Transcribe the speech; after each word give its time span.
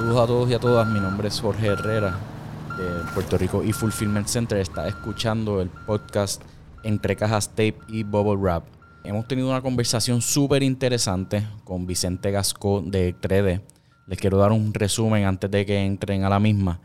Saludos 0.00 0.20
a 0.22 0.26
todos 0.26 0.50
y 0.50 0.54
a 0.54 0.58
todas. 0.58 0.88
Mi 0.88 0.98
nombre 0.98 1.28
es 1.28 1.38
Jorge 1.38 1.66
Herrera 1.66 2.18
de 2.78 3.12
Puerto 3.12 3.36
Rico 3.36 3.62
y 3.62 3.74
Fulfillment 3.74 4.26
Center. 4.28 4.56
Está 4.56 4.88
escuchando 4.88 5.60
el 5.60 5.68
podcast 5.68 6.40
Entre 6.84 7.14
Cajas 7.16 7.50
Tape 7.50 7.76
y 7.86 8.02
Bubble 8.02 8.40
Wrap. 8.40 8.64
Hemos 9.04 9.28
tenido 9.28 9.50
una 9.50 9.60
conversación 9.60 10.22
súper 10.22 10.62
interesante 10.62 11.46
con 11.64 11.86
Vicente 11.86 12.30
Gasco 12.30 12.80
de 12.80 13.14
3D. 13.14 13.60
Les 14.06 14.18
quiero 14.18 14.38
dar 14.38 14.52
un 14.52 14.72
resumen 14.72 15.26
antes 15.26 15.50
de 15.50 15.66
que 15.66 15.84
entren 15.84 16.24
a 16.24 16.30
la 16.30 16.40
misma. 16.40 16.80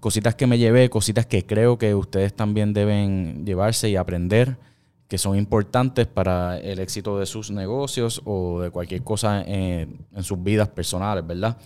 Cositas 0.00 0.34
que 0.34 0.46
me 0.46 0.56
llevé, 0.56 0.88
cositas 0.88 1.26
que 1.26 1.44
creo 1.44 1.76
que 1.76 1.94
ustedes 1.94 2.32
también 2.34 2.72
deben 2.72 3.44
llevarse 3.44 3.90
y 3.90 3.96
aprender, 3.96 4.56
que 5.08 5.18
son 5.18 5.36
importantes 5.36 6.06
para 6.06 6.58
el 6.58 6.78
éxito 6.78 7.18
de 7.18 7.26
sus 7.26 7.50
negocios 7.50 8.22
o 8.24 8.62
de 8.62 8.70
cualquier 8.70 9.02
cosa 9.02 9.42
en, 9.42 10.06
en 10.14 10.22
sus 10.22 10.42
vidas 10.42 10.68
personales, 10.68 11.26
¿verdad? 11.26 11.58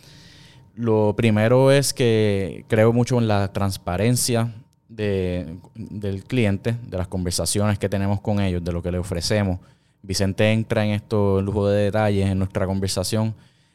Lo 0.80 1.14
primero 1.14 1.70
es 1.70 1.92
que 1.92 2.64
creo 2.66 2.90
mucho 2.94 3.18
en 3.18 3.28
la 3.28 3.52
transparencia 3.52 4.54
de, 4.88 5.58
del 5.74 6.24
cliente, 6.24 6.74
de 6.88 6.96
las 6.96 7.06
conversaciones 7.06 7.78
que 7.78 7.90
tenemos 7.90 8.22
con 8.22 8.40
ellos, 8.40 8.64
de 8.64 8.72
lo 8.72 8.82
que 8.82 8.90
le 8.90 8.96
ofrecemos. 8.96 9.60
Vicente 10.00 10.50
entra 10.50 10.82
en 10.86 10.92
esto, 10.92 11.42
lujo 11.42 11.68
de 11.68 11.84
detalles 11.84 12.30
en 12.30 12.38
nuestra 12.38 12.66
conversación 12.66 13.34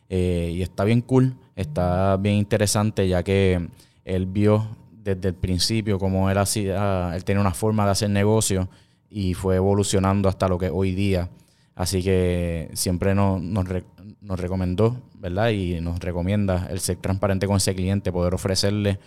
eh, 0.09 0.51
y 0.55 0.63
está 0.63 0.83
bien 0.83 1.01
cool, 1.01 1.35
está 1.55 2.17
bien 2.17 2.37
interesante 2.37 3.07
ya 3.07 3.21
que 3.21 3.69
él 4.03 4.25
vio 4.25 4.67
desde 5.03 5.27
el 5.27 5.35
principio 5.35 5.99
cómo 5.99 6.31
él 6.31 6.39
hacía, 6.39 7.15
él 7.15 7.23
tenía 7.23 7.39
una 7.39 7.53
forma 7.53 7.85
de 7.85 7.91
hacer 7.91 8.09
negocio 8.09 8.67
y 9.11 9.35
fue 9.35 9.57
evolucionando 9.57 10.27
hasta 10.27 10.47
lo 10.47 10.57
que 10.57 10.71
hoy 10.71 10.95
día. 10.95 11.29
Así 11.75 12.01
que 12.01 12.71
siempre 12.73 13.13
nos, 13.13 13.39
nos 13.41 14.39
recomendó, 14.39 14.97
Y 15.25 15.81
nos 15.81 15.99
recomienda 15.99 16.67
el 16.69 16.79
ser 16.79 16.97
transparente 16.97 17.47
con 17.47 17.57
ese 17.57 17.73
cliente, 17.73 18.11
poder 18.11 18.33
ofrecerle 18.33 18.99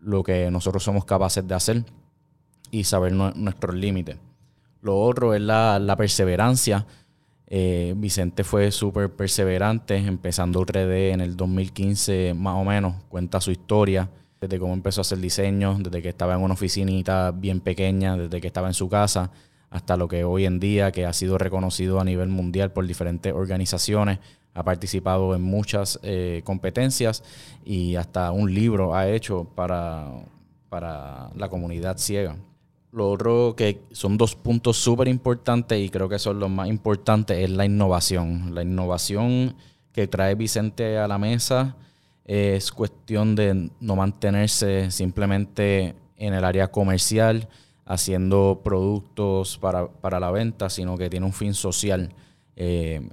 lo 0.00 0.22
que 0.22 0.50
nosotros 0.50 0.82
somos 0.84 1.04
capaces 1.04 1.46
de 1.46 1.54
hacer 1.54 1.84
y 2.70 2.84
saber 2.84 3.12
nuestros 3.12 3.74
límites. 3.74 4.16
Lo 4.82 5.00
otro 5.00 5.34
es 5.34 5.40
la, 5.40 5.94
perseverancia. 5.96 6.86
Eh, 7.46 7.94
Vicente 7.96 8.44
fue 8.44 8.70
súper 8.70 9.10
perseverante, 9.10 9.96
empezando 9.96 10.64
3D 10.64 11.12
en 11.12 11.20
el 11.20 11.36
2015 11.36 12.34
más 12.34 12.54
o 12.56 12.64
menos, 12.64 12.96
cuenta 13.08 13.40
su 13.40 13.50
historia, 13.50 14.08
desde 14.40 14.58
cómo 14.58 14.74
empezó 14.74 15.00
a 15.00 15.02
hacer 15.02 15.18
diseños, 15.18 15.82
desde 15.82 16.02
que 16.02 16.08
estaba 16.10 16.34
en 16.34 16.42
una 16.42 16.54
oficinita 16.54 17.30
bien 17.30 17.60
pequeña, 17.60 18.16
desde 18.16 18.40
que 18.40 18.46
estaba 18.46 18.68
en 18.68 18.74
su 18.74 18.88
casa, 18.88 19.30
hasta 19.70 19.96
lo 19.96 20.06
que 20.06 20.24
hoy 20.24 20.44
en 20.44 20.60
día, 20.60 20.92
que 20.92 21.06
ha 21.06 21.12
sido 21.12 21.38
reconocido 21.38 21.98
a 21.98 22.04
nivel 22.04 22.28
mundial 22.28 22.72
por 22.72 22.86
diferentes 22.86 23.32
organizaciones, 23.32 24.18
ha 24.54 24.62
participado 24.62 25.34
en 25.34 25.42
muchas 25.42 25.98
eh, 26.02 26.42
competencias 26.44 27.22
y 27.64 27.96
hasta 27.96 28.30
un 28.30 28.54
libro 28.54 28.94
ha 28.94 29.08
hecho 29.08 29.44
para, 29.54 30.10
para 30.68 31.30
la 31.34 31.48
comunidad 31.48 31.98
ciega. 31.98 32.36
Lo 32.92 33.10
otro 33.10 33.54
que 33.56 33.82
son 33.90 34.16
dos 34.16 34.36
puntos 34.36 34.76
súper 34.76 35.08
importantes 35.08 35.80
y 35.80 35.88
creo 35.88 36.08
que 36.08 36.20
son 36.20 36.38
los 36.38 36.48
más 36.48 36.68
importantes 36.68 37.36
es 37.38 37.50
la 37.50 37.64
innovación. 37.64 38.54
La 38.54 38.62
innovación 38.62 39.56
que 39.92 40.06
trae 40.06 40.36
Vicente 40.36 40.98
a 40.98 41.08
la 41.08 41.18
mesa 41.18 41.76
es 42.24 42.70
cuestión 42.70 43.34
de 43.34 43.70
no 43.80 43.96
mantenerse 43.96 44.92
simplemente 44.92 45.96
en 46.16 46.34
el 46.34 46.44
área 46.44 46.70
comercial 46.70 47.48
haciendo 47.84 48.60
productos 48.64 49.58
para, 49.58 49.88
para 49.88 50.20
la 50.20 50.30
venta, 50.30 50.70
sino 50.70 50.96
que 50.96 51.10
tiene 51.10 51.26
un 51.26 51.32
fin 51.32 51.52
social. 51.52 52.14
Eh, 52.56 53.08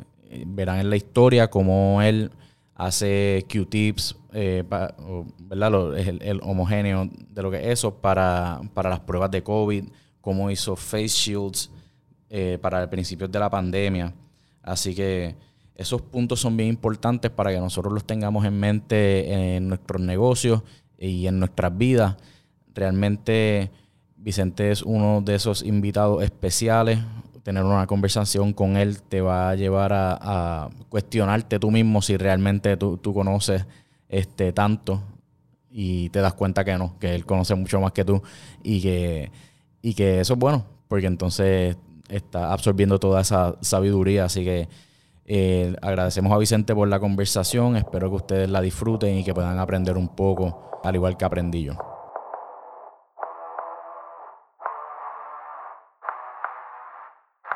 verán 0.46 0.80
en 0.80 0.90
la 0.90 0.96
historia 0.96 1.50
cómo 1.50 2.02
él 2.02 2.32
hace 2.76 3.46
Q-tips, 3.52 4.16
eh, 4.34 4.64
¿verdad? 4.68 5.98
el, 5.98 6.40
homogéneo 6.44 7.10
de 7.30 7.42
lo 7.44 7.52
que 7.52 7.58
es 7.58 7.68
eso 7.68 7.94
para, 7.94 8.62
las 8.76 9.00
pruebas 9.02 9.30
de 9.30 9.44
COVID, 9.44 9.86
cómo 10.20 10.50
hizo 10.50 10.76
face 10.76 11.08
shields 11.08 11.70
eh, 12.30 12.58
para 12.62 12.82
el 12.82 12.90
principio 12.90 13.28
de 13.28 13.40
la 13.40 13.50
pandemia. 13.50 14.14
Así 14.64 14.96
que 14.96 15.36
esos 15.76 16.02
puntos 16.02 16.40
son 16.40 16.58
bien 16.58 16.70
importantes 16.70 17.30
para 17.32 17.52
que 17.52 17.60
nosotros 17.60 17.94
los 17.94 18.06
tengamos 18.06 18.46
en 18.46 18.60
mente 18.60 19.56
en 19.56 19.68
nuestros 19.68 20.02
negocios 20.02 20.64
y 20.98 21.28
en 21.28 21.40
nuestras 21.40 21.78
vidas. 21.78 22.18
Realmente 22.74 23.72
Vicente 24.16 24.72
es 24.72 24.84
uno 24.84 25.22
de 25.22 25.36
esos 25.36 25.64
invitados 25.64 26.24
especiales, 26.24 27.00
tener 27.44 27.64
una 27.64 27.88
conversación 27.88 28.54
con 28.54 28.78
él 28.78 29.02
te 29.02 29.22
va 29.22 29.50
a 29.50 29.56
llevar 29.56 29.92
a, 29.94 30.70
cuestionarte 30.90 31.60
tú 31.60 31.72
mismo 31.72 32.02
si 32.02 32.18
realmente 32.18 32.78
tú, 32.78 33.00
conoces 33.14 33.66
este 34.10 34.52
tanto 34.52 35.02
y 35.70 36.10
te 36.10 36.20
das 36.20 36.34
cuenta 36.34 36.64
que 36.66 36.78
no, 36.78 36.98
que 37.00 37.16
él 37.16 37.26
conoce 37.26 37.56
mucho 37.56 37.80
más 37.80 37.94
que 37.94 38.04
tú 38.04 38.22
y 38.64 38.82
que, 38.82 39.32
y 39.82 39.94
que 39.94 40.20
eso 40.20 40.34
es 40.34 40.40
bueno, 40.40 40.66
porque 40.88 41.08
entonces 41.08 41.78
está 42.10 42.52
absorbiendo 42.52 43.00
toda 43.00 43.22
esa 43.22 43.56
sabiduría, 43.62 44.26
así 44.26 44.44
que 44.44 44.68
eh, 45.26 45.76
agradecemos 45.82 46.34
a 46.34 46.38
Vicente 46.38 46.76
por 46.76 46.88
la 46.90 47.00
conversación, 47.00 47.78
espero 47.78 48.10
que 48.10 48.16
ustedes 48.18 48.50
la 48.50 48.60
disfruten 48.60 49.18
y 49.18 49.24
que 49.24 49.34
puedan 49.34 49.60
aprender 49.60 49.98
un 49.98 50.10
poco, 50.10 50.82
al 50.84 50.96
igual 50.96 51.16
que 51.16 51.26
aprendí 51.26 51.64
yo. 51.64 51.91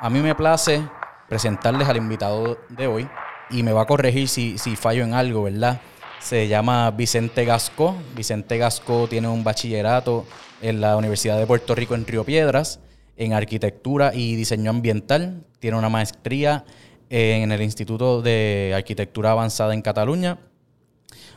A 0.02 0.10
mí 0.10 0.20
me 0.20 0.36
place 0.36 0.86
presentarles 1.30 1.88
al 1.88 1.96
invitado 1.96 2.60
de 2.68 2.86
hoy 2.86 3.08
y 3.50 3.64
me 3.64 3.72
va 3.72 3.84
a 3.84 3.86
corregir 3.86 4.28
si, 4.28 4.58
fallo 4.76 5.06
en 5.06 5.14
algo, 5.14 5.44
¿verdad? 5.44 5.80
Se 6.20 6.50
llama 6.50 6.92
Vicente 6.92 7.46
Gasco. 7.46 7.96
Vicente 8.14 8.58
Gasco 8.58 9.08
tiene 9.08 9.30
un 9.30 9.46
bachillerato 9.46 10.26
en 10.62 10.82
la 10.82 10.98
Universidad 10.98 11.40
de 11.40 11.48
Puerto 11.48 11.76
Rico 11.76 11.96
en 11.96 12.06
Río 12.06 12.26
Piedras 12.26 12.82
en 13.16 13.32
arquitectura 13.32 14.14
y 14.14 14.36
diseño 14.36 14.70
ambiental. 14.70 15.46
Tiene 15.60 15.78
una 15.78 15.88
maestría 15.88 16.66
en 17.10 17.54
el 17.54 17.62
Instituto 17.62 18.22
de 18.22 18.74
Arquitectura 18.76 19.32
Avanzada 19.32 19.74
en 19.74 19.82
Cataluña. 19.82 20.40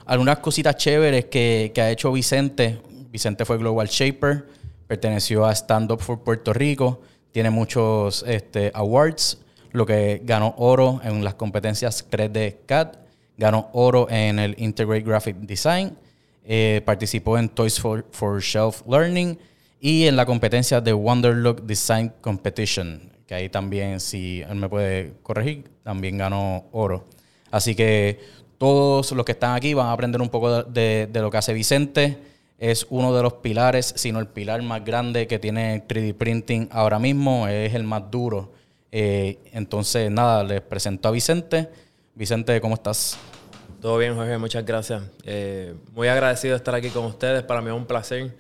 Algunas 0.05 0.39
cositas 0.41 0.77
chéveres 0.77 1.27
que, 1.27 1.71
que 1.73 1.81
ha 1.81 1.91
hecho 1.93 2.11
Vicente. 2.11 2.81
Vicente 3.11 3.45
fue 3.45 3.57
Global 3.59 3.87
Shaper, 3.87 4.49
perteneció 4.89 5.47
a 5.47 5.53
Stand 5.53 5.93
Up 5.93 6.01
for 6.01 6.25
Puerto 6.25 6.53
Rico 6.53 7.01
tiene 7.33 7.51
muchos 7.51 8.25
este, 8.27 8.71
awards, 8.75 9.39
lo 9.73 9.87
que 9.87 10.23
ganó 10.25 10.55
oro 10.57 11.01
en 11.05 11.23
las 11.25 11.35
competencias 11.35 12.09
3D 12.11 12.57
CAD, 12.67 12.95
ganó 13.37 13.69
oro 13.73 14.09
en 14.11 14.39
el 14.39 14.55
Integrate 14.59 15.03
Graphic 15.03 15.37
Design, 15.37 15.97
eh, 16.45 16.83
participó 16.85 17.39
en 17.39 17.49
Toys 17.49 17.79
for, 17.79 18.41
Shelf 18.41 18.83
Learning 18.89 19.39
y 19.81 20.07
en 20.07 20.17
la 20.17 20.27
competencia 20.27 20.81
de 20.81 20.93
Wonderlook 20.93 21.63
Design 21.63 22.13
Competition, 22.21 23.13
que 23.27 23.35
ahí 23.35 23.49
también, 23.49 24.01
si 24.01 24.41
él 24.41 24.57
me 24.57 24.69
puede 24.69 25.13
corregir, 25.23 25.71
también 25.83 26.19
ganó 26.19 26.65
oro. 26.73 27.05
Así 27.51 27.75
que 27.75 28.19
todos 28.57 29.13
los 29.13 29.25
que 29.25 29.33
están 29.33 29.55
aquí 29.55 29.75
van 29.75 29.87
a 29.87 29.93
aprender 29.93 30.21
un 30.21 30.29
poco 30.31 30.63
de 30.63 31.09
lo 31.13 31.31
que 31.31 31.37
hace 31.37 31.53
Vicente 31.53 32.19
es 32.59 32.87
uno 32.91 33.15
de 33.15 33.23
los 33.23 33.35
pilares, 33.35 33.93
sino 33.97 34.19
el 34.19 34.27
pilar 34.27 34.61
más 34.63 34.85
grande 34.85 35.29
que 35.29 35.39
tiene 35.39 35.87
3D 35.87 36.15
Printing 36.15 36.69
ahora 36.73 36.99
mismo, 36.99 37.47
es 37.47 37.73
el 37.75 37.85
más 37.85 38.11
duro. 38.11 38.53
Eh, 38.91 39.39
entonces, 39.53 40.11
nada, 40.11 40.43
les 40.43 40.61
presento 40.61 41.09
a 41.09 41.13
Vicente. 41.13 41.69
Vicente, 42.15 42.61
¿cómo 42.61 42.75
estás? 42.75 43.17
Todo 43.81 43.97
bien, 43.99 44.17
Jorge, 44.17 44.39
muchas 44.39 44.67
gracias. 44.67 45.05
Eh, 45.23 45.75
muy 45.93 46.09
agradecido 46.09 46.55
de 46.55 46.57
estar 46.57 46.75
aquí 46.75 46.89
con 46.89 47.05
ustedes, 47.05 47.45
para 47.45 47.61
mí 47.61 47.69
es 47.69 47.77
un 47.77 47.87
placer. 47.87 48.35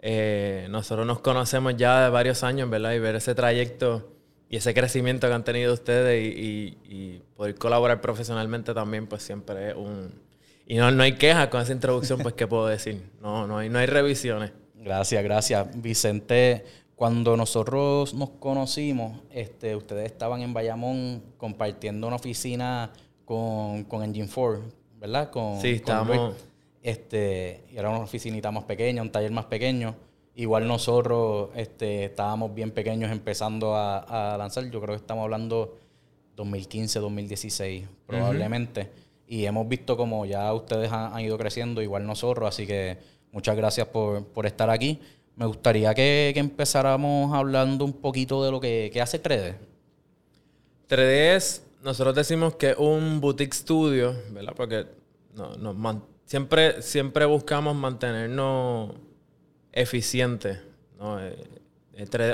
Eh, 0.00 0.66
nosotros 0.68 1.06
nos 1.06 1.20
conocemos 1.20 1.76
ya 1.76 2.04
de 2.04 2.10
varios 2.10 2.42
años, 2.42 2.68
¿verdad? 2.68 2.92
Y 2.92 2.98
ver 2.98 3.14
ese 3.14 3.36
trayecto 3.36 4.10
y 4.48 4.56
ese 4.56 4.74
crecimiento 4.74 5.28
que 5.28 5.32
han 5.32 5.44
tenido 5.44 5.72
ustedes 5.72 6.20
y 6.34 7.22
poder 7.36 7.54
colaborar 7.54 8.00
profesionalmente 8.00 8.74
también, 8.74 9.06
pues 9.06 9.22
siempre 9.22 9.70
es 9.70 9.76
un, 9.76 10.23
y 10.66 10.76
no, 10.76 10.90
no 10.90 11.02
hay 11.02 11.14
quejas 11.14 11.48
con 11.48 11.60
esa 11.60 11.72
introducción, 11.72 12.20
pues, 12.20 12.34
¿qué 12.34 12.46
puedo 12.46 12.66
decir? 12.66 13.02
No, 13.20 13.46
no 13.46 13.58
hay, 13.58 13.68
no 13.68 13.78
hay 13.78 13.86
revisiones. 13.86 14.52
Gracias, 14.74 15.22
gracias. 15.22 15.80
Vicente, 15.80 16.64
cuando 16.96 17.36
nosotros 17.36 18.14
nos 18.14 18.30
conocimos, 18.30 19.20
este, 19.30 19.76
ustedes 19.76 20.06
estaban 20.06 20.42
en 20.42 20.54
Bayamón 20.54 21.22
compartiendo 21.36 22.06
una 22.06 22.16
oficina 22.16 22.90
con, 23.24 23.84
con 23.84 24.02
Engine 24.02 24.28
4, 24.32 24.62
¿verdad? 24.98 25.30
Con, 25.30 25.60
sí, 25.60 25.68
estábamos. 25.70 26.34
Este, 26.82 27.64
y 27.72 27.78
era 27.78 27.88
una 27.88 28.00
oficinita 28.00 28.50
más 28.50 28.64
pequeña, 28.64 29.02
un 29.02 29.10
taller 29.10 29.32
más 29.32 29.46
pequeño. 29.46 29.94
Igual 30.34 30.66
nosotros 30.66 31.50
este, 31.54 32.06
estábamos 32.06 32.54
bien 32.54 32.72
pequeños 32.72 33.10
empezando 33.10 33.74
a, 33.76 34.36
lanzar. 34.38 34.64
Yo 34.70 34.80
creo 34.80 34.94
que 34.94 35.00
estamos 35.00 35.24
hablando 35.24 35.78
2015, 36.36 36.98
2016, 36.98 37.86
probablemente. 38.06 38.90
Y 39.26 39.46
hemos 39.46 39.68
visto 39.68 39.96
como 39.96 40.26
ya 40.26 40.52
ustedes 40.52 40.92
han, 40.92 41.18
ido 41.20 41.38
creciendo, 41.38 41.80
igual 41.82 42.06
nosotros, 42.06 42.48
así 42.48 42.66
que 42.66 42.98
muchas 43.32 43.56
gracias 43.56 43.88
por, 43.88 44.46
estar 44.46 44.70
aquí. 44.70 45.00
Me 45.36 45.46
gustaría 45.46 45.94
que, 45.94 46.32
empezáramos 46.36 47.34
hablando 47.34 47.84
un 47.84 47.94
poquito 47.94 48.44
de 48.44 48.50
lo 48.50 48.60
que, 48.60 48.92
hace 49.02 49.22
3D. 49.22 49.56
3D 50.88 51.36
es, 51.36 51.66
nosotros 51.82 52.14
decimos 52.14 52.56
que 52.56 52.70
es 52.70 52.76
un 52.78 53.20
boutique 53.20 53.54
studio, 53.54 54.14
¿verdad? 54.30 54.52
Porque 54.54 54.86
siempre, 56.26 56.82
siempre 56.82 57.24
buscamos 57.24 57.74
mantenernos 57.74 58.92
eficientes. 59.72 60.58
¿no? 60.98 61.20
Eh, 61.20 61.36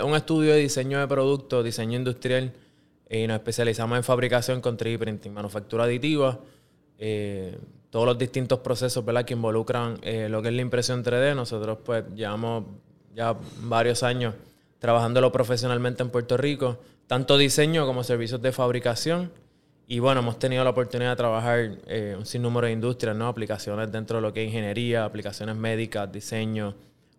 un 0.04 0.14
estudio 0.14 0.52
de 0.52 0.58
diseño 0.58 0.98
de 0.98 1.06
productos, 1.06 1.64
diseño 1.64 1.98
industrial, 1.98 2.52
y 3.08 3.26
nos 3.26 3.36
especializamos 3.36 3.98
en 3.98 4.04
fabricación 4.04 4.60
con 4.60 4.78
3D 4.78 4.98
printing, 4.98 5.32
manufactura 5.32 5.84
aditiva, 5.84 6.38
eh, 7.00 7.58
todos 7.88 8.06
los 8.06 8.18
distintos 8.18 8.60
procesos 8.60 9.04
que 9.26 9.32
involucran 9.32 9.98
eh, 10.02 10.28
lo 10.28 10.42
que 10.42 10.48
es 10.48 10.54
la 10.54 10.62
impresión 10.62 11.02
3D. 11.02 11.34
Nosotros 11.34 11.78
pues 11.84 12.04
llevamos 12.14 12.64
ya 13.14 13.34
varios 13.62 14.02
años 14.02 14.34
trabajándolo 14.78 15.32
profesionalmente 15.32 16.02
en 16.02 16.10
Puerto 16.10 16.36
Rico, 16.36 16.78
tanto 17.06 17.36
diseño 17.36 17.86
como 17.86 18.04
servicios 18.04 18.40
de 18.40 18.52
fabricación. 18.52 19.32
Y 19.88 19.98
bueno, 19.98 20.20
hemos 20.20 20.38
tenido 20.38 20.62
la 20.62 20.70
oportunidad 20.70 21.10
de 21.10 21.16
trabajar 21.16 21.78
eh, 21.88 22.14
un 22.16 22.24
sinnúmero 22.24 22.66
de 22.66 22.74
industrias, 22.74 23.16
¿no? 23.16 23.26
Aplicaciones 23.26 23.90
dentro 23.90 24.18
de 24.18 24.22
lo 24.22 24.32
que 24.32 24.42
es 24.42 24.48
ingeniería, 24.48 25.04
aplicaciones 25.04 25.56
médicas, 25.56 26.12
diseño, 26.12 26.76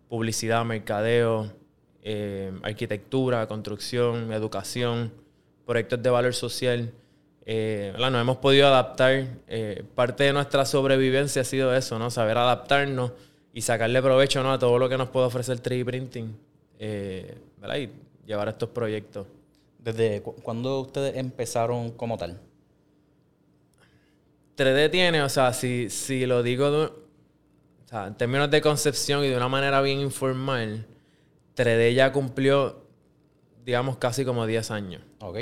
publicidad, 0.08 0.64
mercadeo, 0.64 1.52
eh, 2.02 2.50
arquitectura, 2.62 3.46
construcción, 3.46 4.32
educación, 4.32 5.12
proyectos 5.66 6.02
de 6.02 6.08
valor 6.08 6.34
social. 6.34 6.92
Eh, 7.44 7.92
nos 7.98 8.20
hemos 8.20 8.36
podido 8.38 8.66
adaptar. 8.66 9.26
Eh, 9.48 9.84
parte 9.94 10.24
de 10.24 10.32
nuestra 10.32 10.64
sobrevivencia 10.64 11.42
ha 11.42 11.44
sido 11.44 11.74
eso, 11.74 11.98
¿no? 11.98 12.10
Saber 12.10 12.38
adaptarnos 12.38 13.12
y 13.52 13.62
sacarle 13.62 14.00
provecho 14.00 14.42
¿no? 14.42 14.52
a 14.52 14.58
todo 14.58 14.78
lo 14.78 14.88
que 14.88 14.96
nos 14.96 15.08
puede 15.08 15.26
ofrecer 15.26 15.62
3D 15.62 15.84
printing. 15.84 16.36
¿verdad? 16.78 17.76
Y 17.76 17.90
llevar 18.26 18.48
estos 18.48 18.70
proyectos. 18.70 19.26
¿Desde 19.78 20.22
cuándo 20.22 20.80
ustedes 20.80 21.16
empezaron 21.16 21.90
como 21.92 22.16
tal? 22.16 22.40
3D 24.56 24.90
tiene, 24.90 25.22
o 25.22 25.28
sea, 25.28 25.52
si, 25.52 25.90
si 25.90 26.26
lo 26.26 26.42
digo 26.42 26.92
en 27.92 28.14
términos 28.14 28.50
de 28.50 28.60
concepción 28.60 29.24
y 29.24 29.28
de 29.28 29.36
una 29.36 29.48
manera 29.48 29.80
bien 29.82 30.00
informal, 30.00 30.86
3D 31.56 31.94
ya 31.94 32.12
cumplió, 32.12 32.86
digamos, 33.64 33.96
casi 33.98 34.24
como 34.24 34.46
10 34.46 34.70
años. 34.70 35.02
Ok. 35.20 35.38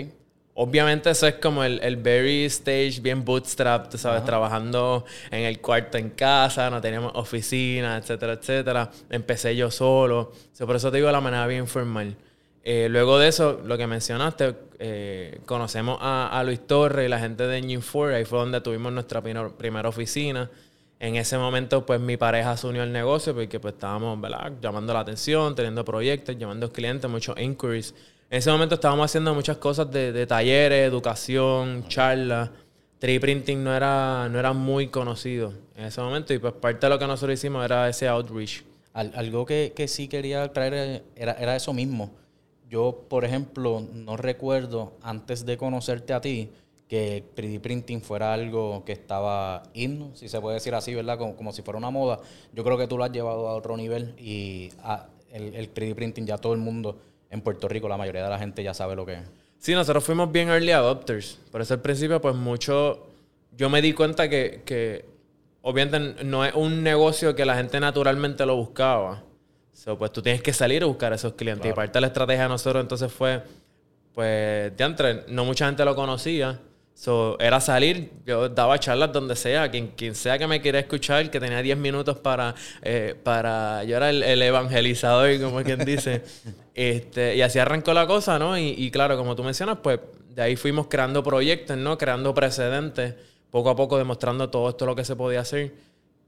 Obviamente 0.63 1.09
eso 1.09 1.27
es 1.27 1.37
como 1.37 1.65
el, 1.65 1.81
el 1.83 1.97
very 1.97 2.45
stage, 2.45 3.01
bien 3.01 3.25
bootstrap, 3.25 3.89
tú 3.89 3.97
sabes, 3.97 4.27
trabajando 4.27 5.07
en 5.31 5.45
el 5.45 5.59
cuarto 5.59 5.97
en 5.97 6.11
casa, 6.11 6.69
no 6.69 6.83
teníamos 6.83 7.13
oficina, 7.15 7.97
etcétera, 7.97 8.35
etcétera. 8.35 8.91
Empecé 9.09 9.57
yo 9.57 9.71
solo. 9.71 10.33
por 10.59 10.77
eso 10.77 10.91
te 10.91 10.99
digo 10.99 11.11
la 11.11 11.23
manera 11.23 11.47
bien 11.47 11.61
informal. 11.61 12.15
Eh, 12.63 12.89
luego 12.91 13.19
de 13.19 13.29
eso, 13.29 13.63
lo 13.65 13.79
que 13.79 13.87
mencionaste, 13.87 14.55
eh, 14.79 15.41
conocemos 15.47 15.97
a, 15.99 16.43
Luis 16.45 16.67
Torres 16.67 17.07
y 17.07 17.09
la 17.09 17.19
gente 17.19 17.47
de 17.47 17.57
Engine 17.57 17.83
4, 17.83 18.17
ahí 18.17 18.27
fue 18.27 18.41
donde 18.41 18.61
tuvimos 18.61 18.93
nuestra 18.93 19.23
primera 19.23 19.89
oficina. 19.89 20.51
En 20.99 21.17
ese 21.17 21.39
momento, 21.39 21.87
pues 21.87 22.03
mi 22.03 22.19
pareja 22.19 22.55
se 22.59 22.67
unió 22.67 22.83
al 22.83 22.93
negocio 22.93 23.35
porque 23.35 23.59
pues 23.59 23.73
estábamos, 23.73 24.21
¿verdad? 24.21 24.53
Llamando 24.61 24.93
la 24.93 25.01
atención, 25.01 25.55
teniendo 25.55 25.87
proyectos, 25.87 26.37
llamando 26.37 26.71
clientes, 26.71 27.11
muchos 27.11 27.41
inquiries. 27.41 27.95
En 28.31 28.39
ese 28.39 28.51
momento 28.51 28.77
estábamos 28.77 29.07
haciendo 29.07 29.35
muchas 29.35 29.57
cosas 29.57 29.91
de, 29.91 30.27
talleres, 30.27 30.87
educación, 30.87 31.85
charlas. 31.89 32.51
3D 33.01 33.21
printing 33.21 33.65
no 33.65 33.75
era, 33.75 34.29
no 34.31 34.39
era 34.39 34.53
muy 34.53 34.89
conocido 34.89 35.53
en 35.75 35.87
ese 35.87 36.01
momento 36.01 36.33
y 36.35 36.39
pues 36.39 36.53
parte 36.53 36.87
de 36.87 36.91
lo 36.91 36.99
que 36.99 37.07
nosotros 37.07 37.39
hicimos 37.39 37.65
era 37.65 37.89
ese 37.89 38.07
outreach. 38.07 38.63
algo 38.93 39.47
que, 39.47 39.73
que, 39.75 39.89
sí 39.89 40.07
quería 40.07 40.53
traer 40.53 41.03
era, 41.17 41.33
era 41.33 41.57
eso 41.57 41.73
mismo 41.73 42.11
yo, 42.71 43.05
por 43.09 43.25
ejemplo, 43.25 43.85
no 43.93 44.17
recuerdo 44.17 44.93
antes 45.03 45.45
de 45.45 45.57
conocerte 45.57 46.13
a 46.13 46.21
ti 46.21 46.51
que 46.87 47.25
3D 47.35 47.61
printing 47.61 48.01
fuera 48.01 48.33
algo 48.33 48.85
que 48.85 48.93
estaba 48.93 49.65
in, 49.75 50.13
si 50.15 50.29
se 50.29 50.41
puede 50.41 50.55
decir 50.55 50.75
así, 50.77 50.95
¿verdad? 50.95 51.19
Como, 51.19 51.53
si 51.53 51.63
fuera 51.63 51.79
una 51.79 51.91
moda. 51.91 52.21
Yo 52.53 52.63
creo 52.63 52.79
que 52.79 52.87
tú 52.87 52.97
lo 52.97 53.03
has 53.03 53.11
llevado 53.11 53.49
a 53.49 53.55
otro 53.55 53.77
nivel 53.77 54.15
y 54.19 54.71
el, 55.33 55.55
el 55.55 55.75
3D 55.75 55.97
printing 55.97 56.27
ya 56.27 56.39
todo 56.39 56.53
el 56.53 56.61
mundo 56.61 56.97
en 57.31 57.41
Puerto 57.41 57.69
Rico, 57.69 57.89
la 57.89 57.97
mayoría 57.97 58.23
de 58.25 58.31
la 58.31 58.39
gente 58.39 58.63
ya 58.63 58.75
sabe 58.75 58.97
lo 58.97 59.07
que 59.07 59.15
es. 59.15 59.23
Sí, 59.59 59.75
nosotros 59.75 60.05
fuimos 60.05 60.31
bien 60.33 60.49
early 60.49 60.73
adopters. 60.73 61.39
Por 61.51 61.61
eso 61.61 61.75
al 61.75 61.81
principio, 61.81 62.21
pues 62.21 62.35
mucho. 62.35 63.07
Yo 63.57 63.69
me 63.69 63.83
di 63.83 63.93
cuenta 63.93 64.29
que, 64.29 64.63
que 64.65 65.05
obviamente 65.63 66.25
no 66.25 66.45
es 66.45 66.55
un 66.55 66.83
negocio 66.83 67.35
que 67.35 67.45
la 67.45 67.57
gente 67.57 67.79
naturalmente 67.81 68.45
lo 68.47 68.57
buscaba 68.57 69.23
pues 69.99 70.13
tú 70.13 70.23
tienes 70.23 70.43
que 70.43 70.53
salir 70.53 70.83
a 70.83 70.87
buscar 70.87 71.13
a 71.13 71.17
esos 71.17 71.35
clientes. 71.35 71.71
Y 71.71 71.75
parte 71.75 71.95
de 71.95 72.01
la 72.03 72.07
estrategia 72.09 72.43
de 72.45 72.49
nosotros 72.49 72.83
entonces 72.83 73.13
fue, 73.13 73.43
pues, 74.15 74.77
de 74.77 74.85
entre, 74.85 75.25
no 75.29 75.45
mucha 75.45 75.67
gente 75.67 75.85
lo 75.85 75.95
conocía. 75.95 76.61
So, 76.95 77.39
era 77.41 77.61
salir, 77.61 78.11
yo 78.27 78.51
daba 78.51 78.79
charlas 78.79 79.11
donde 79.13 79.35
sea, 79.35 79.71
quien, 79.71 79.89
quien 79.89 80.15
sea 80.15 80.37
que 80.37 80.47
me 80.47 80.61
quiera 80.61 80.79
escuchar, 80.79 81.31
que 81.31 81.41
tenía 81.41 81.63
10 81.63 81.79
minutos 81.79 82.19
para, 82.19 82.55
eh, 82.83 83.15
para 83.23 83.85
yo 83.85 83.97
era 83.97 84.11
el, 84.11 84.43
evangelizador, 84.43 85.41
como 85.41 85.63
quien 85.63 85.83
dice. 85.85 86.23
este, 86.75 87.37
y 87.37 87.43
así 87.43 87.59
arrancó 87.59 87.95
la 87.95 88.07
cosa, 88.07 88.39
¿no? 88.39 88.59
Y, 88.59 88.75
y, 88.77 88.91
claro, 88.91 89.17
como 89.17 89.35
tú 89.35 89.43
mencionas, 89.43 89.79
pues 89.83 89.99
de 90.35 90.43
ahí 90.43 90.57
fuimos 90.57 90.89
creando 90.89 91.23
proyectos, 91.23 91.77
¿no? 91.77 91.97
Creando 91.97 92.35
precedentes, 92.35 93.15
poco 93.51 93.71
a 93.71 93.77
poco 93.77 93.97
demostrando 93.97 94.51
todo 94.51 94.69
esto 94.69 94.87
lo 94.87 94.95
que 94.95 95.05
se 95.05 95.17
podía 95.17 95.41
hacer. 95.41 95.73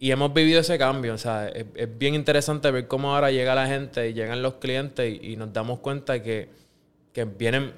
Y 0.02 0.10
hemos 0.10 0.34
vivido 0.34 0.60
ese 0.60 0.78
cambio, 0.78 1.14
o 1.14 1.18
sea, 1.18 1.46
es, 1.48 1.64
bien 1.96 2.16
interesante 2.16 2.72
ver 2.72 2.88
cómo 2.88 3.14
ahora 3.14 3.30
llega 3.30 3.54
la 3.54 3.68
gente 3.68 4.08
y 4.08 4.14
llegan 4.14 4.42
los 4.42 4.54
clientes 4.54 5.16
y, 5.22 5.36
nos 5.36 5.52
damos 5.52 5.78
cuenta 5.78 6.20
que, 6.20 6.48
que, 7.12 7.24
vienen 7.24 7.72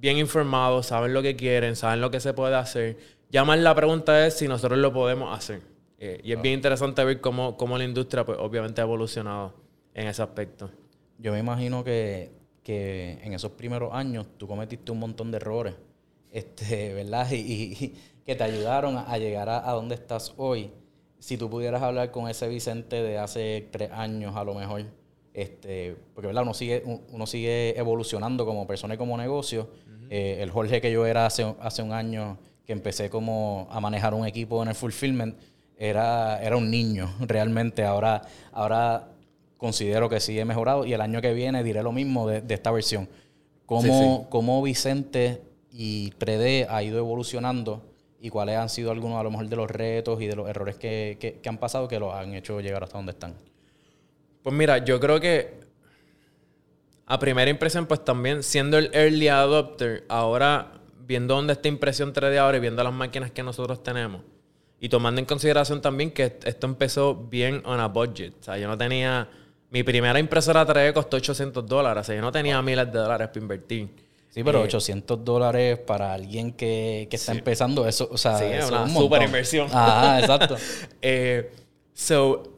bien 0.00 0.18
informados, 0.18 0.86
saben 0.86 1.12
lo 1.12 1.22
que 1.22 1.36
quieren, 1.36 1.76
saben 1.76 2.00
lo 2.00 2.10
que 2.10 2.20
se 2.20 2.32
puede 2.32 2.54
hacer. 2.54 2.96
Ya 3.30 3.44
más 3.44 3.58
la 3.58 3.74
pregunta 3.74 4.26
es 4.26 4.34
si 4.34 4.48
nosotros 4.48 4.78
lo 4.78 4.92
podemos 4.92 5.36
hacer. 5.36 5.62
Eh, 5.98 6.20
y 6.22 6.32
es 6.32 6.40
bien 6.40 6.54
interesante 6.54 7.04
ver 7.04 7.20
cómo, 7.20 7.56
cómo, 7.56 7.76
la 7.76 7.84
industria, 7.84 8.24
pues 8.24 8.38
obviamente 8.40 8.80
ha 8.80 8.84
evolucionado 8.84 9.54
en 9.94 10.06
ese 10.06 10.22
aspecto. 10.22 10.70
Yo 11.18 11.32
me 11.32 11.40
imagino 11.40 11.82
que, 11.82 12.30
que 12.62 13.18
en 13.22 13.34
esos 13.34 13.52
primeros 13.52 13.92
años 13.92 14.26
tú 14.36 14.46
cometiste 14.46 14.92
un 14.92 15.00
montón 15.00 15.30
de 15.30 15.38
errores, 15.38 15.74
este, 16.30 16.94
¿verdad? 16.94 17.28
Y, 17.32 17.94
que 18.24 18.34
te 18.34 18.44
ayudaron 18.44 18.98
a, 18.98 19.16
llegar 19.16 19.48
a, 19.48 19.70
a 19.70 19.72
donde 19.72 19.94
estás 19.94 20.34
hoy 20.36 20.70
si 21.18 21.36
tú 21.36 21.50
pudieras 21.50 21.82
hablar 21.82 22.10
con 22.10 22.28
ese 22.28 22.48
Vicente 22.48 23.02
de 23.02 23.18
hace 23.18 23.68
tres 23.70 23.90
años 23.92 24.36
a 24.36 24.44
lo 24.44 24.54
mejor, 24.54 24.84
este, 25.34 25.96
porque 26.14 26.26
¿verdad? 26.26 26.42
Uno, 26.42 26.54
sigue, 26.54 26.82
uno 26.84 27.26
sigue 27.26 27.78
evolucionando 27.78 28.46
como 28.46 28.66
persona 28.66 28.94
y 28.94 28.98
como 28.98 29.16
negocio. 29.16 29.68
Eh, 30.10 30.38
el 30.40 30.50
Jorge 30.50 30.80
que 30.80 30.90
yo 30.90 31.06
era 31.06 31.26
hace, 31.26 31.54
hace 31.60 31.82
un 31.82 31.92
año 31.92 32.38
que 32.66 32.72
empecé 32.72 33.10
como 33.10 33.68
a 33.70 33.80
manejar 33.80 34.14
un 34.14 34.26
equipo 34.26 34.62
en 34.62 34.68
el 34.68 34.74
fulfillment, 34.74 35.36
era, 35.76 36.42
era 36.42 36.56
un 36.56 36.70
niño 36.70 37.14
realmente. 37.20 37.84
Ahora, 37.84 38.22
ahora 38.52 39.08
considero 39.56 40.08
que 40.08 40.20
sí 40.20 40.38
he 40.38 40.44
mejorado 40.44 40.84
y 40.84 40.92
el 40.92 41.00
año 41.00 41.20
que 41.20 41.32
viene 41.32 41.62
diré 41.62 41.82
lo 41.82 41.92
mismo 41.92 42.28
de, 42.28 42.42
esta 42.52 42.70
versión. 42.70 43.08
¿Cómo, 43.66 44.28
¿Cómo, 44.30 44.62
Vicente 44.62 45.42
y 45.70 46.10
3D 46.12 46.66
ha 46.70 46.82
ido 46.82 46.98
evolucionando 46.98 47.82
y 48.20 48.30
cuáles 48.30 48.56
han 48.56 48.68
sido 48.68 48.90
algunos 48.90 49.18
a 49.18 49.22
lo 49.22 49.30
mejor 49.30 49.48
de 49.48 49.56
los 49.56 49.70
retos 49.70 50.20
y 50.20 50.26
de 50.26 50.34
los 50.34 50.48
errores 50.48 50.76
que, 50.76 51.40
han 51.46 51.58
pasado 51.58 51.86
que 51.86 51.98
los 51.98 52.14
han 52.14 52.34
hecho 52.34 52.60
llegar 52.60 52.82
hasta 52.82 52.98
donde 52.98 53.12
están. 53.12 53.34
Pues 54.42 54.54
mira, 54.54 54.78
yo 54.78 54.98
creo 54.98 55.20
que 55.20 55.67
a 57.08 57.18
primera 57.18 57.50
impresión, 57.50 57.86
pues 57.86 58.04
también 58.04 58.42
siendo 58.42 58.78
el 58.78 58.90
early 58.92 59.28
adopter, 59.28 60.04
ahora 60.08 60.74
viendo 61.06 61.34
dónde 61.34 61.54
está 61.54 61.68
impresión 61.68 62.12
3D 62.12 62.36
ahora 62.36 62.58
y 62.58 62.60
viendo 62.60 62.84
las 62.84 62.92
máquinas 62.92 63.30
que 63.30 63.42
nosotros 63.42 63.82
tenemos 63.82 64.22
y 64.80 64.88
tomando 64.88 65.20
en 65.20 65.24
consideración 65.24 65.80
también 65.80 66.10
que 66.10 66.38
esto 66.44 66.66
empezó 66.66 67.14
bien 67.14 67.62
on 67.64 67.80
a 67.80 67.88
budget. 67.88 68.34
O 68.40 68.44
sea, 68.44 68.58
yo 68.58 68.68
no 68.68 68.78
tenía... 68.78 69.28
Mi 69.70 69.82
primera 69.82 70.18
impresora 70.18 70.66
3D 70.66 70.94
costó 70.94 71.18
800 71.18 71.66
dólares. 71.66 72.00
O 72.02 72.04
sea, 72.04 72.14
yo 72.14 72.22
no 72.22 72.32
tenía 72.32 72.62
miles 72.62 72.90
de 72.90 72.98
dólares 72.98 73.28
para 73.28 73.40
invertir. 73.40 73.88
Sí, 74.30 74.44
pero 74.44 74.62
800 74.62 75.18
eh, 75.18 75.20
dólares 75.24 75.78
para 75.78 76.14
alguien 76.14 76.52
que, 76.52 77.08
está 77.10 77.32
empezando, 77.32 77.88
eso, 77.88 78.08
o 78.10 78.18
sea, 78.18 78.38
es 78.44 78.68
una 78.68 78.88
super 78.88 79.22
inversión. 79.22 79.68
Ah, 79.72 80.18
exacto. 80.20 80.56
eh, 81.02 81.50
so, 81.92 82.57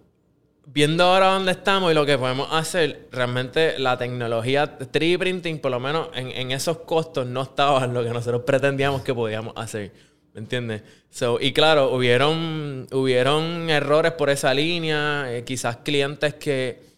viendo 0.72 1.04
ahora 1.04 1.32
dónde 1.32 1.52
estamos 1.52 1.90
y 1.90 1.94
lo 1.94 2.06
que 2.06 2.16
podemos 2.16 2.48
hacer, 2.52 3.08
realmente 3.10 3.78
la 3.78 3.98
tecnología 3.98 4.78
3D 4.78 5.18
printing, 5.18 5.58
por 5.58 5.70
lo 5.70 5.80
menos 5.80 6.08
en, 6.14 6.50
esos 6.52 6.78
costos, 6.78 7.26
no 7.26 7.42
estaba 7.42 7.84
en 7.84 7.94
lo 7.94 8.04
que 8.04 8.10
nosotros 8.10 8.42
pretendíamos 8.46 9.02
que 9.02 9.14
podíamos 9.14 9.54
hacer. 9.56 9.92
¿Me 10.32 10.40
entiendes? 10.40 10.82
So, 11.10 11.38
y 11.40 11.52
claro, 11.52 11.92
hubieron, 11.92 12.86
hubieron 12.92 13.68
errores 13.68 14.12
por 14.12 14.30
esa 14.30 14.54
línea, 14.54 15.24
eh, 15.28 15.44
quizás 15.44 15.78
clientes 15.78 16.34
que 16.34 16.90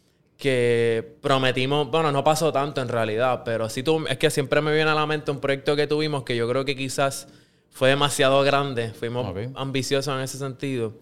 que 0.43 1.19
prometimos, 1.21 1.88
bueno, 1.88 2.11
no 2.11 2.25
pasó 2.25 2.52
tanto 2.52 2.83
en 2.83 2.88
realidad, 2.88 3.43
pero 3.45 3.69
sí 3.69 3.85
tú, 3.85 4.05
es 4.09 4.19
que 4.19 4.29
siempre 4.29 4.61
me 4.61 4.75
viene 4.75 4.91
a 4.91 4.95
la 4.97 5.07
mente 5.07 5.31
un 5.31 5.38
proyecto 5.38 5.76
que 5.76 5.87
tuvimos 5.87 6.25
que 6.25 6.35
yo 6.35 6.49
creo 6.49 6.64
que 6.64 6.75
quizás 6.75 7.29
fue 7.71 7.91
demasiado 7.91 8.43
grande, 8.43 8.93
fuimos 8.93 9.33
ambiciosos 9.55 10.12
en 10.12 10.21
ese 10.21 10.38
sentido. 10.38 10.95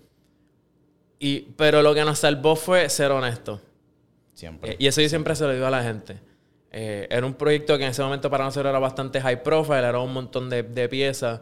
Y, 1.20 1.42
pero 1.56 1.82
lo 1.82 1.94
que 1.94 2.04
nos 2.04 2.18
salvó 2.18 2.56
fue 2.56 2.88
ser 2.88 3.12
honestos. 3.12 3.60
Siempre. 4.34 4.72
Eh, 4.72 4.76
y 4.80 4.86
eso 4.88 5.00
yo 5.00 5.08
siempre 5.08 5.36
se 5.36 5.44
lo 5.44 5.52
digo 5.52 5.66
a 5.66 5.70
la 5.70 5.84
gente. 5.84 6.18
Eh, 6.72 7.06
era 7.08 7.24
un 7.24 7.34
proyecto 7.34 7.78
que 7.78 7.84
en 7.84 7.90
ese 7.90 8.02
momento 8.02 8.28
para 8.28 8.44
nosotros 8.44 8.70
era 8.70 8.80
bastante 8.80 9.20
high 9.20 9.42
profile, 9.42 9.86
era 9.86 10.00
un 10.00 10.12
montón 10.12 10.50
de, 10.50 10.88
piezas. 10.88 11.40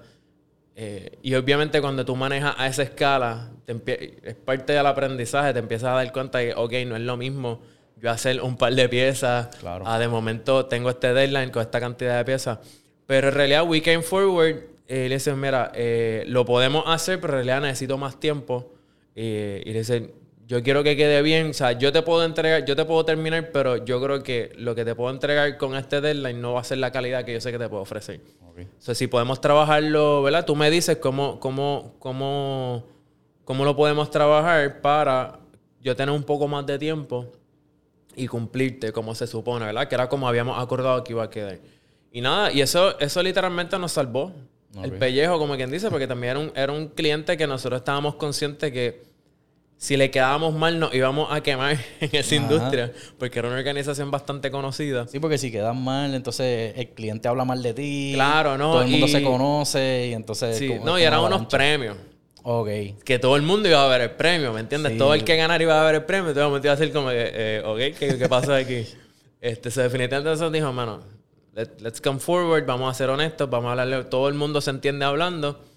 Eh, 0.75 1.19
y 1.23 1.35
obviamente 1.35 1.81
cuando 1.81 2.05
tú 2.05 2.15
manejas 2.15 2.55
a 2.59 2.67
esa 2.67 2.83
escala, 2.83 3.51
es 3.67 4.35
parte 4.35 4.75
del 4.75 4.87
aprendizaje, 4.87 5.55
te 5.55 5.61
empiezas 5.61 5.91
a 5.91 5.95
dar 5.95 6.13
cuenta 6.13 6.41
que, 6.41 6.53
ok, 6.55 6.73
no 6.87 6.97
es 6.97 7.03
lo 7.03 7.17
mismo 7.17 7.61
yo 8.01 8.11
hacer 8.11 8.41
un 8.43 8.57
par 8.57 8.75
de 8.75 8.89
piezas, 8.89 9.49
a 9.65 9.99
de 9.99 10.09
momento 10.09 10.67
tengo 10.67 10.91
este 10.91 11.13
deadline 11.13 11.51
con 11.51 11.63
esta 11.63 11.81
cantidad 11.81 12.17
de 12.19 12.25
piezas. 12.25 12.59
Pero 13.07 13.29
en 13.29 13.35
realidad, 13.35 13.65
we 13.67 13.81
came 13.81 14.03
forward, 14.03 14.57
eh, 14.87 15.09
le 15.09 15.17
dicen, 15.17 15.41
mira, 15.41 15.73
eh, 15.75 16.25
lo 16.27 16.45
podemos 16.45 16.85
hacer, 16.87 17.21
pero 17.21 17.35
en 17.35 17.47
realidad 17.47 17.63
necesito 17.63 17.99
más 17.99 18.21
tiempo. 18.21 18.73
Y 19.23 19.73
le 19.73 19.79
dicen, 19.79 20.13
yo 20.49 20.63
quiero 20.63 20.83
que 20.83 20.97
quede 20.97 21.21
bien. 21.23 21.51
O 21.51 21.53
sea, 21.53 21.73
yo 21.73 21.93
te 21.93 22.03
puedo 22.03 22.25
entregar, 22.25 22.65
yo 22.65 22.75
te 22.75 22.85
puedo 22.87 23.05
terminar, 23.05 23.51
pero 23.53 23.85
yo 23.85 24.03
creo 24.03 24.23
que 24.23 24.51
lo 24.57 24.75
que 24.75 24.85
te 24.85 24.95
puedo 24.95 25.11
entregar 25.11 25.59
con 25.59 25.77
este 25.77 26.01
deadline 26.01 26.41
no 26.41 26.55
va 26.55 26.61
a 26.63 26.65
ser 26.65 26.79
la 26.79 26.91
calidad 26.91 27.25
que 27.25 27.35
yo 27.35 27.41
sé 27.41 27.53
que 27.53 27.59
te 27.59 27.69
puedo 27.69 27.83
ofrecer. 27.83 28.21
O 28.57 28.81
sea, 28.81 28.95
si 28.95 29.07
podemos 29.07 29.41
trabajarlo, 29.41 30.23
¿verdad? 30.23 30.45
Tú 30.45 30.57
me 30.57 30.71
dices 30.71 30.97
cómo, 30.97 31.39
cómo, 31.39 31.95
cómo, 31.99 32.87
cómo 33.45 33.65
lo 33.65 33.77
podemos 33.77 34.11
trabajar 34.11 34.81
para 34.81 35.39
yo 35.81 35.95
tener 35.95 36.13
un 36.15 36.25
poco 36.25 36.49
más 36.49 36.67
de 36.67 36.79
tiempo 36.79 37.31
y 38.17 38.27
cumplirte 38.27 38.91
como 38.91 39.15
se 39.15 39.27
supone, 39.27 39.67
¿verdad? 39.67 39.87
Que 39.87 39.95
era 39.95 40.09
como 40.09 40.27
habíamos 40.27 40.61
acordado 40.61 41.05
que 41.05 41.13
iba 41.13 41.23
a 41.23 41.31
quedar. 41.31 41.59
Y 42.11 42.23
nada, 42.23 42.51
y 42.51 42.63
eso, 42.63 42.99
eso 42.99 43.23
literalmente 43.23 43.79
nos 43.79 43.93
salvó. 43.93 44.33
El 44.83 44.93
pellejo, 44.93 45.39
como 45.39 45.57
quien 45.57 45.71
dice, 45.71 45.91
porque 45.91 46.07
también 46.07 46.31
era 46.33 46.41
un, 46.41 46.53
era 46.55 46.73
un 46.73 46.89
cliente 46.89 47.37
que 47.37 47.47
nosotros 47.47 47.81
estábamos 47.81 48.15
conscientes 48.15 48.73
que 48.73 49.08
si 49.79 49.97
le 49.97 50.11
quedábamos 50.11 50.55
mal 50.55 50.81
nos 50.81 50.93
íbamos 50.93 51.33
a 51.33 51.41
quemar 51.41 51.79
en 52.01 52.11
esa 52.13 52.35
industria, 52.35 52.93
porque 53.17 53.39
era 53.39 53.49
una 53.49 53.57
organización 53.57 54.11
bastante 54.11 54.51
conocida. 54.51 55.07
Sí, 55.07 55.21
porque 55.21 55.39
si 55.39 55.53
quedas 55.53 55.75
mal, 55.75 56.15
entonces 56.15 56.75
el 56.77 56.89
cliente 56.89 57.29
habla 57.29 57.45
mal 57.45 57.63
de 57.63 57.75
ti. 57.75 58.11
Claro, 58.15 58.59
¿no? 58.59 58.73
Todo 58.73 58.83
el 58.83 58.89
mundo 58.89 59.07
se 59.07 59.23
conoce 59.23 60.09
y 60.11 60.15
entonces... 60.15 60.59
Sí, 60.59 60.75
no, 60.85 60.99
y 60.99 61.03
eran 61.03 61.21
unos 61.21 61.47
premios. 61.47 61.97
Ok. 62.43 62.69
Que 63.05 63.21
todo 63.21 63.37
el 63.37 63.43
mundo 63.43 63.69
iba 63.69 63.85
a 63.85 63.89
ver 63.89 64.01
el 64.01 64.11
premio, 64.11 64.53
¿me 64.53 64.61
entiendes? 64.61 64.99
Todo 64.99 65.15
el 65.15 65.23
que 65.23 65.37
ganara 65.37 65.63
iba 65.63 65.81
a 65.81 65.85
ver 65.85 65.95
el 65.95 66.05
premio, 66.05 66.33
todo 66.33 66.45
el 66.45 66.51
mundo 66.51 66.67
iba 66.67 66.73
a 66.73 66.77
decir 66.77 66.93
como, 66.93 67.11
eh, 67.13 67.63
ok, 67.65 67.97
¿qué, 67.99 68.19
qué 68.19 68.29
pasó 68.29 68.55
aquí? 68.55 68.85
este, 69.41 69.71
se 69.71 69.83
definitivamente 69.83 70.33
eso 70.33 70.51
dijo, 70.51 70.73
mano, 70.73 71.03
let's 71.79 72.01
come 72.01 72.19
forward, 72.19 72.67
vamos 72.67 72.91
a 72.91 72.95
ser 72.95 73.11
honestos, 73.11 73.49
vamos 73.49 73.69
a 73.69 73.71
hablarle, 73.73 74.05
todo 74.05 74.29
el 74.29 74.35
mundo 74.35 74.61
se 74.61 74.71
entiende 74.71 75.05
hablando 75.05 75.68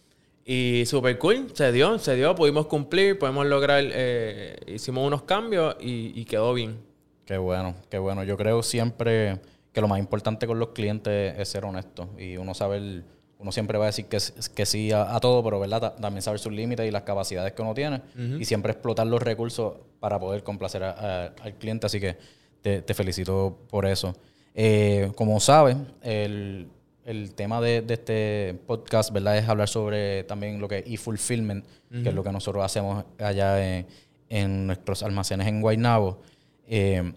y 0.54 0.86
super 0.86 1.18
cool, 1.18 1.48
se 1.54 1.72
dio, 1.72 1.98
se 1.98 2.14
dio, 2.18 2.36
pudimos 2.36 2.66
cumplir, 2.66 3.18
podemos 3.18 3.46
lograr, 3.46 3.86
eh, 3.86 4.58
hicimos 4.68 5.08
unos 5.08 5.22
cambios 5.22 5.78
y, 5.80 6.26
quedó 6.26 6.54
bien. 6.54 6.78
Qué 7.24 7.38
bueno, 7.38 7.74
qué 7.90 7.98
bueno. 7.98 8.26
Yo 8.26 8.36
creo 8.36 8.62
siempre 8.62 9.40
que 9.72 9.80
lo 9.80 9.88
más 9.88 9.98
importante 10.00 10.48
con 10.48 10.60
los 10.60 10.72
clientes 10.72 11.40
es 11.40 11.48
ser 11.48 11.64
honesto 11.64 12.10
y 12.20 12.36
uno 12.36 12.54
saber, 12.54 13.06
uno 13.40 13.52
siempre 13.54 13.78
va 13.78 13.86
a 13.86 13.88
decir 13.88 14.08
que, 14.08 14.18
que 14.54 14.66
sí 14.66 14.92
a, 14.92 15.18
todo, 15.22 15.42
pero 15.42 15.58
¿verdad? 15.58 15.96
también 16.02 16.22
saber 16.22 16.42
sus 16.42 16.52
límites 16.52 16.86
y 16.86 16.92
las 16.92 17.04
capacidades 17.04 17.54
que 17.54 17.62
uno 17.62 17.74
tiene 17.74 18.02
y 18.38 18.44
siempre 18.44 18.74
explotar 18.74 19.08
los 19.08 19.22
recursos 19.22 19.76
para 20.02 20.20
poder 20.20 20.44
complacer 20.44 20.84
al 20.84 21.56
cliente. 21.60 21.86
Así 21.86 22.02
que 22.02 22.18
te, 22.62 22.82
te 22.82 22.94
felicito 22.94 23.58
por 23.70 23.86
eso. 23.86 24.14
Eh, 24.54 25.14
como 25.16 25.40
sabes, 25.40 25.78
el 26.02 26.68
el 27.06 27.34
tema 27.34 27.62
de, 27.62 27.84
este 27.90 28.60
podcast, 28.68 29.12
¿verdad? 29.12 29.38
Es 29.38 29.48
hablar 29.48 29.68
sobre 29.68 30.24
también 30.24 30.60
lo 30.60 30.68
que 30.68 30.80
es 30.80 30.84
e-fulfillment, 30.88 31.66
que 31.92 32.10
es 32.10 32.16
lo 32.16 32.24
que 32.24 32.32
nosotros 32.32 32.64
hacemos 32.64 33.06
allá 33.18 33.86
en, 34.30 34.68
nuestros 34.68 35.04
almacenes 35.04 35.48
en 35.48 35.62
Guaynabo. 35.62 36.22
Eh, 36.68 37.12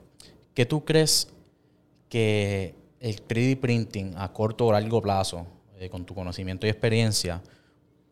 ¿Qué 0.55 0.67
tú 0.67 0.85
crees 0.85 1.33
que 2.09 2.75
el 3.01 3.27
3D 3.27 3.59
printing 3.59 4.15
a 4.17 4.33
corto 4.33 4.67
o 4.67 4.73
largo 4.73 5.03
plazo, 5.03 5.47
eh, 5.79 5.89
con 5.89 6.05
tu 6.05 6.15
conocimiento 6.15 6.67
y 6.67 6.71
experiencia, 6.71 7.43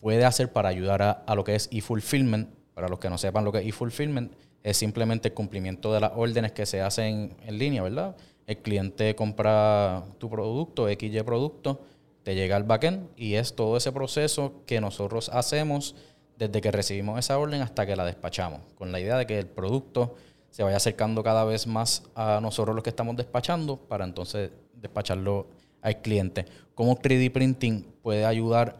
puede 0.00 0.25
hacer 0.25 0.52
para 0.52 0.69
ayudar 0.69 1.02
a, 1.02 1.11
a 1.11 1.35
lo 1.35 1.45
que 1.45 1.55
es 1.55 1.69
e-fulfillment? 1.73 2.49
Para 2.75 2.88
los 2.88 2.99
que 2.99 3.11
no 3.11 3.19
sepan 3.19 3.45
lo 3.45 3.52
que 3.52 3.59
es 3.59 3.67
e-fulfillment, 3.67 4.33
es 4.62 4.76
simplemente 4.76 5.29
el 5.29 5.35
cumplimiento 5.35 5.93
de 5.93 6.00
las 6.00 6.12
órdenes 6.14 6.52
que 6.52 6.67
se 6.67 6.81
hacen 6.81 7.35
en 7.45 7.59
línea, 7.59 7.83
¿verdad? 7.83 8.17
El 8.46 8.58
cliente 8.58 9.14
compra 9.14 10.04
tu 10.18 10.28
producto, 10.28 10.88
XY 10.88 11.22
producto, 11.22 11.80
te 12.22 12.34
llega 12.34 12.56
al 12.56 12.64
backend 12.64 13.08
y 13.16 13.34
es 13.34 13.54
todo 13.54 13.76
ese 13.76 13.92
proceso 13.92 14.62
que 14.66 14.80
nosotros 14.80 15.28
hacemos 15.32 15.94
desde 16.38 16.61
que 16.61 16.70
recibimos 16.70 17.18
esa 17.18 17.38
orden 17.38 17.62
hasta 17.62 17.87
que 17.87 17.96
la 17.96 18.04
despachamos, 18.04 18.61
con 18.75 18.92
la 18.92 19.00
idea 19.00 19.16
de 19.16 19.26
que 19.26 19.38
el 19.38 19.46
producto 19.46 20.14
se 20.50 20.62
vaya 20.62 20.76
acercando 20.76 21.22
cada 21.22 21.44
vez 21.44 21.66
más 21.66 22.04
a 22.14 22.40
nosotros 22.42 22.75
los 22.75 22.84
que 22.84 22.90
estamos 22.90 23.16
despachando 23.16 23.76
para 23.76 24.04
entonces 24.04 24.50
despacharlo 24.75 25.46
al 25.80 26.00
cliente. 26.02 26.44
¿Cómo 26.75 26.96
3D 26.96 27.32
Printing 27.32 27.87
puede 28.02 28.25
ayudar 28.25 28.76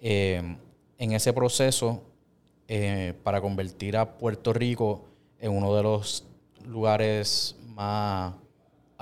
eh, 0.00 0.56
en 0.98 1.12
ese 1.12 1.32
proceso 1.32 2.02
eh, 2.68 3.14
para 3.22 3.40
convertir 3.40 3.96
a 3.96 4.18
Puerto 4.18 4.52
Rico 4.52 5.04
en 5.38 5.52
uno 5.52 5.74
de 5.76 5.82
los 5.82 6.24
lugares 6.66 7.56
más 7.66 8.34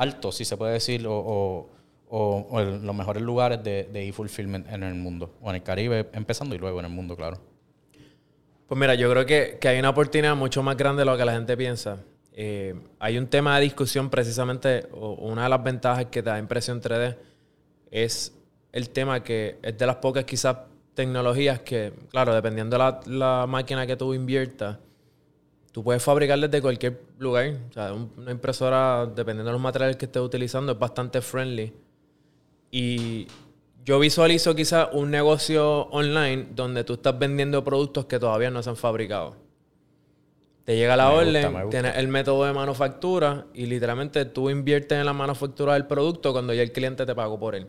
alto, 0.00 0.32
si 0.32 0.44
se 0.44 0.56
puede 0.56 0.72
decir, 0.72 1.04
o, 1.06 1.68
los 2.10 2.94
mejores 2.94 3.22
lugares 3.22 3.62
de, 3.62 3.84
de 3.84 4.08
e-fulfillment 4.08 4.68
en 4.68 4.82
el 4.82 4.94
mundo, 4.94 5.34
o 5.40 5.50
en 5.50 5.56
el 5.56 5.62
Caribe 5.62 6.08
empezando 6.12 6.54
y 6.54 6.58
luego 6.58 6.80
en 6.80 6.86
el 6.86 6.92
mundo, 6.92 7.16
claro. 7.16 7.38
Pues 8.70 8.78
mira, 8.78 8.94
yo 8.94 9.10
creo 9.10 9.26
que, 9.26 9.68
hay 9.68 9.80
una 9.80 9.90
oportunidad 9.90 10.36
mucho 10.36 10.62
más 10.62 10.76
grande 10.76 11.00
de 11.00 11.06
lo 11.06 11.16
que 11.16 11.24
la 11.24 11.32
gente 11.32 11.56
piensa. 11.56 12.04
Eh, 12.32 12.74
hay 13.00 13.18
un 13.18 13.26
tema 13.26 13.56
de 13.56 13.62
discusión 13.64 14.08
precisamente, 14.08 14.86
o 14.92 15.14
una 15.28 15.42
de 15.42 15.48
las 15.48 15.62
ventajas 15.64 16.06
que 16.06 16.22
te 16.22 16.30
da 16.30 16.38
impresión 16.38 16.80
3D 16.80 17.16
es 17.90 18.32
el 18.70 18.90
tema 18.90 19.24
que 19.24 19.58
es 19.60 19.76
de 19.76 19.86
las 19.86 19.96
pocas 19.96 20.24
quizás 20.24 20.56
tecnologías 20.94 21.58
que, 21.62 21.92
claro, 22.10 22.32
dependiendo 22.32 22.76
de 22.76 22.78
la, 22.78 23.00
la 23.06 23.46
máquina 23.48 23.88
que 23.88 23.96
tú 23.96 24.14
inviertas, 24.14 24.78
tú 25.72 25.84
puedes 25.84 26.02
fabricar 26.02 26.38
desde 26.38 26.60
cualquier 26.60 27.00
lugar. 27.18 27.56
O 27.70 27.72
sea, 27.72 27.92
una 27.92 28.30
impresora, 28.30 29.06
dependiendo 29.06 29.50
de 29.50 29.52
los 29.52 29.60
materiales 29.60 29.96
que 29.96 30.06
estés 30.06 30.22
utilizando, 30.22 30.72
es 30.72 30.78
bastante 30.78 31.20
friendly. 31.20 31.72
Y 32.70 33.26
yo 33.84 33.98
visualizo 33.98 34.54
quizás 34.54 34.88
un 34.92 35.10
negocio 35.10 35.82
online 35.88 36.48
donde 36.54 36.84
tú 36.84 36.94
estás 36.94 37.18
vendiendo 37.18 37.64
productos 37.64 38.06
que 38.06 38.18
todavía 38.18 38.50
no 38.50 38.62
se 38.62 38.70
han 38.70 38.76
fabricado. 38.76 39.36
Te 40.64 40.76
llega 40.76 40.96
la 40.96 41.10
orden, 41.10 41.70
tienes 41.70 41.96
el 41.96 42.08
método 42.08 42.44
de 42.44 42.52
manufactura 42.52 43.46
y 43.54 43.66
literalmente 43.66 44.24
tú 44.26 44.50
inviertes 44.50 44.98
en 44.98 45.06
la 45.06 45.12
manufactura 45.12 45.72
del 45.72 45.86
producto 45.86 46.32
cuando 46.32 46.52
ya 46.52 46.62
el 46.62 46.70
cliente 46.70 47.06
te 47.06 47.14
pagó 47.14 47.40
por 47.40 47.54
él. 47.54 47.66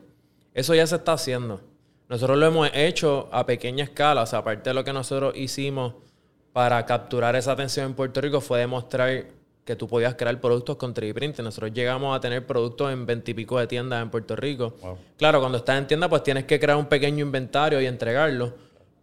Eso 0.54 0.76
ya 0.76 0.86
se 0.86 0.98
está 0.98 1.14
haciendo. 1.14 1.62
Nosotros 2.10 2.38
lo 2.38 2.46
hemos 2.46 2.70
hecho 2.74 3.30
a 3.32 3.46
pequeña 3.46 3.86
escala, 3.86 4.24
o 4.24 4.26
sea, 4.26 4.40
aparte 4.40 4.70
de 4.70 4.74
lo 4.74 4.84
que 4.84 4.92
nosotros 4.92 5.34
hicimos 5.38 5.94
para 6.54 6.86
capturar 6.86 7.36
esa 7.36 7.54
atención 7.54 7.88
en 7.88 7.94
Puerto 7.94 8.22
Rico 8.22 8.42
fue 8.42 8.60
demostrar 8.60 9.26
que 9.64 9.76
tú 9.76 9.88
podías 9.88 10.16
crear 10.16 10.40
productos 10.42 10.76
con 10.76 10.94
3D 10.94 11.14
printing. 11.14 11.46
Nosotros 11.46 11.72
llegamos 11.74 12.16
a 12.16 12.20
tener 12.20 12.46
productos 12.46 12.92
en 12.92 13.06
veintipico 13.06 13.60
de 13.60 13.68
tiendas 13.68 14.02
en 14.02 14.10
Puerto 14.10 14.36
Rico. 14.36 14.74
Claro, 15.18 15.40
cuando 15.40 15.60
estás 15.60 15.78
en 15.78 15.88
tienda, 15.88 16.10
pues 16.10 16.24
tienes 16.24 16.46
que 16.46 16.60
crear 16.60 16.78
un 16.78 16.88
pequeño 16.88 17.24
inventario 17.24 17.80
y 17.80 17.86
entregarlo. 17.86 18.54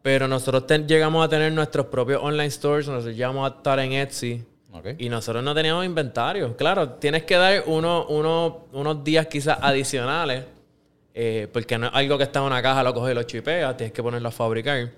Pero 0.02 0.28
nosotros 0.28 0.64
llegamos 0.86 1.24
a 1.24 1.28
tener 1.28 1.52
nuestros 1.52 1.86
propios 1.86 2.22
online 2.22 2.50
stores, 2.50 2.86
nosotros 2.88 3.14
llegamos 3.14 3.50
a 3.50 3.56
estar 3.56 3.78
en 3.78 3.92
Etsy. 3.92 4.44
Y 4.98 5.08
nosotros 5.08 5.42
no 5.42 5.54
teníamos 5.54 5.84
inventario. 5.84 6.56
Claro, 6.56 6.90
tienes 6.90 7.24
que 7.24 7.34
dar 7.34 7.64
uno, 7.66 8.06
unos 8.06 9.04
días 9.04 9.26
quizás 9.26 9.58
adicionales, 9.60 10.44
eh, 11.14 11.48
porque 11.52 11.78
no 11.78 11.86
es 11.86 11.94
algo 11.94 12.16
que 12.16 12.24
está 12.24 12.38
en 12.40 12.44
una 12.44 12.62
caja, 12.62 12.82
lo 12.82 12.94
coges 12.94 13.12
y 13.12 13.14
lo 13.14 13.22
chipeas, 13.24 13.76
tienes 13.76 13.92
que 13.92 14.02
ponerlo 14.02 14.28
a 14.28 14.32
fabricar. 14.32 14.90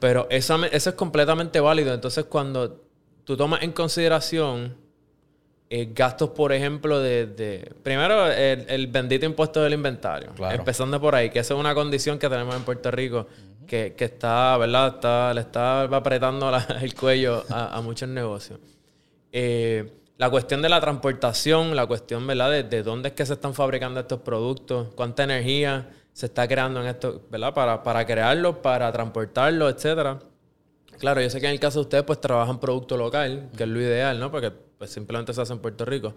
Pero 0.00 0.26
eso, 0.30 0.64
eso 0.64 0.90
es 0.90 0.96
completamente 0.96 1.60
válido. 1.60 1.94
Entonces, 1.94 2.24
cuando 2.24 2.82
tú 3.24 3.36
tomas 3.36 3.62
en 3.62 3.72
consideración 3.72 4.76
eh, 5.68 5.90
gastos, 5.92 6.30
por 6.30 6.52
ejemplo, 6.52 7.00
de... 7.00 7.74
primero, 7.82 8.30
el, 8.30 8.86
bendito 8.86 9.26
impuesto 9.26 9.62
del 9.62 9.72
inventario. 9.72 10.30
Empezando 10.50 11.00
por 11.00 11.14
ahí, 11.14 11.30
que 11.30 11.40
esa 11.40 11.54
es 11.54 11.60
una 11.60 11.74
condición 11.74 12.20
que 12.20 12.28
tenemos 12.28 12.54
en 12.54 12.62
Puerto 12.62 12.88
Rico, 12.92 13.26
que, 13.66 13.94
está, 13.98 14.56
¿verdad? 14.58 14.94
Está, 14.94 15.34
le 15.34 15.40
está 15.40 15.82
apretando 15.82 16.52
el 16.80 16.94
cuello 16.94 17.44
a, 17.50 17.80
muchos 17.80 18.08
negocios. 18.08 18.60
Eh, 19.32 19.92
la 20.18 20.30
cuestión 20.30 20.62
de 20.62 20.68
la 20.68 20.80
transportación, 20.80 21.74
la 21.74 21.86
cuestión, 21.86 22.26
¿verdad? 22.28 22.52
De, 22.52 22.62
de, 22.62 22.84
dónde 22.84 23.08
es 23.08 23.14
que 23.14 23.26
se 23.26 23.32
están 23.32 23.52
fabricando 23.52 23.98
estos 23.98 24.20
productos, 24.20 24.94
cuánta 24.94 25.24
energía 25.24 25.90
se 26.16 26.24
está 26.24 26.48
creando 26.48 26.80
en 26.80 26.86
esto, 26.86 27.20
¿verdad? 27.30 27.52
Para, 27.52 27.82
para 27.82 28.06
crearlo, 28.06 28.62
para 28.62 28.90
transportarlo, 28.90 29.68
etcétera. 29.68 30.18
Claro, 30.98 31.20
yo 31.20 31.28
sé 31.28 31.42
que 31.42 31.46
en 31.46 31.52
el 31.52 31.60
caso 31.60 31.80
de 31.80 31.82
ustedes, 31.82 32.04
pues 32.04 32.22
trabajan 32.22 32.58
producto 32.58 32.96
local, 32.96 33.50
que 33.54 33.64
es 33.64 33.68
lo 33.68 33.78
ideal, 33.78 34.18
¿no? 34.18 34.30
Porque 34.30 34.50
pues, 34.50 34.88
simplemente 34.88 35.34
se 35.34 35.42
hace 35.42 35.52
en 35.52 35.58
Puerto 35.58 35.84
Rico. 35.84 36.14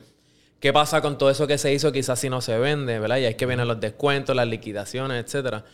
¿Qué 0.62 0.72
pasa 0.72 1.01
con 1.01 1.18
todo 1.18 1.29
eso 1.29 1.46
que 1.48 1.58
se 1.58 1.74
hizo? 1.74 1.91
Quizás 1.91 2.18
si 2.18 2.29
no 2.29 2.39
se 2.39 2.58
vende, 2.58 2.98
¿verdad? 2.98 3.18
Y 3.18 3.25
es 3.25 3.36
que 3.36 3.46
vienen 3.46 3.68
los 3.68 3.77
descuentos, 3.82 4.34
las 4.34 4.48
liquidaciones, 4.48 5.22
etcétera. 5.22 5.65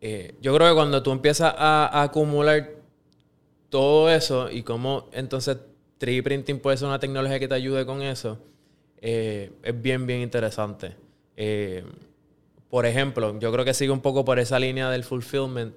Eh, 0.00 0.36
yo 0.40 0.54
creo 0.54 0.68
que 0.68 0.74
cuando 0.76 1.02
tú 1.02 1.10
empiezas 1.10 1.52
a, 1.58 2.02
acumular 2.04 2.70
todo 3.68 4.08
eso 4.08 4.48
y 4.48 4.62
cómo 4.62 5.08
entonces 5.12 5.56
3D 5.98 6.22
printing 6.22 6.60
puede 6.60 6.76
ser 6.76 6.86
una 6.86 7.00
tecnología 7.00 7.40
que 7.40 7.48
te 7.48 7.56
ayude 7.56 7.84
con 7.84 8.00
eso, 8.00 8.38
eh, 8.98 9.50
es 9.60 9.82
bien, 9.82 10.06
bien 10.06 10.20
interesante. 10.20 10.94
Eh, 11.36 11.82
por 12.72 12.86
ejemplo, 12.86 13.38
yo 13.38 13.52
creo 13.52 13.66
que 13.66 13.74
sigue 13.74 13.90
un 13.90 14.00
poco 14.00 14.24
por 14.24 14.38
esa 14.38 14.58
línea 14.58 14.88
del 14.88 15.04
fulfillment. 15.04 15.76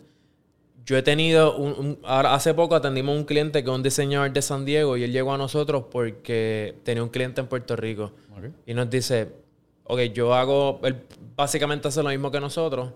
yo 0.86 0.96
he 0.96 1.02
tenido, 1.02 1.58
un, 1.58 2.00
hace 2.06 2.54
poco 2.54 2.74
atendimos 2.74 3.14
a 3.14 3.20
un 3.20 3.26
cliente 3.26 3.66
que 3.66 3.70
es 3.70 3.76
un 3.76 3.84
diseñador 3.84 4.32
de 4.32 4.42
San 4.42 4.64
Diego 4.64 4.96
y 4.96 5.04
él 5.04 5.12
llegó 5.12 5.34
a 5.34 5.38
nosotros 5.38 5.88
porque 5.92 6.74
tenía 6.84 7.04
un 7.04 7.10
cliente 7.10 7.42
en 7.42 7.48
Puerto 7.48 7.76
Rico. 7.76 8.14
Y 8.66 8.74
nos 8.74 8.90
dice, 8.90 9.28
ok, 9.84 10.00
yo 10.14 10.34
hago, 10.34 10.80
él 10.84 10.96
básicamente 11.36 11.90
hace 11.90 12.02
lo 12.02 12.12
mismo 12.12 12.32
que 12.32 12.40
nosotros. 12.40 12.94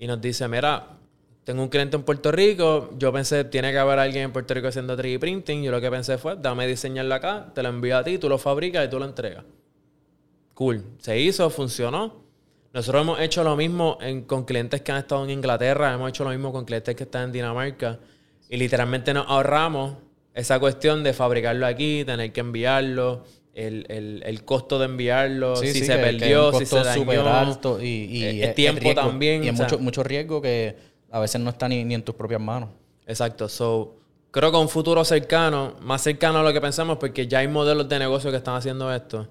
Y 0.00 0.08
nos 0.08 0.20
dice, 0.20 0.48
mira, 0.48 0.98
tengo 1.44 1.62
un 1.62 1.68
cliente 1.68 1.96
en 1.96 2.02
Puerto 2.02 2.32
Rico, 2.32 2.90
yo 2.98 3.12
pensé, 3.12 3.44
tiene 3.44 3.70
que 3.70 3.78
haber 3.78 4.00
alguien 4.00 4.24
en 4.24 4.32
Puerto 4.32 4.52
Rico 4.52 4.66
haciendo 4.66 4.96
3D 4.96 5.20
printing. 5.20 5.62
Yo 5.62 5.70
lo 5.70 5.80
que 5.80 5.92
pensé 5.92 6.18
fue, 6.18 6.34
dame 6.34 6.66
diseñarlo 6.66 7.14
acá, 7.14 7.52
te 7.54 7.62
lo 7.62 7.68
envío 7.68 7.98
a 7.98 8.02
ti, 8.02 8.18
tú 8.18 8.28
lo 8.28 8.36
fabricas 8.36 8.84
y 8.84 8.90
tú 8.90 8.98
lo 8.98 9.04
entregas. 9.04 9.44
Cool. 10.54 10.82
Se 10.98 11.20
hizo, 11.20 11.48
funcionó. 11.50 12.26
Nosotros 12.72 13.02
hemos 13.02 13.20
hecho 13.20 13.42
lo 13.42 13.56
mismo 13.56 13.98
con 14.26 14.44
clientes 14.44 14.82
que 14.82 14.92
han 14.92 14.98
estado 14.98 15.24
en 15.24 15.30
Inglaterra, 15.30 15.94
hemos 15.94 16.10
hecho 16.10 16.24
lo 16.24 16.30
mismo 16.30 16.52
con 16.52 16.64
clientes 16.64 16.94
que 16.94 17.04
están 17.04 17.24
en 17.24 17.32
Dinamarca 17.32 17.98
y 18.48 18.56
literalmente 18.56 19.14
nos 19.14 19.26
ahorramos 19.26 19.96
esa 20.34 20.60
cuestión 20.60 21.02
de 21.02 21.12
fabricarlo 21.14 21.66
aquí, 21.66 22.04
tener 22.04 22.32
que 22.32 22.40
enviarlo, 22.40 23.24
el, 23.54 24.42
costo 24.44 24.78
de 24.78 24.84
enviarlo, 24.84 25.56
si 25.56 25.72
se 25.72 25.96
perdió, 25.96 26.52
si 26.52 26.66
se 26.66 26.78
dañó, 26.78 27.26
alto 27.26 27.82
y, 27.82 28.22
eh, 28.22 28.44
el, 28.44 28.54
tiempo 28.54 28.94
también. 28.94 29.42
Y 29.42 29.48
es 29.48 29.80
mucho, 29.80 30.02
riesgo 30.02 30.40
que 30.40 30.76
a 31.10 31.18
veces 31.18 31.40
no 31.40 31.50
está 31.50 31.68
ni, 31.68 31.84
ni 31.84 31.94
en 31.94 32.02
tus 32.02 32.14
propias 32.14 32.40
manos. 32.40 32.68
Exacto. 33.06 33.48
So, 33.48 33.96
creo 34.30 34.52
que 34.52 34.58
un 34.58 34.68
futuro 34.68 35.04
cercano, 35.04 35.74
más 35.80 36.02
cercano 36.02 36.38
a 36.38 36.42
lo 36.42 36.52
que 36.52 36.60
pensamos, 36.60 36.98
porque 36.98 37.26
ya 37.26 37.38
hay 37.38 37.48
modelos 37.48 37.88
de 37.88 37.98
negocio 37.98 38.30
que 38.30 38.36
están 38.36 38.54
haciendo 38.54 38.94
esto 38.94 39.26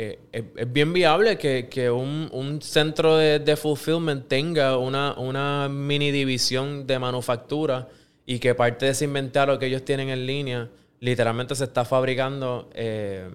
eh, 0.00 0.20
es, 0.30 0.72
bien 0.72 0.92
viable 0.92 1.38
que, 1.38 1.90
un, 1.90 2.60
centro 2.62 3.16
de, 3.16 3.56
fulfillment 3.56 4.28
tenga 4.28 4.78
una, 4.78 5.68
mini 5.68 6.12
división 6.12 6.86
de 6.86 7.00
manufactura 7.00 7.88
y 8.24 8.38
que 8.38 8.54
parte 8.54 8.86
de 8.86 8.92
ese 8.92 9.06
inventario 9.06 9.58
que 9.58 9.66
ellos 9.66 9.84
tienen 9.84 10.08
en 10.10 10.24
línea 10.24 10.70
literalmente 11.00 11.56
se 11.56 11.64
está 11.64 11.84
fabricando 11.84 12.70
eh, 12.74 13.28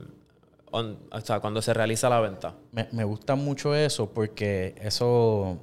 cuando 1.41 1.61
se 1.61 1.73
realiza 1.73 2.07
la 2.07 2.21
venta. 2.21 2.55
Me, 2.71 3.03
gusta 3.03 3.35
mucho 3.35 3.75
eso 3.75 4.13
porque 4.13 4.73
eso 4.81 5.59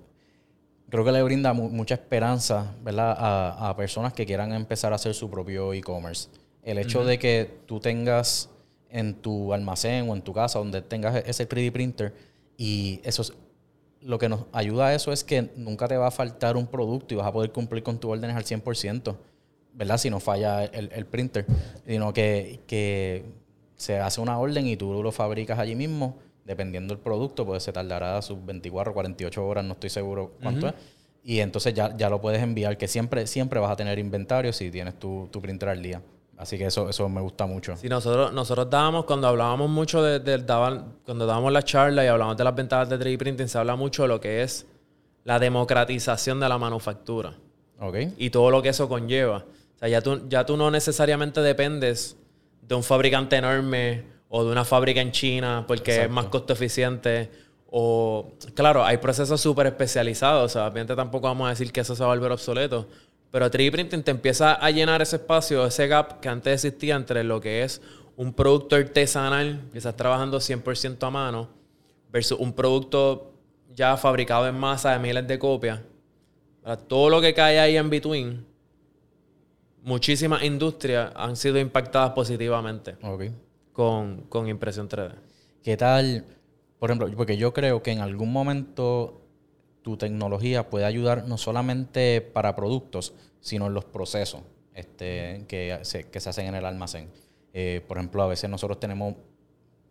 creo 0.91 1.03
que 1.03 1.13
le 1.13 1.23
brinda 1.23 1.55
mucha 1.55 1.95
esperanza 1.95 2.75
¿verdad? 2.83 3.17
A, 3.19 3.75
personas 3.75 4.13
que 4.13 4.27
quieran 4.27 4.53
empezar 4.53 4.93
a 4.93 4.97
hacer 4.97 5.15
su 5.15 5.31
propio 5.31 5.73
e-commerce. 5.73 6.29
El 6.63 6.77
hecho 6.77 7.07
de 7.07 7.19
que 7.19 7.61
tú 7.65 7.81
tengas 7.81 8.51
en 8.91 9.15
tu 9.15 9.53
almacén 9.53 10.09
o 10.09 10.15
en 10.15 10.23
tu 10.23 10.33
casa 10.33 10.59
donde 10.59 10.83
tengas 10.83 11.23
ese 11.27 11.49
3D 11.49 11.73
printer 11.73 12.15
y 12.57 13.01
eso 13.05 13.23
es, 13.23 13.33
lo 14.03 14.19
que 14.19 14.29
nos 14.29 14.47
ayuda 14.53 14.89
a 14.89 14.95
eso 14.95 15.13
es 15.13 15.25
que 15.25 15.51
nunca 15.57 15.89
te 15.89 15.97
va 15.97 16.09
a 16.09 16.11
faltar 16.11 16.57
un 16.57 16.67
producto 16.67 17.15
y 17.15 17.17
vas 17.17 17.27
a 17.27 17.33
poder 17.33 17.53
cumplir 17.53 17.83
con 17.83 17.99
tus 17.99 18.11
órdenes 18.11 18.37
al 18.37 18.45
100%, 18.45 19.17
¿verdad? 19.75 19.99
Si 19.99 20.11
no 20.11 20.21
falla 20.21 20.65
el, 20.65 21.07
printer, 21.07 21.47
sino 21.87 22.13
que, 22.13 22.61
que, 22.67 23.25
se 23.77 23.99
hace 23.99 24.21
una 24.21 24.39
orden 24.39 24.67
y 24.67 24.77
tú 24.77 25.03
lo 25.03 25.11
fabricas 25.11 25.59
allí 25.59 25.75
mismo, 25.75 26.19
dependiendo 26.45 26.95
del 26.95 27.03
producto, 27.03 27.47
pues 27.47 27.63
se 27.63 27.73
tardará 27.73 28.21
sus 28.21 28.45
24 28.45 28.91
o 28.91 28.95
48 28.95 29.47
horas, 29.47 29.65
no 29.65 29.73
estoy 29.73 29.89
seguro 29.89 30.33
cuánto 30.43 30.69
es. 30.69 30.75
Y 31.23 31.41
entonces 31.41 31.73
ya, 31.73 31.97
ya 31.97 32.11
lo 32.11 32.21
puedes 32.21 32.43
enviar, 32.43 32.77
que 32.77 32.89
siempre, 32.89 33.27
siempre 33.27 33.59
vas 33.59 33.71
a 33.71 33.77
tener 33.77 33.99
inventario 33.99 34.53
si 34.53 34.71
tienes 34.71 34.99
tu, 34.99 35.29
tu 35.31 35.41
printer 35.41 35.71
al 35.71 35.83
día. 35.83 36.03
Así 36.41 36.57
que 36.57 36.65
eso, 36.65 36.89
eso 36.89 37.07
me 37.11 37.21
gusta 37.21 37.45
mucho. 37.45 37.77
Sí, 37.77 37.87
nosotros, 37.87 38.33
nosotros 38.33 38.71
dábamos, 38.71 39.05
cuando 39.05 39.29
hablábamos 39.29 39.69
mucho 39.69 40.03
de, 40.03 40.39
daban, 40.39 40.95
cuando 41.05 41.27
dábamos 41.27 41.53
la 41.53 41.63
charla 41.63 42.03
y 42.03 42.09
hablábamos 42.09 42.39
de 42.39 42.45
las 42.45 42.55
ventajas 42.55 42.89
de 42.89 42.99
3D 42.99 43.19
printing, 43.19 43.47
se 43.47 43.59
habla 43.59 43.77
mucho 43.77 44.05
de 44.05 44.09
lo 44.09 44.23
que 44.23 44.43
es 44.43 44.67
la 45.25 45.39
democratización 45.39 46.41
de 46.41 46.49
la 46.49 46.57
manufactura. 46.57 47.35
Ok. 47.79 47.95
Y 48.17 48.31
todo 48.31 48.51
lo 48.51 48.63
que 48.63 48.71
eso 48.71 48.89
conlleva. 48.89 49.45
O 49.77 49.79
sea, 49.79 49.89
ya 49.89 50.01
tú, 50.01 50.29
ya 50.31 50.47
tú 50.47 50.57
no 50.57 50.71
necesariamente 50.71 51.43
dependes 51.43 52.17
de 52.63 52.75
un 52.75 52.85
fabricante 52.85 53.37
enorme 53.37 54.05
o 54.31 54.43
de 54.43 54.51
una 54.51 54.65
fábrica 54.65 55.03
en 55.03 55.13
China 55.13 55.67
porque 55.69 56.05
es 56.05 56.11
más 56.11 56.25
costo 56.27 56.55
eficiente. 56.55 57.31
O, 57.71 58.33
claro, 58.55 58.83
hay 58.83 58.97
procesos 58.97 59.39
súper 59.43 59.67
especializados. 59.67 60.47
O 60.47 60.49
sea, 60.49 60.63
obviamente 60.69 60.97
tampoco 60.97 61.27
vamos 61.27 61.49
a 61.49 61.51
decir 61.51 61.71
que 61.71 61.81
eso 61.81 61.95
se 61.95 62.03
va 62.03 62.11
a 62.11 62.15
volver 62.15 62.33
obsoleto. 62.33 62.87
Pero 63.31 63.51
3D 63.51 63.71
printing 63.71 64.03
te 64.03 64.11
empieza 64.11 64.55
a 64.55 64.71
llenar 64.71 65.03
ese 65.03 65.17
espacio, 65.17 65.65
ese 65.65 65.87
gap 65.87 66.21
que 66.21 66.29
antes 66.29 66.65
existía 66.65 66.97
entre 66.97 67.23
lo 67.23 67.41
que 67.41 67.63
es 67.63 67.81
un 68.17 68.35
producto 68.35 68.77
artesanal, 68.77 69.63
que 69.73 69.79
estás 69.79 69.97
trabajando 69.97 70.39
100% 70.39 71.07
a 71.07 71.11
mano, 71.11 71.49
versus 72.11 72.39
un 72.41 72.53
producto 72.53 73.33
ya 73.73 73.97
fabricado 73.97 74.49
en 74.49 74.59
masa 74.59 74.93
de 74.93 74.99
miles 74.99 75.27
de 75.27 75.39
copias. 75.39 75.81
todo 76.89 77.09
lo 77.09 77.21
que 77.21 77.33
cae 77.33 77.61
ahí 77.61 77.77
en 77.77 77.89
between, 77.89 78.45
muchísimas 79.83 80.43
industrias 80.43 81.13
han 81.15 81.37
sido 81.37 81.59
impactadas 81.59 82.11
positivamente 82.11 82.97
con, 83.73 84.23
con 84.29 84.49
impresión 84.49 84.89
3D. 84.89 85.15
¿Qué 85.63 85.77
tal? 85.77 86.25
Por 86.79 86.91
ejemplo, 86.91 87.09
porque 87.17 87.37
yo 87.37 87.53
creo 87.53 87.83
que 87.83 87.93
en 87.93 88.01
algún 88.01 88.33
momento 88.33 89.21
tu 89.83 89.97
tecnología 89.97 90.69
puede 90.69 90.85
ayudar 90.85 91.27
no 91.27 91.39
solamente 91.39 92.21
para 92.21 92.55
productos, 92.55 93.15
sino 93.41 93.67
en 93.67 93.75
los 93.75 93.85
procesos 93.85 94.43
este, 94.75 95.45
que, 95.49 95.79
se, 95.83 96.05
que 96.05 96.21
se 96.21 96.29
hacen 96.29 96.47
en 96.47 96.55
el 96.55 96.65
almacén. 96.65 97.09
Eh, 97.53 97.83
por 97.87 97.97
ejemplo, 97.97 98.23
a 98.23 98.27
veces 98.27 98.49
nosotros 98.49 98.79
tenemos 98.79 99.15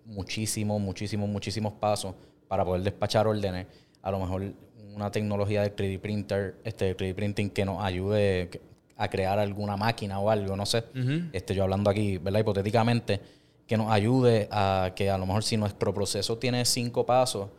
muchísimos, 0.06 0.80
muchísimos, 0.82 1.30
muchísimos 1.30 1.74
pasos 1.74 2.16
para 2.48 2.64
poder 2.66 2.82
despachar 2.84 3.28
órdenes. 3.28 3.68
A 4.02 4.12
lo 4.12 4.20
mejor 4.20 4.54
una 4.96 5.12
tecnología 5.12 5.62
de 5.62 5.76
3D 5.76 6.00
printer, 6.00 6.56
este 6.64 6.96
3D 6.96 7.14
printing 7.14 7.50
que 7.50 7.66
nos 7.66 7.84
ayude 7.84 8.50
a 8.98 9.10
crear 9.10 9.40
alguna 9.40 9.78
máquina 9.78 10.20
o 10.20 10.30
algo, 10.30 10.56
no 10.56 10.66
sé. 10.66 10.84
este, 11.32 11.56
yo 11.56 11.64
hablando 11.64 11.90
aquí, 11.90 12.18
¿verdad? 12.18 12.42
Hipotéticamente, 12.42 13.22
que 13.66 13.78
nos 13.78 13.92
ayude 13.92 14.48
a 14.52 14.92
que 14.96 15.10
a 15.10 15.18
lo 15.18 15.26
mejor 15.26 15.44
si 15.44 15.56
nuestro 15.56 15.94
proceso 15.94 16.38
tiene 16.38 16.66
cinco 16.66 17.06
pasos, 17.06 17.50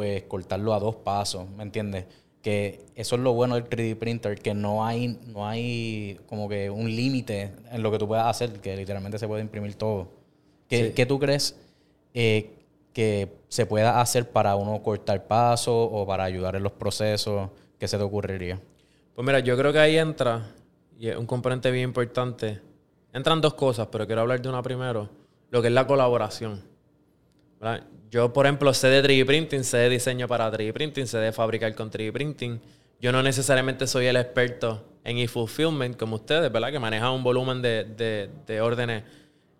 pues 0.00 0.22
cortarlo 0.22 0.72
a 0.72 0.80
dos 0.80 0.94
pasos, 0.94 1.46
¿me 1.58 1.62
entiendes? 1.62 2.06
Que 2.40 2.86
eso 2.94 3.16
es 3.16 3.20
lo 3.20 3.34
bueno 3.34 3.56
del 3.56 3.68
3D 3.68 3.98
printer, 3.98 4.40
que 4.40 4.54
no 4.54 4.82
hay, 4.82 5.20
no 5.26 5.46
hay 5.46 6.18
como 6.26 6.48
que 6.48 6.70
un 6.70 6.86
límite 6.86 7.52
en 7.70 7.82
lo 7.82 7.90
que 7.90 7.98
tú 7.98 8.08
puedas 8.08 8.24
hacer, 8.26 8.62
que 8.62 8.74
literalmente 8.78 9.18
se 9.18 9.28
puede 9.28 9.42
imprimir 9.42 9.74
todo. 9.74 10.08
¿Qué, 10.68 11.04
tú 11.06 11.18
crees 11.18 11.54
eh, 12.14 12.48
que 12.94 13.28
se 13.48 13.66
pueda 13.66 14.00
hacer 14.00 14.30
para 14.30 14.56
uno 14.56 14.82
cortar 14.82 15.26
pasos 15.26 15.90
o 15.92 16.06
para 16.06 16.24
ayudar 16.24 16.56
en 16.56 16.62
los 16.62 16.72
procesos? 16.72 17.50
¿Qué 17.78 17.86
se 17.86 17.98
te 17.98 18.02
ocurriría? 18.02 18.58
Pues 19.14 19.26
mira, 19.26 19.40
yo 19.40 19.54
creo 19.54 19.70
que 19.70 19.80
ahí 19.80 19.98
entra, 19.98 20.50
y 20.98 21.08
es 21.08 21.16
un 21.18 21.26
componente 21.26 21.70
bien 21.70 21.90
importante, 21.90 22.58
entran 23.12 23.42
dos 23.42 23.52
cosas, 23.52 23.88
pero 23.92 24.06
quiero 24.06 24.22
hablar 24.22 24.40
de 24.40 24.48
una 24.48 24.62
primero, 24.62 25.10
lo 25.50 25.60
que 25.60 25.68
es 25.68 25.74
la 25.74 25.86
colaboración. 25.86 26.69
Yo, 28.10 28.32
por 28.32 28.46
ejemplo, 28.46 28.72
sé 28.72 28.88
de 28.88 29.02
3D 29.02 29.26
printing, 29.26 29.64
sé 29.64 29.76
de 29.78 29.88
diseño 29.90 30.26
para 30.26 30.50
3D 30.50 30.72
printing, 30.72 31.06
sé 31.06 31.18
de 31.18 31.32
fabricar 31.32 31.74
con 31.74 31.90
3D 31.90 32.12
printing. 32.12 32.60
Yo 33.00 33.12
no 33.12 33.22
necesariamente 33.22 33.86
soy 33.86 34.06
el 34.06 34.16
experto 34.16 34.84
en 35.04 35.18
e-fulfillment 35.18 35.96
como 35.96 36.16
ustedes, 36.16 36.50
¿verdad? 36.50 36.70
Que 36.72 36.78
manejan 36.78 37.12
un 37.12 37.22
volumen 37.22 37.62
de, 37.62 38.60
órdenes 38.62 39.04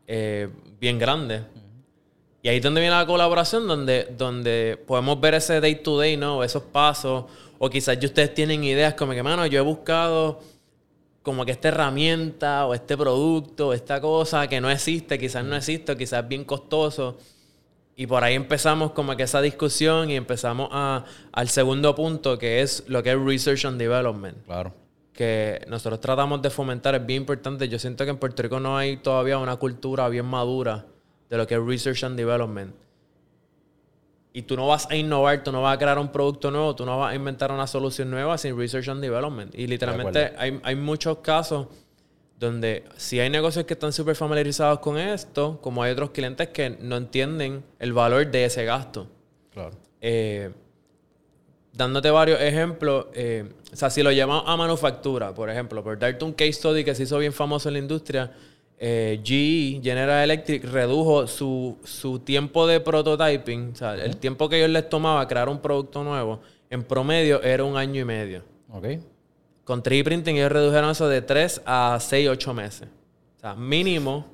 eh, 0.06 0.48
bien 0.80 0.98
grande. 0.98 1.42
Y 2.42 2.48
ahí 2.48 2.56
es 2.56 2.62
donde 2.62 2.80
viene 2.80 2.96
la 2.96 3.06
colaboración, 3.06 3.68
donde, 3.68 4.08
donde 4.16 4.82
podemos 4.86 5.20
ver 5.20 5.34
ese 5.34 5.60
day 5.60 5.76
to 5.76 5.98
day, 5.98 6.16
¿no? 6.16 6.42
Esos 6.42 6.62
pasos. 6.62 7.26
O 7.58 7.68
quizás 7.68 8.02
ustedes 8.02 8.32
tienen 8.32 8.64
ideas 8.64 8.94
como 8.94 9.12
que, 9.12 9.22
mano, 9.22 9.44
yo 9.46 9.58
he 9.58 9.62
buscado 9.62 10.40
como 11.22 11.44
que 11.44 11.52
esta 11.52 11.68
herramienta 11.68 12.66
o 12.66 12.72
este 12.72 12.96
producto, 12.96 13.74
esta 13.74 14.00
cosa 14.00 14.48
que 14.48 14.58
no 14.60 14.70
existe, 14.70 15.18
quizás 15.18 15.44
no 15.44 15.54
existe, 15.54 15.94
quizás 15.96 16.22
es 16.22 16.28
bien 16.28 16.44
costoso. 16.44 17.18
Y 18.00 18.06
por 18.06 18.24
ahí 18.24 18.34
empezamos 18.34 18.92
como 18.92 19.14
que 19.14 19.24
esa 19.24 19.42
discusión 19.42 20.08
y 20.08 20.16
empezamos 20.16 20.70
a, 20.72 21.04
al 21.32 21.50
segundo 21.50 21.94
punto, 21.94 22.38
que 22.38 22.62
es 22.62 22.82
lo 22.88 23.02
que 23.02 23.10
es 23.10 23.18
Research 23.22 23.66
and 23.66 23.78
Development. 23.78 24.38
Claro. 24.46 24.72
Que 25.12 25.66
nosotros 25.68 26.00
tratamos 26.00 26.40
de 26.40 26.48
fomentar, 26.48 26.94
es 26.94 27.04
bien 27.04 27.20
importante. 27.20 27.68
Yo 27.68 27.78
siento 27.78 28.04
que 28.04 28.10
en 28.12 28.16
Puerto 28.16 28.42
Rico 28.42 28.58
no 28.58 28.78
hay 28.78 28.96
todavía 28.96 29.36
una 29.36 29.56
cultura 29.56 30.08
bien 30.08 30.24
madura 30.24 30.86
de 31.28 31.36
lo 31.36 31.46
que 31.46 31.56
es 31.56 31.60
Research 31.62 32.02
and 32.04 32.16
Development. 32.16 32.74
Y 34.32 34.40
tú 34.44 34.56
no 34.56 34.66
vas 34.66 34.90
a 34.90 34.96
innovar, 34.96 35.44
tú 35.44 35.52
no 35.52 35.60
vas 35.60 35.76
a 35.76 35.78
crear 35.78 35.98
un 35.98 36.10
producto 36.10 36.50
nuevo, 36.50 36.74
tú 36.74 36.86
no 36.86 37.00
vas 37.00 37.12
a 37.12 37.14
inventar 37.14 37.52
una 37.52 37.66
solución 37.66 38.10
nueva 38.10 38.38
sin 38.38 38.56
Research 38.56 38.88
and 38.88 39.02
Development. 39.02 39.54
Y 39.54 39.66
literalmente 39.66 40.32
hay, 40.38 40.58
hay 40.62 40.74
muchos 40.74 41.18
casos 41.18 41.66
donde 42.40 42.84
si 42.96 43.20
hay 43.20 43.28
negocios 43.28 43.66
que 43.66 43.74
están 43.74 43.92
súper 43.92 44.16
familiarizados 44.16 44.78
con 44.78 44.98
esto, 44.98 45.60
como 45.60 45.82
hay 45.82 45.92
otros 45.92 46.10
clientes 46.10 46.48
que 46.48 46.70
no 46.70 46.96
entienden 46.96 47.62
el 47.78 47.92
valor 47.92 48.28
de 48.30 48.46
ese 48.46 48.64
gasto. 48.64 49.06
Claro. 49.52 49.76
Eh, 50.00 50.50
dándote 51.74 52.10
varios 52.10 52.40
ejemplos, 52.40 53.08
eh, 53.12 53.44
o 53.70 53.76
sea, 53.76 53.90
si 53.90 54.02
lo 54.02 54.10
llamamos 54.10 54.44
a 54.46 54.56
manufactura, 54.56 55.34
por 55.34 55.50
ejemplo, 55.50 55.84
por 55.84 55.98
darte 55.98 56.24
un 56.24 56.32
case 56.32 56.54
study 56.54 56.82
que 56.82 56.94
se 56.94 57.02
hizo 57.02 57.18
bien 57.18 57.34
famoso 57.34 57.68
en 57.68 57.74
la 57.74 57.78
industria, 57.78 58.32
eh, 58.78 59.20
GE, 59.22 59.82
General 59.82 60.24
Electric, 60.24 60.64
redujo 60.64 61.26
su, 61.26 61.76
su 61.84 62.20
tiempo 62.20 62.66
de 62.66 62.80
prototyping, 62.80 63.72
o 63.74 63.76
sea, 63.76 63.96
el 63.96 64.16
tiempo 64.16 64.48
que 64.48 64.56
ellos 64.56 64.70
les 64.70 64.88
tomaba 64.88 65.28
crear 65.28 65.50
un 65.50 65.60
producto 65.60 66.02
nuevo, 66.02 66.40
en 66.70 66.84
promedio 66.84 67.42
era 67.42 67.64
un 67.64 67.76
año 67.76 68.00
y 68.00 68.04
medio. 68.06 68.42
Ok. 68.70 68.86
Con 69.64 69.82
3D 69.82 70.04
printing 70.04 70.36
ellos 70.36 70.52
redujeron 70.52 70.90
eso 70.90 71.08
de 71.08 71.22
3 71.22 71.62
a 71.64 71.98
6, 72.00 72.28
8 72.28 72.54
meses. 72.54 72.88
O 73.36 73.40
sea, 73.40 73.54
mínimo 73.54 74.26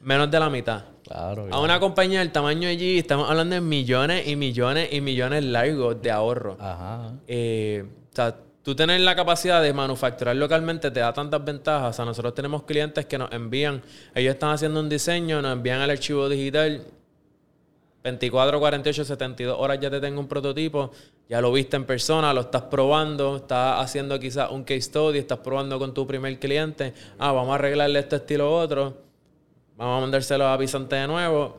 menos 0.00 0.30
de 0.30 0.40
la 0.40 0.50
mitad. 0.50 0.84
Claro. 1.06 1.48
A 1.50 1.60
una 1.60 1.78
compañía 1.78 2.18
del 2.20 2.32
tamaño 2.32 2.68
de 2.68 2.76
G, 2.76 2.98
estamos 2.98 3.30
hablando 3.30 3.54
de 3.54 3.60
millones 3.60 4.26
y 4.26 4.36
millones 4.36 4.88
y 4.92 5.00
millones 5.00 5.44
largos 5.44 6.00
de 6.02 6.10
ahorro. 6.10 6.56
Ajá. 6.60 7.12
Eh, 7.28 7.84
o 8.12 8.14
sea, 8.14 8.36
tú 8.62 8.74
tener 8.74 9.00
la 9.00 9.14
capacidad 9.14 9.62
de 9.62 9.72
manufacturar 9.72 10.34
localmente 10.34 10.90
te 10.90 10.98
da 10.98 11.12
tantas 11.12 11.44
ventajas. 11.44 11.90
O 11.90 11.92
sea, 11.92 12.04
nosotros 12.04 12.34
tenemos 12.34 12.64
clientes 12.64 13.06
que 13.06 13.18
nos 13.18 13.30
envían, 13.32 13.82
ellos 14.14 14.34
están 14.34 14.50
haciendo 14.50 14.80
un 14.80 14.88
diseño, 14.88 15.40
nos 15.40 15.52
envían 15.52 15.80
el 15.80 15.90
archivo 15.90 16.28
digital. 16.28 16.82
24, 18.06 18.60
48, 18.60 19.04
72 19.04 19.56
horas 19.58 19.80
ya 19.80 19.90
te 19.90 20.00
tengo 20.00 20.20
un 20.20 20.28
prototipo, 20.28 20.92
ya 21.28 21.40
lo 21.40 21.50
viste 21.50 21.74
en 21.74 21.84
persona, 21.84 22.32
lo 22.32 22.42
estás 22.42 22.62
probando, 22.62 23.38
estás 23.38 23.80
haciendo 23.82 24.20
quizás 24.20 24.48
un 24.52 24.62
case 24.62 24.82
study, 24.82 25.18
estás 25.18 25.40
probando 25.40 25.76
con 25.76 25.92
tu 25.92 26.06
primer 26.06 26.38
cliente, 26.38 26.94
ah, 27.18 27.32
vamos 27.32 27.50
a 27.50 27.54
arreglarle 27.56 27.98
este 27.98 28.14
estilo 28.14 28.48
u 28.48 28.54
otro, 28.54 28.96
vamos 29.76 29.98
a 29.98 30.00
mandárselo 30.02 30.46
a 30.46 30.56
Pisante 30.56 30.94
de 30.94 31.08
nuevo, 31.08 31.58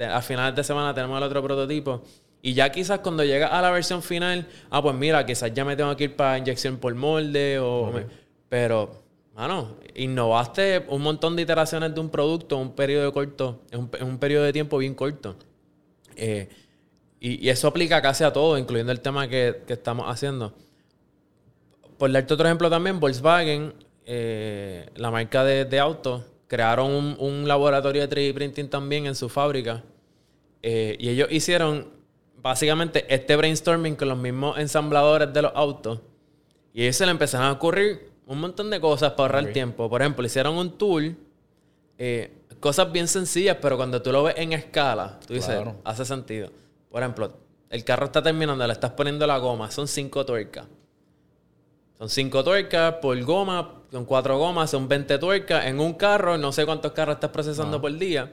a 0.00 0.20
finales 0.20 0.56
de 0.56 0.64
semana 0.64 0.92
tenemos 0.92 1.16
el 1.16 1.22
otro 1.22 1.44
prototipo. 1.44 2.02
Y 2.42 2.54
ya 2.54 2.72
quizás 2.72 2.98
cuando 2.98 3.22
llega 3.22 3.46
a 3.46 3.62
la 3.62 3.70
versión 3.70 4.02
final, 4.02 4.48
ah, 4.70 4.82
pues 4.82 4.96
mira, 4.96 5.24
quizás 5.24 5.54
ya 5.54 5.64
me 5.64 5.76
tengo 5.76 5.96
que 5.96 6.04
ir 6.04 6.16
para 6.16 6.38
inyección 6.38 6.78
por 6.78 6.92
molde 6.96 7.60
o... 7.60 7.92
pero, 8.48 8.90
mano, 9.36 9.76
innovaste 9.94 10.86
un 10.88 11.02
montón 11.02 11.36
de 11.36 11.42
iteraciones 11.42 11.94
de 11.94 12.00
un 12.00 12.10
producto 12.10 12.56
en 12.56 12.62
un 12.62 12.72
periodo 12.72 13.12
corto, 13.12 13.60
en 13.70 13.78
un, 13.78 13.90
en 13.96 14.06
un 14.08 14.18
periodo 14.18 14.42
de 14.42 14.52
tiempo 14.52 14.78
bien 14.78 14.96
corto. 14.96 15.36
Eh, 16.18 16.48
y, 17.20 17.48
eso 17.48 17.68
aplica 17.68 18.02
casi 18.02 18.24
a 18.24 18.32
todo, 18.32 18.58
incluyendo 18.58 18.92
el 18.92 19.00
tema 19.00 19.28
que, 19.28 19.62
estamos 19.68 20.06
haciendo. 20.08 20.52
Por 21.96 22.12
darte 22.12 22.34
otro 22.34 22.46
ejemplo 22.46 22.70
también, 22.70 23.00
Volkswagen, 23.00 23.74
eh, 24.04 24.88
la 24.96 25.10
marca 25.10 25.44
de, 25.44 25.78
autos, 25.80 26.24
crearon 26.46 27.16
un, 27.18 27.48
laboratorio 27.48 28.06
de 28.06 28.08
3D 28.08 28.34
printing 28.34 28.68
también 28.68 29.06
en 29.06 29.14
su 29.14 29.28
fábrica. 29.28 29.82
Eh, 30.62 30.96
y 30.98 31.08
ellos 31.08 31.28
hicieron 31.30 31.88
básicamente 32.40 33.04
este 33.12 33.36
brainstorming 33.36 33.96
con 33.96 34.08
los 34.08 34.18
mismos 34.18 34.58
ensambladores 34.58 35.32
de 35.32 35.42
los 35.42 35.52
autos. 35.54 36.00
Y 36.72 36.82
ellos 36.82 36.96
se 36.96 37.04
le 37.04 37.10
empezaron 37.10 37.46
a 37.46 37.52
ocurrir 37.52 38.10
un 38.26 38.40
montón 38.40 38.70
de 38.70 38.80
cosas 38.80 39.12
para 39.12 39.38
ahorrar 39.38 39.52
tiempo. 39.52 39.88
Por 39.88 40.02
ejemplo, 40.02 40.24
hicieron 40.24 40.56
un 40.56 40.76
tool 40.78 41.16
cosas 42.60 42.90
bien 42.92 43.08
sencillas, 43.08 43.56
pero 43.60 43.76
cuando 43.76 44.00
tú 44.02 44.12
lo 44.12 44.22
ves 44.22 44.34
en 44.38 44.52
escala, 44.52 45.18
tú 45.26 45.34
dices, 45.34 45.56
hace 45.84 46.04
sentido. 46.04 46.50
Por 46.90 47.02
ejemplo, 47.02 47.32
el 47.70 47.84
carro 47.84 48.06
está 48.06 48.22
terminando, 48.22 48.66
le 48.66 48.72
estás 48.72 48.92
poniendo 48.92 49.26
la 49.26 49.38
goma, 49.38 49.70
son 49.70 49.88
cinco 49.88 50.24
tuercas. 50.24 50.66
Son 51.98 52.08
cinco 52.08 52.44
tuercas 52.44 52.94
por 53.02 53.20
goma, 53.22 53.82
son 53.90 54.04
cuatro 54.04 54.38
gomas, 54.38 54.70
son 54.70 54.86
20 54.88 55.18
tuercas. 55.18 55.66
En 55.66 55.80
un 55.80 55.94
carro, 55.94 56.38
no 56.38 56.52
sé 56.52 56.64
cuántos 56.64 56.92
carros 56.92 57.16
estás 57.16 57.30
procesando 57.30 57.80
por 57.80 57.96
día. 57.98 58.32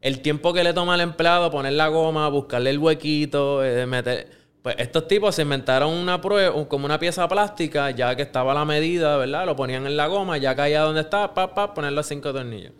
El 0.00 0.20
tiempo 0.20 0.52
que 0.52 0.62
le 0.62 0.72
toma 0.72 0.94
al 0.94 1.00
empleado 1.00 1.50
poner 1.50 1.72
la 1.72 1.88
goma, 1.88 2.28
buscarle 2.28 2.70
el 2.70 2.78
huequito, 2.78 3.64
eh, 3.64 3.84
meter. 3.86 4.30
Pues 4.62 4.76
estos 4.78 5.08
tipos 5.08 5.34
se 5.34 5.42
inventaron 5.42 5.92
una 5.92 6.20
prueba, 6.20 6.54
como 6.68 6.84
una 6.84 6.98
pieza 6.98 7.26
plástica, 7.26 7.90
ya 7.90 8.14
que 8.14 8.22
estaba 8.22 8.54
la 8.54 8.64
medida, 8.64 9.16
¿verdad? 9.16 9.44
Lo 9.44 9.56
ponían 9.56 9.86
en 9.86 9.96
la 9.96 10.06
goma, 10.06 10.36
ya 10.38 10.54
caía 10.54 10.82
donde 10.82 11.00
estaba, 11.00 11.34
pa, 11.34 11.54
pa, 11.54 11.74
poner 11.74 11.92
los 11.92 12.06
cinco 12.06 12.32
tornillos. 12.32 12.72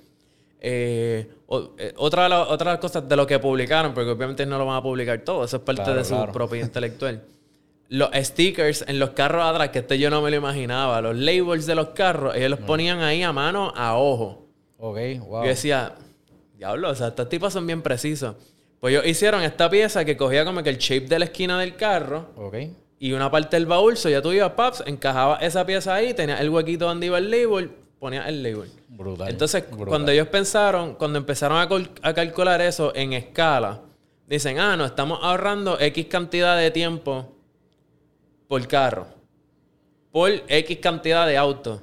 Eh, 0.62 1.26
eh, 1.78 1.94
otra, 1.96 2.24
de 2.24 2.64
las 2.64 2.78
cosas 2.78 3.08
de 3.08 3.16
lo 3.16 3.26
que 3.26 3.38
publicaron, 3.38 3.94
porque 3.94 4.10
obviamente 4.10 4.44
no 4.44 4.58
lo 4.58 4.66
van 4.66 4.76
a 4.76 4.82
publicar 4.82 5.20
todo, 5.24 5.44
eso 5.44 5.56
es 5.56 5.62
parte 5.62 5.92
de 5.92 6.04
su 6.04 6.14
propiedad 6.32 6.66
intelectual. 6.66 7.22
Los 7.88 8.10
stickers 8.14 8.84
en 8.86 9.00
los 9.00 9.10
carros 9.10 9.44
atrás, 9.44 9.70
que 9.70 9.80
esto 9.80 9.96
yo 9.96 10.10
no 10.10 10.22
me 10.22 10.30
lo 10.30 10.36
imaginaba, 10.36 11.00
los 11.00 11.16
labels 11.16 11.66
de 11.66 11.74
los 11.74 11.88
carros, 11.88 12.36
ellos 12.36 12.50
los 12.50 12.60
ponían 12.60 13.00
ahí 13.00 13.24
a 13.24 13.32
mano, 13.32 13.72
a 13.74 13.96
ojo. 13.96 14.46
Ok, 14.78 14.96
wow. 15.26 15.42
Yo 15.42 15.48
decía, 15.48 15.96
diablo, 16.56 16.90
o 16.90 16.94
sea, 16.94 17.08
estos 17.08 17.28
tipos 17.28 17.52
son 17.52 17.66
bien 17.66 17.82
precisos. 17.82 18.36
Pues 18.78 18.92
ellos 18.94 19.04
hicieron 19.06 19.42
esta 19.42 19.68
pieza 19.68 20.04
que 20.04 20.16
cogía 20.16 20.44
como 20.44 20.62
que 20.62 20.70
el 20.70 20.78
shape 20.78 21.08
de 21.08 21.18
la 21.18 21.24
esquina 21.24 21.58
del 21.58 21.74
carro. 21.74 22.28
Ok. 22.36 22.58
Y 23.00 23.12
una 23.12 23.28
parte 23.28 23.56
del 23.56 23.66
baúl, 23.66 23.96
so 23.96 24.08
ya 24.08 24.22
tú 24.22 24.30
ibas, 24.30 24.52
paps, 24.52 24.84
encajaba 24.86 25.38
esa 25.38 25.66
pieza 25.66 25.92
ahí, 25.92 26.14
tenía 26.14 26.36
el 26.36 26.48
huequito 26.48 26.84
donde 26.84 27.06
iba 27.06 27.18
el 27.18 27.28
label, 27.28 27.72
ponía 28.00 28.26
el 28.26 28.42
label. 28.42 28.72
Brutal. 28.88 29.28
Entonces, 29.28 29.64
cuando 29.86 30.10
ellos 30.10 30.26
pensaron, 30.28 30.94
cuando 30.94 31.18
empezaron 31.18 31.58
a, 32.02 32.14
calcular 32.14 32.60
eso 32.62 32.92
en 32.96 33.12
escala, 33.12 33.82
dicen, 34.26 34.58
ah, 34.58 34.76
no, 34.76 34.86
estamos 34.86 35.20
ahorrando 35.22 35.78
X 35.78 36.06
cantidad 36.06 36.56
de 36.56 36.70
tiempo 36.70 37.32
por 38.48 38.66
carro, 38.66 39.06
por 40.10 40.30
X 40.48 40.78
cantidad 40.78 41.26
de 41.26 41.36
autos. 41.36 41.82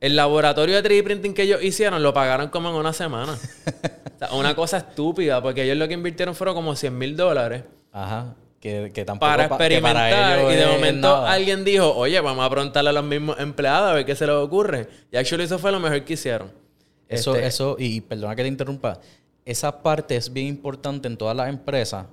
El 0.00 0.16
laboratorio 0.16 0.82
de 0.82 0.86
3D 0.86 1.04
printing 1.04 1.32
que 1.32 1.42
ellos 1.44 1.62
hicieron 1.62 2.02
lo 2.02 2.12
pagaron 2.12 2.48
como 2.48 2.68
en 2.68 2.74
una 2.74 2.92
semana. 2.92 3.32
o 4.16 4.18
sea, 4.18 4.32
una 4.32 4.54
cosa 4.54 4.78
estúpida, 4.78 5.40
porque 5.40 5.62
ellos 5.62 5.78
lo 5.78 5.88
que 5.88 5.94
invirtieron 5.94 6.34
fueron 6.34 6.54
como 6.54 6.76
100 6.76 6.98
mil 6.98 7.16
dólares. 7.16 7.62
Ajá. 7.90 8.34
Que, 8.64 9.04
tampoco 9.04 9.30
para 9.30 9.44
experimentar. 9.44 10.50
y 10.50 10.56
de 10.56 10.64
momento 10.64 11.14
alguien 11.14 11.64
dijo, 11.64 11.94
oye, 11.94 12.18
vamos 12.18 12.46
a 12.46 12.48
preguntarle 12.48 12.88
a 12.88 12.92
los 12.94 13.04
mismos 13.04 13.38
empleados 13.38 13.90
a 13.90 13.92
ver 13.92 14.06
qué 14.06 14.16
se 14.16 14.26
les 14.26 14.34
ocurre. 14.34 14.88
Y 15.12 15.18
actually 15.18 15.44
eso 15.44 15.58
fue 15.58 15.70
lo 15.70 15.80
mejor 15.80 16.02
que 16.02 16.14
hicieron. 16.14 16.50
Eso, 17.06 17.34
este, 17.34 17.46
eso, 17.46 17.76
y 17.78 18.00
perdona 18.00 18.34
que 18.34 18.40
te 18.40 18.48
interrumpa, 18.48 18.98
esa 19.44 19.82
parte 19.82 20.16
es 20.16 20.32
bien 20.32 20.46
importante 20.46 21.08
en 21.08 21.18
todas 21.18 21.36
las 21.36 21.50
empresas 21.50 22.06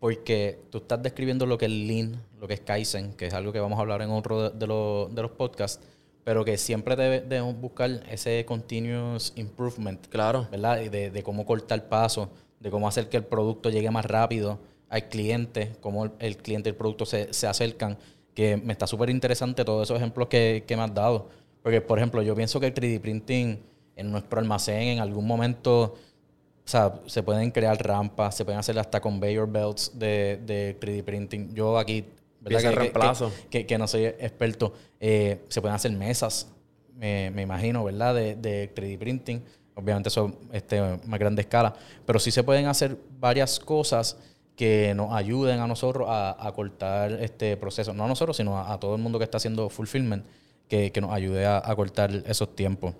porque 0.00 0.58
tú 0.70 0.78
estás 0.78 1.00
describiendo 1.00 1.46
lo 1.46 1.56
que 1.56 1.66
es 1.66 1.70
Lean, 1.70 2.20
lo 2.40 2.48
que 2.48 2.54
es 2.54 2.60
Kaizen, 2.62 3.12
que 3.12 3.28
es 3.28 3.34
algo 3.34 3.52
que 3.52 3.60
vamos 3.60 3.78
a 3.78 3.82
hablar 3.82 4.02
en 4.02 4.10
otro 4.10 4.50
de, 4.50 4.66
los, 4.66 5.14
de 5.14 5.22
los 5.22 5.30
podcasts, 5.30 5.80
pero 6.24 6.44
que 6.44 6.58
siempre 6.58 6.96
debemos 6.96 7.54
buscar 7.60 8.02
ese 8.10 8.44
continuous 8.44 9.32
improvement. 9.36 10.04
Claro. 10.08 10.48
¿Verdad? 10.50 10.80
De, 10.80 11.12
de 11.12 11.22
cómo 11.22 11.46
cortar 11.46 11.88
paso, 11.88 12.28
de 12.58 12.70
cómo 12.72 12.88
hacer 12.88 13.08
que 13.08 13.18
el 13.18 13.24
producto 13.24 13.70
llegue 13.70 13.92
más 13.92 14.04
rápido 14.04 14.71
al 14.92 15.08
cliente, 15.08 15.72
cómo 15.80 16.12
el, 16.18 16.36
cliente 16.36 16.68
y 16.68 16.72
el 16.72 16.76
producto 16.76 17.06
se, 17.06 17.32
se 17.32 17.46
acercan, 17.46 17.96
que 18.34 18.58
me 18.58 18.74
está 18.74 18.86
súper 18.86 19.08
interesante 19.08 19.64
todos 19.64 19.86
esos 19.88 19.96
ejemplos 19.96 20.28
que, 20.28 20.64
que, 20.66 20.76
me 20.76 20.82
has 20.82 20.94
dado. 20.94 21.30
Porque, 21.62 21.80
por 21.80 21.98
ejemplo, 21.98 22.20
yo 22.20 22.34
pienso 22.34 22.60
que 22.60 22.66
el 22.66 22.74
3D 22.74 23.00
printing 23.00 23.58
en 23.96 24.12
nuestro 24.12 24.38
almacén 24.38 24.82
en 24.82 25.00
algún 25.00 25.26
momento, 25.26 25.82
o 25.84 26.66
sea, 26.66 27.00
se 27.06 27.22
pueden 27.22 27.50
crear 27.50 27.82
rampas, 27.82 28.36
se 28.36 28.44
pueden 28.44 28.58
hacer 28.60 28.78
hasta 28.78 29.00
conveyor 29.00 29.50
belts 29.50 29.98
de, 29.98 30.38
de 30.44 30.78
3D 30.78 31.02
printing. 31.04 31.54
Yo 31.54 31.78
aquí, 31.78 32.04
¿verdad? 32.42 32.60
Que, 32.60 32.70
reemplazo. 32.72 33.32
Que, 33.48 33.64
que, 33.64 33.78
no 33.78 33.88
soy 33.88 34.04
experto, 34.04 34.74
eh, 35.00 35.40
se 35.48 35.62
pueden 35.62 35.74
hacer 35.74 35.92
mesas, 35.92 36.48
me, 36.96 37.30
me 37.30 37.40
imagino, 37.40 37.82
¿verdad? 37.82 38.14
De, 38.14 38.34
de 38.36 38.74
3D 38.74 38.98
printing. 38.98 39.42
Obviamente 39.74 40.10
son 40.10 40.36
este, 40.52 40.82
más 41.06 41.18
grande 41.18 41.40
escala, 41.40 41.72
pero 42.04 42.18
sí 42.18 42.30
se 42.30 42.42
pueden 42.42 42.66
hacer 42.66 42.94
varias 43.18 43.58
cosas 43.58 44.18
que 44.56 44.94
nos 44.94 45.12
ayuden 45.12 45.60
a 45.60 45.66
nosotros 45.66 46.06
a, 46.10 46.52
cortar 46.54 47.12
este 47.12 47.56
proceso. 47.56 47.92
No 47.94 48.04
a 48.04 48.08
nosotros, 48.08 48.36
sino 48.36 48.58
a, 48.58 48.78
todo 48.78 48.94
el 48.94 49.02
mundo 49.02 49.18
que 49.18 49.24
está 49.24 49.38
haciendo 49.38 49.68
fulfillment, 49.68 50.24
que, 50.68 50.92
que 50.92 51.00
nos 51.00 51.12
ayude 51.12 51.46
a, 51.46 51.74
cortar 51.74 52.10
esos 52.26 52.54
tiempos. 52.54 52.94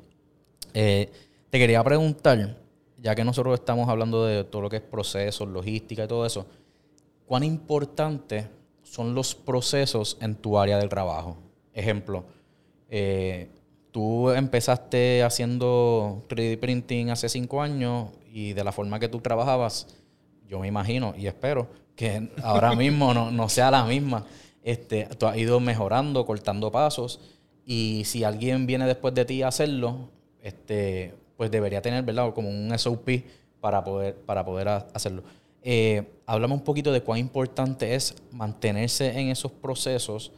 Eh, 0.74 1.10
te 1.50 1.58
quería 1.58 1.84
preguntar, 1.84 2.56
ya 2.98 3.14
que 3.14 3.24
nosotros 3.24 3.54
estamos 3.54 3.88
hablando 3.88 4.24
de 4.24 4.44
todo 4.44 4.62
lo 4.62 4.70
que 4.70 4.76
es 4.76 4.82
procesos, 4.82 5.48
logística 5.48 6.04
y 6.04 6.08
todo 6.08 6.24
eso, 6.24 6.46
¿cuán 7.26 7.44
importante 7.44 8.48
son 8.82 9.14
los 9.14 9.34
procesos 9.34 10.16
en 10.20 10.34
tu 10.34 10.58
área 10.58 10.78
de 10.78 10.88
trabajo? 10.88 11.36
Ejemplo, 11.74 12.24
eh, 12.88 13.48
tú 13.90 14.30
empezaste 14.30 15.22
haciendo 15.22 16.24
3D 16.28 16.58
printing 16.58 17.10
hace 17.10 17.28
cinco 17.28 17.62
años 17.62 18.10
y 18.32 18.54
de 18.54 18.64
la 18.64 18.72
forma 18.72 18.98
que 18.98 19.08
tú 19.08 19.20
trabajabas, 19.20 19.86
yo 20.52 20.58
me 20.58 20.68
imagino 20.68 21.14
y 21.16 21.26
espero 21.26 21.66
que 21.96 22.28
ahora 22.42 22.74
mismo 22.76 23.14
no, 23.14 23.48
sea 23.48 23.70
la 23.70 23.84
misma. 23.84 24.26
Este, 24.62 25.06
tú 25.18 25.26
has 25.26 25.36
ido 25.38 25.58
mejorando, 25.60 26.26
cortando 26.26 26.70
pasos 26.70 27.20
y 27.64 28.02
si 28.04 28.22
alguien 28.22 28.66
viene 28.66 28.86
después 28.86 29.14
de 29.14 29.24
ti 29.24 29.42
a 29.42 29.48
hacerlo, 29.48 30.10
este, 30.42 31.14
pues 31.38 31.50
debería 31.50 31.80
tener, 31.80 32.04
¿verdad? 32.04 32.34
Como 32.34 32.50
un 32.50 32.78
SOP 32.78 33.08
para 33.60 33.82
poder, 33.82 34.14
para 34.14 34.44
poder 34.44 34.68
hacerlo. 34.68 35.22
Eh, 35.62 36.02
háblame 36.26 36.52
un 36.52 36.64
poquito 36.64 36.92
de 36.92 37.00
cuán 37.00 37.18
importante 37.18 37.94
es 37.94 38.14
mantenerse 38.30 39.18
en 39.18 39.28
esos 39.30 39.52
procesos, 39.52 40.32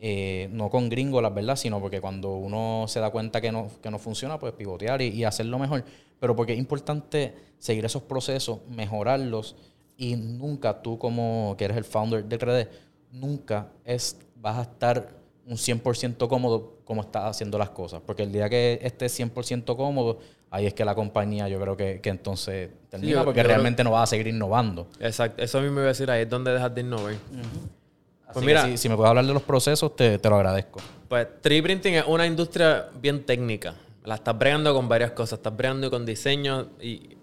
eh, 0.00 0.48
no 0.52 0.70
con 0.70 0.88
gringolas, 0.88 1.34
¿verdad? 1.34 1.56
Sino 1.56 1.80
porque 1.80 2.00
cuando 2.00 2.36
uno 2.36 2.84
se 2.88 3.00
da 3.00 3.10
cuenta 3.10 3.40
que 3.40 3.50
no, 3.52 3.70
que 3.82 3.90
no 3.90 3.98
funciona, 3.98 4.38
pues 4.38 4.52
pivotear 4.52 5.02
y, 5.02 5.08
y 5.08 5.24
hacerlo 5.24 5.58
mejor 5.58 5.84
pero 6.20 6.34
porque 6.34 6.52
es 6.52 6.58
importante 6.58 7.34
seguir 7.58 7.84
esos 7.84 8.02
procesos, 8.02 8.60
mejorarlos 8.68 9.56
y 9.96 10.16
nunca 10.16 10.82
tú 10.82 10.98
como 10.98 11.54
que 11.58 11.64
eres 11.64 11.76
el 11.76 11.84
founder 11.84 12.24
de 12.24 12.38
3D, 12.38 12.68
nunca 13.12 13.68
es, 13.84 14.18
vas 14.36 14.58
a 14.58 14.62
estar 14.62 15.14
un 15.46 15.56
100% 15.56 16.28
cómodo 16.28 16.78
como 16.84 17.02
estás 17.02 17.24
haciendo 17.24 17.58
las 17.58 17.70
cosas. 17.70 18.02
Porque 18.04 18.24
el 18.24 18.32
día 18.32 18.48
que 18.48 18.78
estés 18.82 19.18
100% 19.18 19.76
cómodo, 19.76 20.18
ahí 20.50 20.66
es 20.66 20.74
que 20.74 20.84
la 20.84 20.94
compañía 20.94 21.48
yo 21.48 21.60
creo 21.60 21.76
que, 21.76 22.00
que 22.00 22.10
entonces 22.10 22.70
termina 22.90 23.24
porque 23.24 23.42
realmente 23.42 23.84
no 23.84 23.92
vas 23.92 24.04
a 24.04 24.06
seguir 24.06 24.26
innovando. 24.26 24.88
Exacto, 25.00 25.42
eso 25.42 25.60
mismo 25.60 25.78
iba 25.78 25.84
a 25.84 25.88
decir, 25.88 26.10
ahí 26.10 26.22
es 26.22 26.30
donde 26.30 26.52
dejas 26.52 26.74
de 26.74 26.80
innovar. 26.80 27.14
Pues 28.32 28.44
mira, 28.44 28.76
si, 28.76 28.88
me 28.88 28.96
puedes 28.96 29.08
hablar 29.08 29.26
de 29.26 29.32
los 29.32 29.42
procesos, 29.42 29.94
te, 29.94 30.18
te 30.18 30.28
lo 30.28 30.36
agradezco. 30.36 30.80
Pues 31.08 31.26
3D 31.42 31.62
printing 31.62 31.94
es 31.94 32.04
una 32.06 32.26
industria 32.26 32.88
bien 33.00 33.24
técnica. 33.24 33.74
La 34.04 34.16
estás 34.16 34.36
bregando 34.38 34.74
con 34.74 34.88
varias 34.88 35.12
cosas. 35.12 35.38
Estás 35.38 35.56
bregando 35.56 35.90
con 35.90 36.04
diseño 36.04 36.68
y... 36.80 37.16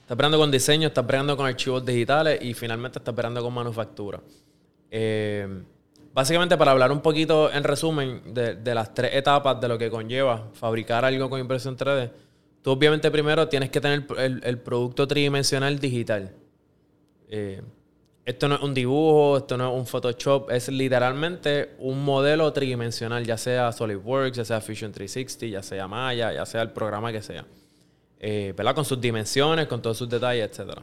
Estás 0.00 0.16
bregando 0.16 0.38
con 0.38 0.50
diseño, 0.50 0.88
estás 0.88 1.06
bregando 1.06 1.36
con 1.36 1.46
archivos 1.46 1.84
digitales 1.84 2.38
y 2.40 2.54
finalmente 2.54 2.98
estás 2.98 3.14
bregando 3.14 3.42
con 3.42 3.52
manufactura. 3.52 4.20
Eh, 4.90 5.46
básicamente, 6.14 6.56
para 6.56 6.70
hablar 6.70 6.90
un 6.92 7.02
poquito 7.02 7.52
en 7.52 7.62
resumen 7.62 8.22
de, 8.32 8.74
las 8.74 8.94
tres 8.94 9.14
etapas 9.14 9.60
de 9.60 9.68
lo 9.68 9.76
que 9.76 9.90
conlleva 9.90 10.48
fabricar 10.54 11.04
algo 11.04 11.28
con 11.28 11.38
impresión 11.40 11.76
3D, 11.76 12.10
tú 12.62 12.70
obviamente 12.70 13.10
primero 13.10 13.48
tienes 13.48 13.68
que 13.68 13.82
tener 13.82 14.06
el, 14.16 14.58
producto 14.60 15.06
tridimensional 15.06 15.78
digital. 15.78 16.32
Eh, 17.28 17.60
esto 18.28 18.46
no 18.46 18.56
es 18.56 18.60
un 18.60 18.74
dibujo, 18.74 19.38
esto 19.38 19.56
no 19.56 19.72
es 19.72 19.80
un 19.80 19.86
Photoshop, 19.86 20.50
es 20.50 20.68
literalmente 20.68 21.70
un 21.78 22.04
modelo 22.04 22.52
tridimensional, 22.52 23.24
ya 23.24 23.38
sea 23.38 23.72
SolidWorks, 23.72 24.36
ya 24.36 24.44
sea 24.44 24.60
Fusion 24.60 24.92
360, 24.92 25.46
ya 25.46 25.62
sea 25.62 25.88
Maya, 25.88 26.34
ya 26.34 26.44
sea 26.44 26.60
el 26.60 26.70
programa 26.72 27.10
que 27.10 27.22
sea. 27.22 27.46
Eh, 28.20 28.52
¿Verdad? 28.54 28.74
Con 28.74 28.84
sus 28.84 29.00
dimensiones, 29.00 29.66
con 29.66 29.80
todos 29.80 29.96
sus 29.96 30.10
detalles, 30.10 30.50
etc. 30.50 30.78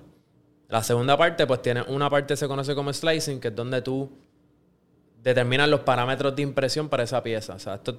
La 0.69 0.81
segunda 0.81 1.15
parte, 1.15 1.45
pues 1.45 1.61
tiene 1.61 1.83
una 1.83 2.09
parte 2.09 2.33
que 2.33 2.37
se 2.37 2.47
conoce 2.47 2.73
como 2.73 2.91
slicing, 2.91 3.39
que 3.39 3.49
es 3.49 3.55
donde 3.55 3.83
tú 3.83 4.09
determinas 5.21 5.69
los 5.69 5.81
parámetros 5.81 6.35
de 6.35 6.41
impresión 6.41 6.89
para 6.89 7.03
esa 7.03 7.21
pieza. 7.21 7.53
O 7.53 7.59
sea, 7.59 7.75
esto, 7.75 7.95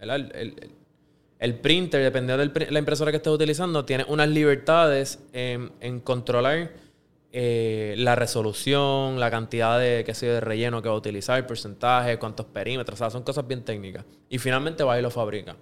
el, 0.00 1.54
printer, 1.60 2.02
dependiendo 2.02 2.44
de 2.44 2.70
la 2.72 2.80
impresora 2.80 3.12
que 3.12 3.18
estés 3.18 3.32
utilizando, 3.32 3.84
tiene 3.84 4.04
unas 4.08 4.28
libertades 4.28 5.20
en 5.32 6.00
controlar 6.00 6.87
eh, 7.30 7.94
la 7.98 8.14
resolución, 8.14 9.20
la 9.20 9.30
cantidad 9.30 9.78
de, 9.78 10.02
qué 10.04 10.14
sé, 10.14 10.26
de 10.26 10.40
relleno 10.40 10.80
que 10.80 10.88
va 10.88 10.94
a 10.94 10.98
utilizar, 10.98 11.36
el 11.36 11.44
porcentaje, 11.44 12.18
cuántos 12.18 12.46
perímetros, 12.46 12.98
o 12.98 13.04
sea, 13.04 13.10
son 13.10 13.22
cosas 13.22 13.46
bien 13.46 13.64
técnicas. 13.64 14.04
Y 14.28 14.38
finalmente 14.38 14.82
va 14.82 14.98
y 14.98 15.02
lo 15.02 15.10
fabrica. 15.10 15.56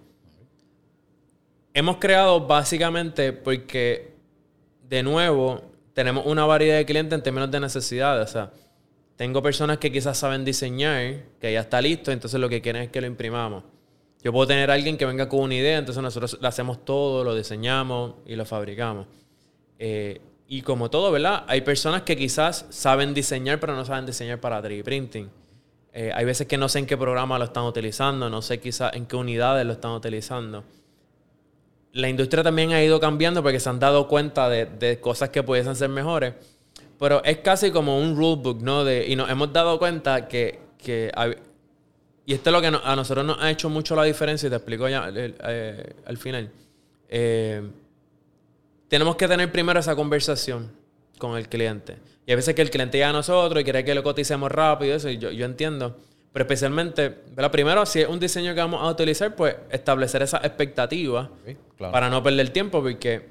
Hemos 1.75 1.97
creado 1.97 2.47
básicamente 2.47 3.33
porque, 3.33 4.15
de 4.89 5.03
nuevo, 5.03 5.61
tenemos 5.93 6.25
una 6.27 6.47
variedad 6.47 6.77
de 6.77 6.87
clientes 6.87 7.17
en 7.17 7.23
términos 7.23 7.51
de 7.51 7.61
necesidades. 7.61 8.31
O 8.31 8.33
sea, 8.33 8.53
tengo 9.17 9.43
personas 9.43 9.79
que 9.79 9.91
quizás 9.91 10.17
saben 10.17 10.45
diseñar, 10.45 11.25
que 11.41 11.53
ya 11.53 11.61
está 11.61 11.81
listo, 11.81 12.13
entonces 12.13 12.39
lo 12.41 12.49
que 12.49 12.63
quieren 12.63 12.83
es 12.83 12.91
que 12.91 13.01
lo 13.01 13.07
imprimamos. 13.07 13.65
Yo 14.23 14.33
puedo 14.33 14.47
tener 14.47 14.71
alguien 14.71 14.97
que 14.97 15.07
venga 15.07 15.29
con 15.29 15.41
una 15.41 15.55
idea, 15.55 15.79
entonces 15.79 16.03
nosotros 16.03 16.39
lo 16.41 16.49
hacemos 16.49 16.85
todo, 16.85 17.25
lo 17.25 17.35
diseñamos 17.35 18.15
y 18.27 18.37
lo 18.37 18.45
fabricamos. 18.45 19.07
Eh, 19.79 20.21
y 20.49 20.63
como 20.63 20.91
todo, 20.91 21.11
¿verdad? 21.11 21.45
Hay 21.49 21.63
personas 21.63 22.03
que 22.03 22.17
quizás 22.17 22.67
saben 22.71 23.15
diseñar, 23.15 23.59
pero 23.59 23.75
no 23.75 23.85
saben 23.85 24.07
diseñar 24.07 24.41
para 24.41 24.63
3D 24.63 24.85
printing. 24.85 25.29
Eh, 25.93 26.13
hay 26.15 26.25
veces 26.25 26.47
que 26.47 26.59
no 26.59 26.69
sé 26.69 26.79
en 26.79 26.87
qué 26.87 26.97
programa 26.97 27.39
lo 27.39 27.47
están 27.47 27.65
utilizando, 27.65 28.29
no 28.31 28.43
sé 28.43 28.61
quizás 28.61 28.95
en 28.95 29.07
qué 29.07 29.17
unidades 29.17 29.67
lo 29.67 29.73
están 29.73 29.93
utilizando. 29.93 30.63
La 31.93 32.09
industria 32.09 32.43
también 32.43 32.73
ha 32.73 32.83
ido 32.83 33.01
cambiando 33.01 33.43
porque 33.43 33.59
se 33.59 33.69
han 33.71 33.81
dado 33.81 34.07
cuenta 34.07 34.49
de, 34.49 35.01
cosas 35.01 35.31
que 35.31 35.43
pudiesen 35.43 35.75
ser 35.75 35.89
mejores. 35.89 36.35
Pero 36.99 37.25
es 37.25 37.39
casi 37.39 37.71
como 37.71 37.99
un 37.99 38.15
rulebook, 38.15 38.61
¿no? 38.63 38.85
De, 38.85 39.07
y 39.09 39.17
nos 39.17 39.31
hemos 39.31 39.53
dado 39.53 39.79
cuenta 39.79 40.29
que, 40.29 40.61
y 42.27 42.35
esto 42.35 42.51
es 42.51 42.53
lo 42.53 42.61
que 42.61 42.67
a 42.67 42.97
nosotros 42.97 43.25
nos 43.25 43.43
ha 43.43 43.51
hecho 43.51 43.69
mucho 43.71 43.97
la 43.97 44.05
diferencia 44.05 44.47
y 44.47 44.51
te 44.51 44.57
explico 44.57 44.89
ya 44.89 45.11
eh, 45.15 45.95
al 46.05 46.17
final. 46.19 46.51
Eh, 47.09 47.63
tenemos 48.89 49.17
que 49.17 49.29
tener 49.29 49.51
primero 49.51 49.81
esa 49.81 49.97
conversación 49.97 50.73
con 51.19 51.37
el 51.37 51.49
cliente. 51.49 51.97
Y 52.27 52.33
a 52.33 52.37
veces 52.37 52.55
que 52.55 52.63
el 52.63 52.71
cliente 52.71 52.99
llega 52.99 53.11
a 53.11 53.13
nosotros 53.13 53.61
y 53.61 53.65
quiere 53.65 53.85
que 53.85 53.95
lo 53.95 54.03
coticemos 54.03 54.51
rápido, 54.51 54.95
eso, 54.95 55.09
y 55.09 55.19
yo, 55.19 55.31
yo 55.31 55.47
entiendo. 55.47 55.97
Pero 56.33 56.45
especialmente, 56.45 57.11
primero, 57.51 57.87
si 57.87 58.01
es 58.03 58.09
un 58.09 58.21
diseño 58.21 58.55
que 58.55 58.61
vamos 58.61 58.83
a 58.83 58.89
utilizar, 58.89 59.35
pues 59.35 59.57
establecer 59.71 60.23
esa 60.23 60.39
expectativa 60.39 61.31
para 61.79 62.11
no 62.11 62.23
perder 62.23 62.51
tiempo, 62.51 62.83
porque 62.83 63.31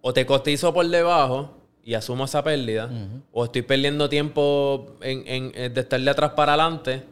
o 0.00 0.12
te 0.12 0.26
cotizo 0.26 0.74
por 0.74 0.86
debajo 0.88 1.58
y 1.84 1.94
asumo 1.94 2.24
esa 2.24 2.42
pérdida, 2.42 2.90
o 3.30 3.44
estoy 3.44 3.62
perdiendo 3.62 4.08
tiempo 4.08 4.96
en, 5.00 5.52
en, 5.54 5.74
de 5.74 5.80
estar 5.80 6.00
de 6.00 6.10
atrás 6.10 6.32
para 6.32 6.54
adelante 6.54 7.04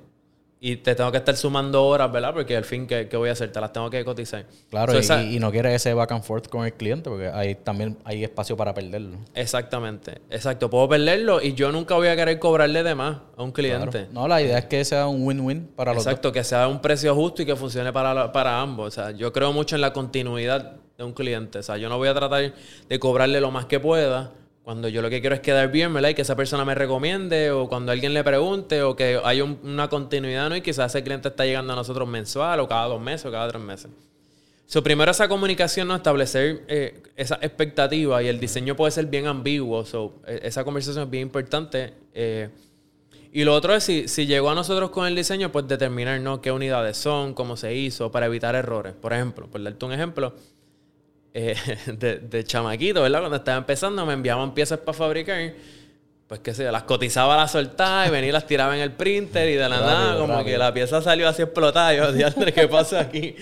y 0.62 0.76
te 0.76 0.94
tengo 0.94 1.10
que 1.10 1.16
estar 1.16 1.34
sumando 1.36 1.86
horas, 1.86 2.12
¿verdad? 2.12 2.34
Porque 2.34 2.54
al 2.54 2.64
fin, 2.64 2.86
¿qué, 2.86 3.08
voy 3.14 3.30
a 3.30 3.32
hacer? 3.32 3.50
Te 3.50 3.60
las 3.60 3.72
tengo 3.72 3.88
que 3.88 4.04
cotizar. 4.04 4.44
Claro, 4.68 4.92
y, 5.22 5.38
no 5.38 5.50
quieres 5.50 5.74
ese 5.74 5.94
back 5.94 6.12
and 6.12 6.22
forth 6.22 6.48
con 6.48 6.66
el 6.66 6.74
cliente 6.74 7.08
porque 7.08 7.28
ahí 7.28 7.54
también 7.54 7.96
hay 8.04 8.22
espacio 8.22 8.58
para 8.58 8.74
perderlo. 8.74 9.16
Exactamente, 9.34 10.20
exacto. 10.28 10.68
Puedo 10.68 10.86
perderlo 10.86 11.40
y 11.40 11.54
yo 11.54 11.72
nunca 11.72 11.94
voy 11.94 12.08
a 12.08 12.16
querer 12.16 12.38
cobrarle 12.38 12.82
de 12.82 12.94
más 12.94 13.16
a 13.38 13.42
un 13.42 13.52
cliente. 13.52 14.08
No, 14.12 14.28
la 14.28 14.42
idea 14.42 14.58
es 14.58 14.66
que 14.66 14.84
sea 14.84 15.06
un 15.06 15.26
win-win 15.26 15.70
para 15.74 15.94
los 15.94 16.04
Exacto, 16.04 16.30
que 16.30 16.44
sea 16.44 16.68
un 16.68 16.80
precio 16.82 17.14
justo 17.14 17.40
y 17.40 17.46
que 17.46 17.56
funcione 17.56 17.90
para, 17.90 18.30
para 18.30 18.60
ambos. 18.60 18.88
O 18.88 18.90
sea, 18.90 19.12
yo 19.12 19.32
creo 19.32 19.54
mucho 19.54 19.76
en 19.76 19.80
la 19.80 19.94
continuidad 19.94 20.76
de 20.98 21.04
un 21.04 21.14
cliente. 21.14 21.60
O 21.60 21.62
sea, 21.62 21.78
yo 21.78 21.88
no 21.88 21.96
voy 21.96 22.08
a 22.08 22.14
tratar 22.14 22.52
de 22.86 22.98
cobrarle 22.98 23.40
lo 23.40 23.50
más 23.50 23.64
que 23.64 23.80
pueda 23.80 24.32
cuando 24.70 24.86
yo 24.86 25.02
lo 25.02 25.10
que 25.10 25.20
quiero 25.20 25.34
es 25.34 25.40
quedar 25.40 25.72
bien, 25.72 25.92
¿verdad? 25.92 26.10
Y 26.10 26.14
que 26.14 26.22
esa 26.22 26.36
persona 26.36 26.64
me 26.64 26.76
recomiende, 26.76 27.50
o 27.50 27.68
cuando 27.68 27.90
alguien 27.90 28.14
le 28.14 28.22
pregunte, 28.22 28.84
o 28.84 28.94
que 28.94 29.20
haya 29.24 29.42
una 29.42 29.88
continuidad, 29.88 30.48
¿no? 30.48 30.54
Y 30.54 30.60
quizás 30.60 30.94
ese 30.94 31.02
cliente 31.02 31.26
está 31.26 31.44
llegando 31.44 31.72
a 31.72 31.76
nosotros 31.76 32.06
mensual, 32.06 32.60
o 32.60 32.68
cada 32.68 32.86
dos 32.86 33.00
meses, 33.00 33.26
o 33.26 33.32
cada 33.32 33.48
tres 33.48 33.60
meses. 33.60 33.90
So, 34.66 34.80
primero 34.80 35.10
esa 35.10 35.26
comunicación, 35.26 35.88
¿no? 35.88 35.96
Establecer 35.96 36.62
eh, 36.68 37.02
esa 37.16 37.34
expectativa 37.42 38.22
y 38.22 38.28
el 38.28 38.38
diseño 38.38 38.76
puede 38.76 38.92
ser 38.92 39.06
bien 39.06 39.26
ambiguo. 39.26 39.84
So, 39.84 40.20
e, 40.24 40.38
esa 40.44 40.62
conversación 40.62 41.02
es 41.02 41.10
bien 41.10 41.22
importante. 41.22 41.92
Eh, 42.14 42.48
y 43.32 43.42
lo 43.42 43.56
otro 43.56 43.74
es, 43.74 43.82
si, 43.82 44.06
si, 44.06 44.26
llegó 44.26 44.50
a 44.50 44.54
nosotros 44.54 44.90
con 44.90 45.04
el 45.04 45.16
diseño, 45.16 45.50
pues 45.50 45.66
determinar, 45.66 46.20
¿no? 46.20 46.40
Qué 46.40 46.52
unidades 46.52 46.96
son, 46.96 47.34
cómo 47.34 47.56
se 47.56 47.74
hizo, 47.74 48.12
para 48.12 48.26
evitar 48.26 48.54
errores. 48.54 48.94
Por 48.94 49.12
ejemplo, 49.14 49.48
por 49.48 49.60
darte 49.64 49.84
un 49.84 49.92
ejemplo, 49.92 50.32
eh, 51.34 51.54
de, 52.30 52.44
chamaquito, 52.44 53.02
¿verdad? 53.02 53.20
Cuando 53.20 53.36
estaba 53.36 53.58
empezando, 53.58 54.04
me 54.06 54.14
enviaban 54.14 54.54
piezas 54.54 54.78
para 54.78 54.96
fabricar. 54.96 55.54
Pues 56.26 56.40
qué 56.40 56.54
sé 56.54 56.70
las 56.70 56.84
cotizaba, 56.84 57.36
las 57.36 57.50
soltaba 57.50 58.06
y 58.06 58.10
venía 58.10 58.28
y 58.28 58.32
las 58.32 58.46
tiraba 58.46 58.76
en 58.76 58.82
el 58.82 58.92
printer 58.92 59.48
y 59.48 59.54
de 59.54 59.68
la 59.68 59.80
nada, 59.80 60.16
como 60.16 60.44
que 60.44 60.56
la 60.56 60.72
pieza 60.72 61.02
salió 61.02 61.28
así 61.28 61.42
explotada. 61.42 61.92
Yo 61.92 62.12
decía, 62.12 62.32
¿qué 62.52 62.68
pasa 62.68 63.00
aquí? 63.00 63.34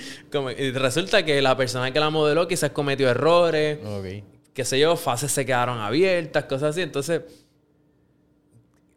y 0.59 0.71
resulta 0.71 1.23
que 1.23 1.43
la 1.43 1.55
persona 1.55 1.93
que 1.93 2.01
la 2.01 2.09
modeló 2.09 2.49
quizás 2.49 2.71
cometió 2.71 3.11
errores. 3.11 3.79
Okay. 3.85 4.25
Qué 4.55 4.65
sé 4.65 4.79
yo, 4.79 4.97
fases 4.97 5.31
se 5.31 5.45
quedaron 5.45 5.79
abiertas, 5.81 6.45
cosas 6.45 6.71
así. 6.71 6.81
Entonces, 6.81 7.21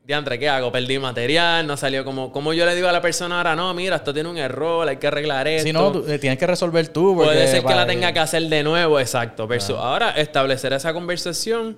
diantre, 0.03 0.39
¿qué 0.39 0.49
hago? 0.49 0.71
Perdí 0.71 0.99
material, 0.99 1.65
no 1.65 1.77
salió 1.77 2.03
como... 2.03 2.31
Como 2.31 2.53
yo 2.53 2.65
le 2.65 2.75
digo 2.75 2.87
a 2.87 2.91
la 2.91 3.01
persona 3.01 3.37
ahora, 3.37 3.55
no, 3.55 3.73
mira, 3.73 3.97
esto 3.97 4.13
tiene 4.13 4.29
un 4.29 4.37
error, 4.37 4.87
hay 4.87 4.97
que 4.97 5.07
arreglar 5.07 5.47
esto. 5.47 5.67
Si 5.67 5.73
no, 5.73 6.07
eh, 6.07 6.19
tienes 6.19 6.39
que 6.39 6.47
resolver 6.47 6.87
tú. 6.89 7.15
Puede 7.15 7.47
ser 7.47 7.63
que 7.63 7.75
la 7.75 7.85
tenga 7.85 8.11
que 8.13 8.19
hacer 8.19 8.43
de 8.43 8.63
nuevo, 8.63 8.99
exacto. 8.99 9.47
Ahora, 9.77 10.11
establecer 10.11 10.73
esa 10.73 10.93
conversación... 10.93 11.77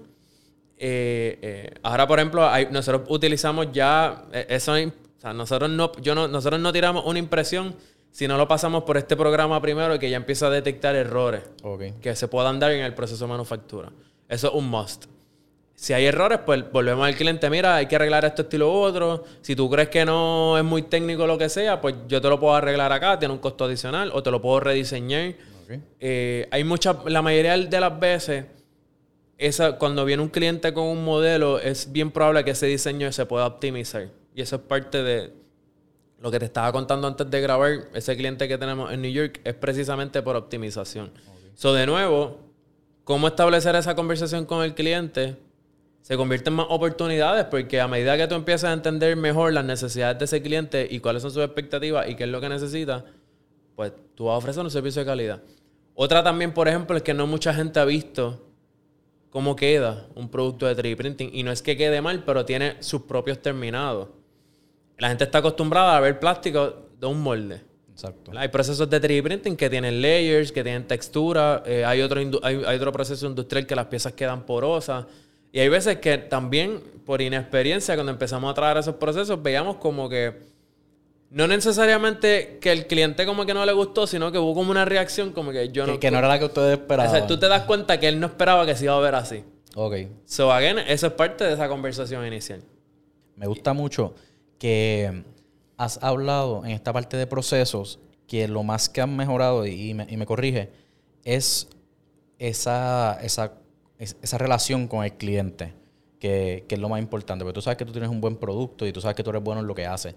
Eh, 0.85 1.39
eh, 1.41 1.73
ahora, 1.83 2.07
por 2.07 2.19
ejemplo, 2.19 2.49
nosotros 2.71 3.03
utilizamos 3.09 3.67
ya... 3.71 4.23
Eso, 4.31 4.73
o 4.73 5.21
sea, 5.21 5.33
nosotros 5.33 5.69
no, 5.69 5.91
yo 6.01 6.15
no, 6.15 6.27
nosotros 6.27 6.59
no 6.59 6.73
tiramos 6.73 7.05
una 7.05 7.19
impresión 7.19 7.75
si 8.11 8.27
no 8.27 8.37
lo 8.37 8.47
pasamos 8.47 8.83
por 8.83 8.97
este 8.97 9.17
programa 9.17 9.59
primero 9.61 9.97
que 9.97 10.09
ya 10.09 10.17
empieza 10.17 10.47
a 10.47 10.49
detectar 10.49 10.95
errores 10.95 11.41
que 12.01 12.15
se 12.15 12.27
puedan 12.27 12.59
dar 12.59 12.71
en 12.71 12.83
el 12.83 12.93
proceso 12.93 13.25
de 13.25 13.29
manufactura. 13.29 13.91
Eso 14.29 14.47
es 14.49 14.53
un 14.53 14.69
must. 14.69 15.05
Si 15.83 15.91
hay 15.91 16.05
errores, 16.05 16.39
pues 16.45 16.63
volvemos 16.71 17.05
al 17.05 17.13
cliente, 17.13 17.49
mira, 17.49 17.75
hay 17.75 17.87
que 17.87 17.97
arreglar 17.97 18.23
esto, 18.23 18.43
estilo 18.43 18.71
u 18.71 18.75
otro. 18.75 19.25
Si 19.41 19.53
tú 19.53 19.69
crees 19.69 19.89
que 19.89 20.05
no 20.05 20.57
es 20.57 20.63
muy 20.63 20.83
técnico 20.83 21.27
lo 21.27 21.37
que 21.37 21.49
sea, 21.49 21.81
pues 21.81 21.93
yo 22.07 22.21
te 22.21 22.29
lo 22.29 22.39
puedo 22.39 22.55
arreglar 22.55 22.93
acá, 22.93 23.19
tiene 23.19 23.33
un 23.33 23.41
costo 23.41 23.65
adicional, 23.65 24.09
o 24.13 24.23
te 24.23 24.31
lo 24.31 24.41
puedo 24.41 24.61
rediseñar. 24.61 25.33
Eh, 25.99 26.47
hay 26.51 26.63
muchas, 26.63 26.95
la 27.07 27.21
mayoría 27.21 27.57
de 27.57 27.79
las 27.81 27.99
veces, 27.99 28.45
esa, 29.37 29.73
cuando 29.73 30.05
viene 30.05 30.23
un 30.23 30.29
cliente 30.29 30.73
con 30.73 30.85
un 30.85 31.03
modelo, 31.03 31.59
es 31.59 31.91
bien 31.91 32.11
probable 32.11 32.45
que 32.45 32.51
ese 32.51 32.67
diseño 32.67 33.11
se 33.11 33.25
pueda 33.25 33.45
optimizar. 33.45 34.07
Y 34.33 34.41
eso 34.41 34.55
es 34.55 34.61
parte 34.61 35.03
de 35.03 35.33
lo 36.21 36.31
que 36.31 36.39
te 36.39 36.45
estaba 36.45 36.71
contando 36.71 37.09
antes 37.09 37.29
de 37.29 37.41
grabar. 37.41 37.89
Ese 37.93 38.15
cliente 38.15 38.47
que 38.47 38.57
tenemos 38.57 38.89
en 38.93 39.01
New 39.01 39.11
York 39.11 39.41
es 39.43 39.53
precisamente 39.53 40.21
por 40.21 40.37
optimización. 40.37 41.11
So, 41.55 41.73
de 41.73 41.85
nuevo, 41.85 42.39
¿cómo 43.03 43.27
establecer 43.27 43.75
esa 43.75 43.95
conversación 43.95 44.45
con 44.45 44.63
el 44.63 44.75
cliente? 44.75 45.35
Se 46.03 46.17
convierten 46.17 46.51
en 46.51 46.57
más 46.57 46.67
oportunidades 46.69 47.45
porque 47.45 47.79
a 47.79 47.87
medida 47.87 48.17
que 48.17 48.27
tú 48.27 48.35
empiezas 48.35 48.69
a 48.69 48.73
entender 48.73 49.15
mejor 49.15 49.53
las 49.53 49.63
necesidades 49.63 50.19
de 50.19 50.25
ese 50.25 50.41
cliente 50.41 50.85
y 50.89 50.99
cuáles 50.99 51.21
son 51.21 51.31
sus 51.31 51.41
expectativas 51.43 52.09
y 52.09 52.15
qué 52.15 52.25
es 52.25 52.29
lo 52.29 52.41
que 52.41 52.49
necesita, 52.49 53.05
pues 53.75 53.93
tú 54.13 54.25
vas 54.25 54.35
a 54.35 54.37
ofrecer 54.37 54.63
un 54.63 54.69
servicio 54.69 54.99
de 54.99 55.05
calidad. 55.05 55.41
Otra 55.95 56.21
también, 56.21 56.53
por 56.53 56.67
ejemplo, 56.67 56.97
es 56.97 57.03
que 57.03 57.13
no 57.13 57.25
mucha 57.25 57.53
gente 57.53 57.79
ha 57.79 57.85
visto 57.85 58.45
cómo 59.29 59.55
queda 59.55 60.07
un 60.15 60.29
producto 60.29 60.67
de 60.67 60.75
3D 60.75 60.97
printing. 60.97 61.29
Y 61.31 61.43
no 61.43 61.51
es 61.51 61.61
que 61.61 61.77
quede 61.77 62.01
mal, 62.01 62.23
pero 62.25 62.43
tiene 62.43 62.75
sus 62.81 63.03
propios 63.03 63.41
terminados. 63.41 64.09
La 64.97 65.07
gente 65.07 65.23
está 65.23 65.37
acostumbrada 65.37 65.95
a 65.95 66.01
ver 66.01 66.19
plástico 66.19 66.89
de 66.99 67.07
un 67.07 67.21
molde. 67.21 67.61
Exacto. 67.91 68.31
Hay 68.35 68.49
procesos 68.49 68.89
de 68.89 69.01
3D 69.01 69.23
printing 69.23 69.55
que 69.55 69.69
tienen 69.69 70.01
layers, 70.01 70.51
que 70.51 70.63
tienen 70.63 70.85
textura. 70.85 71.63
Eh, 71.65 71.85
hay, 71.85 72.01
otro 72.01 72.19
hay 72.43 72.75
otro 72.75 72.91
proceso 72.91 73.25
industrial 73.25 73.65
que 73.65 73.75
las 73.75 73.85
piezas 73.85 74.11
quedan 74.13 74.45
porosas. 74.45 75.05
Y 75.53 75.59
hay 75.59 75.69
veces 75.69 75.99
que 75.99 76.17
también, 76.17 76.81
por 77.05 77.21
inexperiencia, 77.21 77.93
cuando 77.93 78.11
empezamos 78.11 78.51
a 78.51 78.55
trabajar 78.55 78.79
esos 78.79 78.95
procesos, 78.95 79.41
veíamos 79.41 79.77
como 79.77 80.09
que 80.09 80.41
no 81.29 81.47
necesariamente 81.47 82.57
que 82.59 82.71
el 82.71 82.87
cliente 82.87 83.25
como 83.27 83.45
que 83.45 83.53
no 83.53 83.63
le 83.63 83.71
gustó, 83.71 84.07
sino 84.07 84.31
que 84.31 84.39
hubo 84.39 84.55
como 84.55 84.71
una 84.71 84.83
reacción 84.83 85.31
como 85.31 85.51
que 85.51 85.69
yo 85.69 85.85
Que, 85.85 85.91
no... 85.91 85.99
que 85.99 86.11
no 86.11 86.17
era 86.17 86.27
la 86.27 86.39
que 86.39 86.45
ustedes 86.45 86.79
esperaban. 86.79 87.13
O 87.13 87.15
sea, 87.15 87.27
tú 87.27 87.39
te 87.39 87.47
das 87.47 87.63
cuenta 87.63 87.99
que 87.99 88.07
él 88.07 88.19
no 88.19 88.25
esperaba 88.27 88.65
que 88.65 88.75
se 88.75 88.85
iba 88.85 88.97
a 88.97 88.99
ver 88.99 89.13
así. 89.13 89.43
Ok. 89.75 89.95
So, 90.25 90.51
again, 90.51 90.79
eso 90.79 91.07
es 91.07 91.13
parte 91.13 91.43
de 91.43 91.53
esa 91.53 91.69
conversación 91.69 92.25
inicial. 92.25 92.63
Me 93.35 93.45
gusta 93.45 93.73
mucho 93.73 94.15
que 94.57 95.23
has 95.77 96.01
hablado 96.03 96.65
en 96.65 96.71
esta 96.71 96.91
parte 96.93 97.15
de 97.15 97.27
procesos 97.27 97.99
que 98.27 98.47
lo 98.47 98.63
más 98.63 98.89
que 98.89 99.01
han 99.01 99.15
mejorado, 99.15 99.67
y 99.67 99.93
me, 99.93 100.07
y 100.09 100.17
me 100.17 100.25
corrige, 100.25 100.71
es 101.23 101.67
esa, 102.39 103.19
esa, 103.21 103.53
es- 103.99 104.17
esa 104.21 104.37
relación 104.37 104.87
con 104.87 105.03
el 105.03 105.13
cliente, 105.13 105.73
que, 106.19 106.65
que 106.67 106.75
es 106.75 106.81
lo 106.81 106.89
más 106.89 107.01
importante. 107.01 107.43
Porque 107.45 107.55
tú 107.55 107.61
sabes 107.61 107.77
que 107.77 107.85
tú 107.85 107.91
tienes 107.91 108.09
un 108.09 108.21
buen 108.21 108.37
producto 108.37 108.85
y 108.87 108.93
tú 108.93 109.01
sabes 109.01 109.15
que 109.15 109.23
tú 109.23 109.29
eres 109.31 109.43
bueno 109.43 109.61
en 109.61 109.67
lo 109.67 109.75
que 109.75 109.85
haces. 109.85 110.15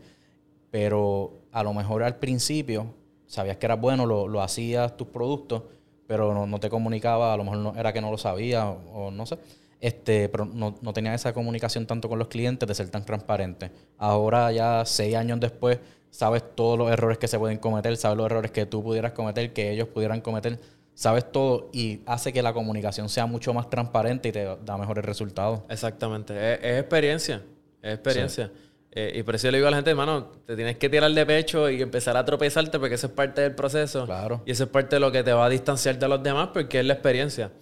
Pero 0.70 1.32
a 1.52 1.62
lo 1.62 1.72
mejor 1.74 2.02
al 2.02 2.16
principio 2.16 2.94
sabías 3.26 3.56
que 3.56 3.66
eras 3.66 3.80
bueno, 3.80 4.06
lo, 4.06 4.28
lo 4.28 4.42
hacías 4.42 4.96
tus 4.96 5.08
productos, 5.08 5.62
pero 6.06 6.34
no, 6.34 6.46
no 6.46 6.60
te 6.60 6.68
comunicaba, 6.70 7.32
a 7.32 7.36
lo 7.36 7.44
mejor 7.44 7.58
no, 7.58 7.74
era 7.76 7.92
que 7.92 8.00
no 8.00 8.10
lo 8.10 8.18
sabía 8.18 8.68
o, 8.70 9.06
o 9.06 9.10
no 9.10 9.26
sé. 9.26 9.38
Este, 9.80 10.28
pero 10.28 10.44
no, 10.46 10.76
no 10.80 10.92
tenía 10.92 11.14
esa 11.14 11.32
comunicación 11.34 11.86
tanto 11.86 12.08
con 12.08 12.18
los 12.18 12.28
clientes 12.28 12.66
de 12.66 12.74
ser 12.74 12.88
tan 12.90 13.04
transparente. 13.04 13.70
Ahora 13.98 14.50
ya 14.52 14.84
seis 14.86 15.14
años 15.14 15.38
después 15.40 15.78
sabes 16.10 16.42
todos 16.54 16.78
los 16.78 16.90
errores 16.90 17.18
que 17.18 17.28
se 17.28 17.38
pueden 17.38 17.58
cometer, 17.58 17.96
sabes 17.96 18.16
los 18.16 18.26
errores 18.26 18.50
que 18.50 18.64
tú 18.66 18.82
pudieras 18.82 19.12
cometer, 19.12 19.52
que 19.52 19.70
ellos 19.72 19.88
pudieran 19.88 20.20
cometer, 20.22 20.58
sabes 20.96 21.30
todo 21.30 21.68
y 21.74 22.00
hace 22.06 22.32
que 22.32 22.42
la 22.42 22.54
comunicación 22.54 23.10
sea 23.10 23.26
mucho 23.26 23.52
más 23.52 23.68
transparente 23.68 24.30
y 24.30 24.32
te 24.32 24.44
da 24.64 24.78
mejores 24.78 25.04
resultados. 25.04 25.60
Exactamente. 25.68 26.32
Es, 26.54 26.58
es 26.62 26.80
experiencia. 26.80 27.42
Es 27.82 27.94
experiencia. 27.94 28.50
Eh, 28.90 29.18
y 29.18 29.22
por 29.22 29.34
eso 29.34 29.46
yo 29.46 29.50
le 29.50 29.58
digo 29.58 29.68
a 29.68 29.70
la 29.70 29.76
gente, 29.76 29.90
hermano, 29.90 30.28
te 30.46 30.56
tienes 30.56 30.78
que 30.78 30.88
tirar 30.88 31.12
de 31.12 31.26
pecho 31.26 31.68
y 31.68 31.82
empezar 31.82 32.16
a 32.16 32.24
tropezarte 32.24 32.78
porque 32.78 32.94
eso 32.94 33.08
es 33.08 33.12
parte 33.12 33.42
del 33.42 33.54
proceso. 33.54 34.06
Claro. 34.06 34.42
Y 34.46 34.52
eso 34.52 34.64
es 34.64 34.70
parte 34.70 34.96
de 34.96 35.00
lo 35.00 35.12
que 35.12 35.22
te 35.22 35.34
va 35.34 35.44
a 35.44 35.48
distanciar 35.50 35.98
de 35.98 36.08
los 36.08 36.22
demás 36.22 36.48
porque 36.54 36.80
es 36.80 36.86
la 36.86 36.94
experiencia. 36.94 37.52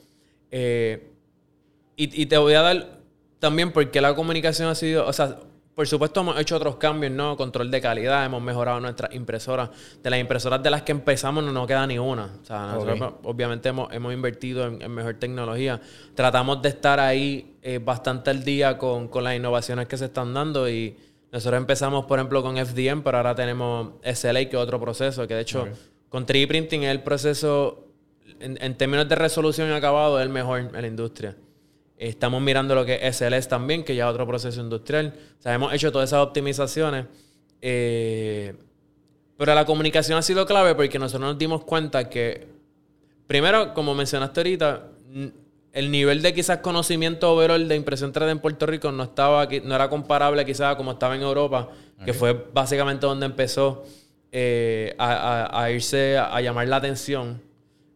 Eh, 0.53 1.11
y, 1.97 2.23
y 2.23 2.27
te 2.27 2.39
voy 2.39 2.55
a 2.55 2.63
dar 2.63 3.01
también 3.41 3.73
porque 3.73 4.01
la 4.01 4.15
comunicación 4.15 4.69
ha 4.69 4.77
sido, 4.77 5.09
o 5.09 5.13
sea, 5.13 5.41
por 5.75 5.89
supuesto 5.89 6.21
hemos 6.21 6.39
hecho 6.39 6.57
otros 6.57 6.77
cambios, 6.77 7.13
¿no? 7.13 7.37
Control 7.37 7.71
de 7.71 7.81
calidad, 7.81 8.25
hemos 8.25 8.41
mejorado 8.41 8.79
nuestras 8.81 9.13
impresoras. 9.15 9.71
De 10.03 10.09
las 10.11 10.21
impresoras 10.21 10.63
de 10.63 10.71
las 10.71 10.83
que 10.83 10.93
empezamos 10.93 11.43
no 11.43 11.51
nos 11.53 11.67
queda 11.67 11.87
ni 11.87 11.99
una. 11.99 12.31
O 12.43 12.45
sea, 12.45 12.67
nosotros 12.73 13.01
Ok. 13.01 13.21
obviamente 13.25 13.69
hemos, 13.71 13.93
hemos 13.93 14.13
invertido 14.15 14.67
en, 14.67 14.81
en 14.81 14.91
mejor 14.93 15.15
tecnología. 15.15 15.81
Tratamos 16.15 16.63
de 16.63 16.69
estar 16.69 17.01
ahí 17.01 17.57
eh, 17.63 17.81
bastante 17.85 18.31
al 18.31 18.45
día 18.45 18.79
con, 18.79 19.09
con 19.09 19.25
las 19.25 19.35
innovaciones 19.35 19.89
que 19.89 19.97
se 19.97 20.05
están 20.05 20.33
dando 20.33 20.69
y 20.69 20.97
nosotros 21.33 21.59
empezamos, 21.59 22.05
por 22.05 22.21
ejemplo, 22.21 22.41
con 22.45 22.57
FDM, 22.57 23.03
pero 23.03 23.17
ahora 23.17 23.35
tenemos 23.35 23.95
SLA, 24.05 24.45
que 24.49 24.51
es 24.57 24.63
otro 24.63 24.79
proceso, 24.81 25.27
que 25.27 25.35
de 25.35 25.41
hecho 25.41 25.67
con 26.09 26.25
3D 26.25 26.47
printing 26.47 26.85
es 26.85 26.91
el 26.93 27.03
proceso, 27.03 27.89
en, 28.39 28.57
en 28.63 28.77
términos 28.77 29.09
de 29.09 29.17
resolución 29.17 29.69
y 29.69 29.73
acabado, 29.73 30.21
es 30.21 30.23
el 30.25 30.29
mejor 30.33 30.61
en 30.61 30.73
la 30.81 30.87
industria. 30.87 31.35
Estamos 32.09 32.43
mirando 32.43 32.75
lo 32.75 32.85
que 32.85 32.99
es 33.03 33.17
SLS 33.17 33.49
también, 33.49 33.85
que 33.85 33.95
ya 33.95 34.05
es 34.07 34.11
otro 34.13 34.27
proceso 34.27 34.61
industrial. 34.61 35.15
O 35.39 35.43
sea, 35.43 35.55
hemos 35.55 35.73
hecho 35.73 35.91
todas 35.93 36.11
esas 36.11 36.21
optimizaciones. 36.21 37.07
Eh, 37.63 38.55
pero 39.37 39.55
la 39.55 39.65
comunicación 39.65 40.19
ha 40.19 40.23
sido 40.23 40.45
clave 40.47 40.75
porque 40.75 40.99
nosotros 40.99 41.29
nos 41.31 41.39
dimos 41.39 41.65
cuenta 41.65 42.09
que, 42.09 42.47
primero, 43.27 43.75
como 43.75 43.95
mencionaste 43.95 44.41
ahorita, 44.41 44.89
el 45.73 45.91
nivel 45.91 46.23
de 46.23 46.33
quizás 46.35 46.59
conocimiento 46.59 47.33
overall 47.33 47.67
de 47.67 47.75
impresión 47.75 48.13
3D 48.13 48.31
en 48.31 48.39
Puerto 48.39 48.67
Rico 48.67 48.93
no 48.93 49.03
estaba 49.05 49.47
no 49.65 49.75
era 49.75 49.89
comparable 49.89 50.45
quizás 50.45 50.75
a 50.75 50.77
como 50.77 50.93
estaba 50.93 51.17
en 51.17 51.23
Europa, 51.23 51.69
que 52.05 52.13
fue 52.13 52.33
básicamente 52.53 53.07
donde 53.07 53.27
empezó 53.27 53.85
eh, 54.31 54.95
a, 54.99 55.47
a- 55.47 55.63
a 55.65 55.71
irse 55.71 56.17
a, 56.19 56.35
a 56.37 56.41
llamar 56.41 56.69
la 56.69 56.77
atención. 56.77 57.41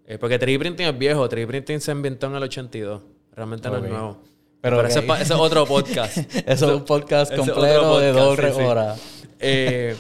Eh, 0.07 0.19
porque 0.19 0.41
3D 0.41 0.59
printing 0.59 0.87
es 0.87 0.99
viejo, 0.99 1.29
3D 1.29 1.47
printing 1.47 1.81
se 1.81 1.93
inventó 1.93 2.27
en 2.29 2.35
el 2.37 2.43
82. 2.43 3.03
Realmente 3.39 3.71
no 3.71 3.77
es 3.77 3.83
nuevo. 3.89 4.19
Pero 4.61 4.79
Pero, 4.79 4.89
ese, 4.89 4.99
es 4.99 5.05
pa- 5.05 5.21
ese 5.21 5.33
es 5.35 5.39
otro 5.39 5.65
podcast. 5.65 6.17
Eso 6.47 6.67
es 6.67 6.77
un 6.77 6.85
podcast 6.85 7.33
completo 7.33 8.01
de 8.01 8.11
dos 8.11 8.37
sí, 8.37 8.43
sí. 8.53 8.61
horas. 8.63 9.01
Eh, 9.39 9.97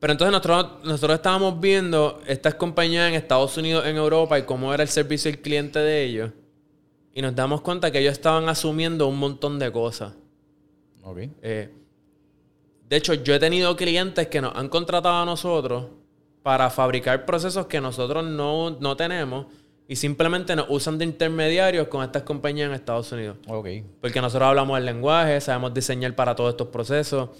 pero 0.00 0.12
entonces 0.12 0.32
nosotros, 0.32 0.84
nosotros 0.84 1.14
estábamos 1.14 1.60
viendo 1.60 2.20
estas 2.26 2.56
compañías 2.56 3.08
en 3.08 3.14
Estados 3.14 3.56
Unidos, 3.56 3.86
en 3.86 3.94
Europa, 3.96 4.36
y 4.36 4.42
cómo 4.42 4.74
era 4.74 4.82
el 4.82 4.88
servicio 4.88 5.30
al 5.30 5.38
cliente 5.38 5.78
de 5.78 6.02
ellos. 6.02 6.32
Y 7.14 7.22
nos 7.22 7.36
damos 7.36 7.60
cuenta 7.60 7.92
que 7.92 8.00
ellos 8.00 8.14
estaban 8.14 8.48
asumiendo 8.48 9.06
un 9.06 9.18
montón 9.20 9.60
de 9.60 9.70
cosas. 9.70 10.14
Ok. 11.04 11.18
Eh, 11.42 11.72
de 12.88 12.96
hecho, 12.96 13.14
yo 13.14 13.34
he 13.36 13.38
tenido 13.38 13.76
clientes 13.76 14.26
que 14.26 14.40
nos 14.40 14.56
han 14.56 14.68
contratado 14.68 15.22
a 15.22 15.24
nosotros 15.24 15.86
para 16.42 16.68
fabricar 16.70 17.24
procesos 17.24 17.66
que 17.66 17.80
nosotros 17.80 18.24
no, 18.24 18.70
no 18.70 18.96
tenemos 18.96 19.46
y 19.90 19.96
simplemente 19.96 20.54
nos 20.54 20.66
usan 20.68 20.98
de 20.98 21.06
intermediarios 21.06 21.88
con 21.88 22.04
estas 22.04 22.22
compañías 22.22 22.68
en 22.68 22.74
Estados 22.74 23.10
Unidos. 23.10 23.38
Ok. 23.48 23.68
Porque 24.02 24.20
nosotros 24.20 24.46
hablamos 24.46 24.78
el 24.78 24.84
lenguaje, 24.84 25.40
sabemos 25.40 25.72
diseñar 25.72 26.14
para 26.14 26.34
todos 26.36 26.50
estos 26.50 26.68
procesos, 26.68 27.30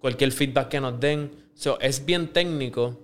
cualquier 0.00 0.32
feedback 0.32 0.68
que 0.68 0.80
nos 0.80 0.98
den. 0.98 1.30
So, 1.54 1.78
es 1.80 2.04
bien 2.04 2.32
técnico. 2.32 2.98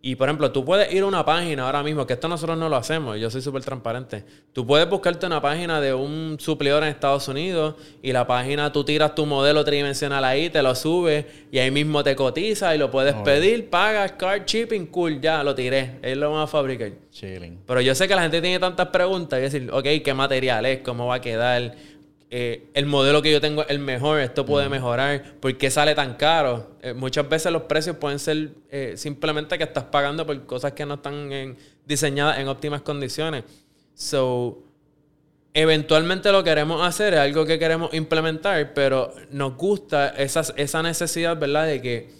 Y 0.00 0.14
por 0.14 0.28
ejemplo, 0.28 0.52
tú 0.52 0.64
puedes 0.64 0.92
ir 0.92 1.02
a 1.02 1.06
una 1.06 1.24
página 1.24 1.66
ahora 1.66 1.82
mismo, 1.82 2.06
que 2.06 2.12
esto 2.12 2.28
nosotros 2.28 2.56
no 2.56 2.68
lo 2.68 2.76
hacemos, 2.76 3.18
yo 3.18 3.30
soy 3.30 3.42
súper 3.42 3.64
transparente. 3.64 4.24
Tú 4.52 4.64
puedes 4.64 4.88
buscarte 4.88 5.26
una 5.26 5.42
página 5.42 5.80
de 5.80 5.92
un 5.92 6.36
suplidor 6.38 6.84
en 6.84 6.90
Estados 6.90 7.26
Unidos 7.26 7.74
y 8.00 8.12
la 8.12 8.24
página 8.24 8.72
tú 8.72 8.84
tiras 8.84 9.16
tu 9.16 9.26
modelo 9.26 9.64
tridimensional 9.64 10.24
ahí, 10.24 10.50
te 10.50 10.62
lo 10.62 10.76
subes 10.76 11.26
y 11.50 11.58
ahí 11.58 11.72
mismo 11.72 12.04
te 12.04 12.14
cotiza 12.14 12.74
y 12.76 12.78
lo 12.78 12.92
puedes 12.92 13.14
pedir, 13.16 13.70
pagas, 13.70 14.12
card 14.12 14.44
shipping, 14.46 14.86
cool, 14.86 15.20
ya 15.20 15.42
lo 15.42 15.54
tiré, 15.56 15.98
ellos 16.02 16.18
lo 16.18 16.30
van 16.30 16.42
a 16.42 16.46
fabricar. 16.46 16.92
Chilling. 17.10 17.58
Pero 17.66 17.80
yo 17.80 17.92
sé 17.96 18.06
que 18.06 18.14
la 18.14 18.22
gente 18.22 18.40
tiene 18.40 18.60
tantas 18.60 18.88
preguntas. 18.88 19.40
Y 19.40 19.42
decir, 19.42 19.68
ok, 19.72 19.84
¿qué 20.04 20.14
material 20.14 20.64
es? 20.66 20.80
¿Cómo 20.80 21.08
va 21.08 21.16
a 21.16 21.20
quedar? 21.20 21.74
Eh, 22.30 22.68
el 22.74 22.84
modelo 22.84 23.22
que 23.22 23.32
yo 23.32 23.40
tengo 23.40 23.62
es 23.62 23.70
el 23.70 23.78
mejor. 23.78 24.20
Esto 24.20 24.44
puede 24.44 24.68
mejorar. 24.68 25.34
¿Por 25.40 25.56
qué 25.56 25.70
sale 25.70 25.94
tan 25.94 26.14
caro? 26.14 26.76
Eh, 26.82 26.92
muchas 26.92 27.28
veces 27.28 27.50
los 27.52 27.62
precios 27.62 27.96
pueden 27.96 28.18
ser 28.18 28.50
eh, 28.70 28.94
simplemente 28.96 29.56
que 29.56 29.64
estás 29.64 29.84
pagando 29.84 30.26
por 30.26 30.44
cosas 30.46 30.72
que 30.72 30.84
no 30.84 30.94
están 30.94 31.32
en- 31.32 31.56
diseñadas 31.86 32.38
en 32.38 32.48
óptimas 32.48 32.82
condiciones. 32.82 33.44
So, 33.94 34.62
eventualmente 35.54 36.30
lo 36.30 36.44
queremos 36.44 36.86
hacer, 36.86 37.14
es 37.14 37.20
algo 37.20 37.46
que 37.46 37.58
queremos 37.58 37.92
implementar, 37.94 38.74
pero 38.74 39.14
nos 39.30 39.56
gusta 39.56 40.10
esa, 40.10 40.42
esa 40.56 40.82
necesidad, 40.82 41.36
¿verdad? 41.38 41.66
De 41.66 41.80
que 41.82 42.10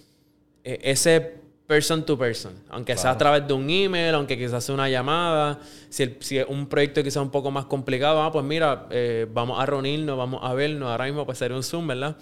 ese 0.63 1.35
person 1.69 2.03
to 2.03 2.17
person, 2.17 2.53
aunque 2.71 2.97
sea 2.97 3.11
a 3.11 3.17
través 3.19 3.47
de 3.47 3.53
un 3.53 3.69
email, 3.69 4.15
aunque 4.15 4.35
quizás 4.35 4.63
sea 4.63 4.73
una 4.73 4.89
llamada, 4.89 5.59
si, 5.89 6.01
el- 6.01 6.17
si 6.19 6.39
es 6.39 6.47
un 6.49 6.67
proyecto 6.67 7.03
quizás 7.03 7.21
un 7.21 7.29
poco 7.29 7.51
más 7.51 7.65
complicado, 7.65 8.23
ah, 8.23 8.31
pues 8.31 8.43
mira, 8.43 8.87
eh, 8.89 9.27
vamos 9.31 9.61
a 9.61 9.67
reunirnos, 9.67 10.17
vamos 10.17 10.39
a 10.43 10.51
vernos, 10.55 10.89
ahora 10.89 11.05
mismo 11.05 11.27
pues 11.27 11.37
sería 11.37 11.55
un 11.55 11.61
Zoom, 11.61 11.85
¿verdad? 11.85 12.17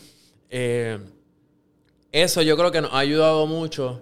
Eh, 0.50 1.00
eso 2.12 2.42
yo 2.42 2.58
creo 2.58 2.72
que 2.72 2.82
nos 2.82 2.94
ha 2.94 3.00
ayudado 3.00 3.48
mucho 3.48 4.02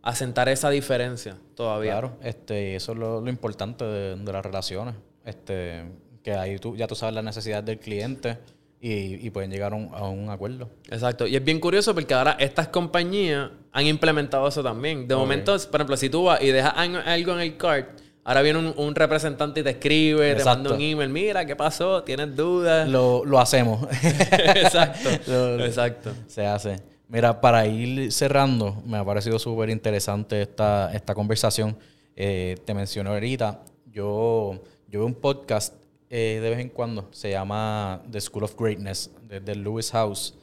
a 0.00 0.14
sentar 0.14 0.48
esa 0.48 0.70
diferencia 0.70 1.36
todavía. 1.54 1.92
Claro, 1.92 2.16
este, 2.22 2.76
eso 2.76 2.92
es 2.92 2.98
lo, 2.98 3.20
lo 3.20 3.28
importante 3.28 3.84
de, 3.84 4.16
de 4.16 4.32
las 4.32 4.44
relaciones. 4.44 4.94
Este, 5.26 5.84
que 6.22 6.32
ahí 6.32 6.58
tú, 6.58 6.74
ya 6.74 6.86
tú 6.86 6.94
sabes 6.94 7.14
las 7.14 7.24
necesidades 7.24 7.66
del 7.66 7.78
cliente 7.78 8.38
y, 8.88 9.26
y 9.26 9.30
pueden 9.30 9.50
llegar 9.50 9.72
a 9.72 9.76
un, 9.76 9.90
a 9.92 10.08
un 10.08 10.30
acuerdo. 10.30 10.68
Exacto. 10.90 11.26
Y 11.26 11.34
es 11.36 11.44
bien 11.44 11.58
curioso 11.60 11.94
porque 11.94 12.14
ahora 12.14 12.36
estas 12.38 12.68
compañías 12.68 13.50
han 13.72 13.86
implementado 13.86 14.46
eso 14.48 14.62
también. 14.62 15.08
De 15.08 15.14
momento, 15.16 15.56
por 15.70 15.80
ejemplo, 15.80 15.96
si 15.96 16.08
tú 16.10 16.24
vas 16.24 16.40
y 16.42 16.48
dejas 16.52 16.72
algo 16.76 17.32
en 17.34 17.40
el 17.40 17.56
cart, 17.56 17.88
ahora 18.24 18.42
viene 18.42 18.58
un, 18.58 18.74
un 18.76 18.94
representante 18.94 19.60
y 19.60 19.62
te 19.62 19.70
escribe, 19.70 20.34
te 20.34 20.44
manda 20.44 20.72
un 20.74 20.80
email, 20.80 21.08
mira, 21.10 21.44
¿qué 21.44 21.56
pasó? 21.56 22.02
¿Tienes 22.02 22.34
dudas? 22.36 22.88
Lo, 22.88 23.24
lo 23.24 23.38
hacemos. 23.40 23.86
Exacto. 24.02 25.10
Lo- 25.26 25.64
Exacto. 25.64 26.12
Se 26.26 26.46
hace. 26.46 26.76
Mira, 27.08 27.40
para 27.40 27.66
ir 27.66 28.10
cerrando, 28.12 28.82
me 28.84 28.96
ha 28.98 29.04
parecido 29.04 29.38
súper 29.38 29.70
interesante 29.70 30.42
esta, 30.42 30.92
esta 30.92 31.14
conversación. 31.14 31.76
Eh, 32.16 32.56
te 32.64 32.72
mencioné 32.74 33.10
ahorita, 33.10 33.62
yo, 33.92 34.60
yo 34.88 35.00
veo 35.00 35.06
un 35.06 35.14
podcast 35.14 35.74
eh, 36.10 36.40
de 36.42 36.50
vez 36.50 36.58
en 36.60 36.68
cuando, 36.68 37.08
se 37.12 37.30
llama 37.30 38.02
The 38.10 38.20
School 38.20 38.44
of 38.44 38.54
Greatness, 38.58 39.10
desde 39.28 39.54
Lewis 39.54 39.90
House. 39.90 40.34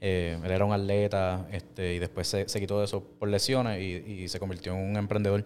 Eh, 0.00 0.38
él 0.42 0.50
era 0.50 0.64
un 0.64 0.72
atleta 0.72 1.46
este, 1.50 1.94
y 1.94 1.98
después 1.98 2.28
se, 2.28 2.48
se 2.48 2.60
quitó 2.60 2.78
de 2.78 2.84
eso 2.84 3.02
por 3.02 3.28
lesiones 3.28 3.80
y, 3.80 4.22
y 4.22 4.28
se 4.28 4.38
convirtió 4.38 4.72
en 4.74 4.90
un 4.90 4.96
emprendedor. 4.96 5.44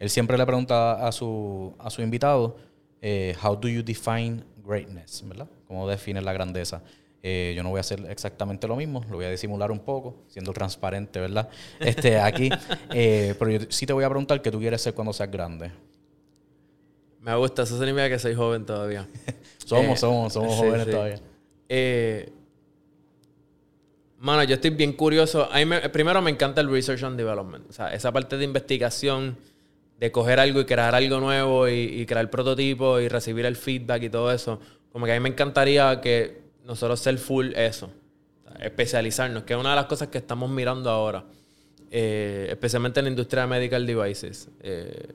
Él 0.00 0.08
siempre 0.08 0.38
le 0.38 0.46
pregunta 0.46 1.06
a 1.06 1.12
su, 1.12 1.74
a 1.78 1.90
su 1.90 2.00
invitado, 2.00 2.56
eh, 3.02 3.36
How 3.42 3.54
do 3.54 3.68
you 3.68 3.82
define 3.82 4.42
greatness? 4.64 5.22
¿Verdad? 5.26 5.46
¿Cómo 5.68 5.86
defines 5.88 6.24
la 6.24 6.32
grandeza? 6.32 6.82
Eh, 7.22 7.52
yo 7.54 7.62
no 7.62 7.68
voy 7.68 7.78
a 7.78 7.80
hacer 7.80 8.06
exactamente 8.08 8.66
lo 8.66 8.76
mismo, 8.76 9.04
lo 9.10 9.16
voy 9.16 9.26
a 9.26 9.30
disimular 9.30 9.70
un 9.70 9.80
poco, 9.80 10.16
siendo 10.28 10.54
transparente, 10.54 11.20
¿verdad? 11.20 11.50
Este, 11.78 12.18
aquí, 12.18 12.48
eh, 12.94 13.34
pero 13.38 13.50
yo 13.50 13.60
sí 13.68 13.84
te 13.84 13.92
voy 13.92 14.04
a 14.04 14.08
preguntar 14.08 14.40
qué 14.40 14.50
tú 14.50 14.58
quieres 14.58 14.80
ser 14.80 14.94
cuando 14.94 15.12
seas 15.12 15.30
grande. 15.30 15.70
Me 17.20 17.34
gusta, 17.36 17.62
eso 17.62 17.76
significa 17.76 18.08
que 18.08 18.18
soy 18.18 18.34
joven 18.34 18.64
todavía. 18.64 19.06
Somos, 19.66 19.98
Eh, 19.98 20.00
somos, 20.00 20.32
somos 20.32 20.54
sí, 20.54 20.58
jóvenes 20.60 20.84
sí. 20.86 20.90
todavía. 20.90 21.20
Eh, 21.68 22.32
mano, 24.18 24.42
yo 24.44 24.54
estoy 24.54 24.70
bien 24.70 24.92
curioso. 24.94 25.48
A 25.52 25.58
mí 25.58 25.64
me- 25.64 25.88
primero 25.90 26.20
me 26.22 26.30
encanta 26.30 26.60
el 26.60 26.70
research 26.70 27.02
and 27.04 27.16
development. 27.16 27.68
O 27.68 27.72
sea, 27.72 27.92
esa 27.94 28.10
parte 28.12 28.36
de 28.36 28.44
investigación, 28.44 29.36
de 29.98 30.10
coger 30.10 30.40
algo 30.40 30.60
y 30.60 30.64
crear 30.64 30.94
algo 30.94 31.20
nuevo 31.20 31.68
y, 31.68 31.72
y 32.00 32.06
crear 32.06 32.28
prototipo 32.30 32.98
y 33.00 33.08
recibir 33.08 33.44
el 33.46 33.54
feedback 33.56 34.02
y 34.04 34.10
todo 34.10 34.32
eso. 34.32 34.58
Como 34.92 35.06
que 35.06 35.12
a 35.12 35.14
mí 35.14 35.20
me 35.20 35.28
encantaría 35.28 36.00
que 36.00 36.40
nosotros 36.64 36.98
ser 37.00 37.18
full 37.18 37.52
eso. 37.54 37.90
O 38.46 38.48
sea, 38.50 38.66
especializarnos, 38.66 39.44
que 39.44 39.52
es 39.52 39.58
una 39.60 39.70
de 39.70 39.76
las 39.76 39.86
cosas 39.86 40.08
que 40.08 40.18
estamos 40.18 40.50
mirando 40.50 40.90
ahora. 40.90 41.24
Eh, 41.92 42.48
especialmente 42.50 43.00
en 43.00 43.04
la 43.04 43.10
industria 43.10 43.42
de 43.42 43.48
medical 43.48 43.86
devices. 43.86 44.48
Eh, 44.62 45.12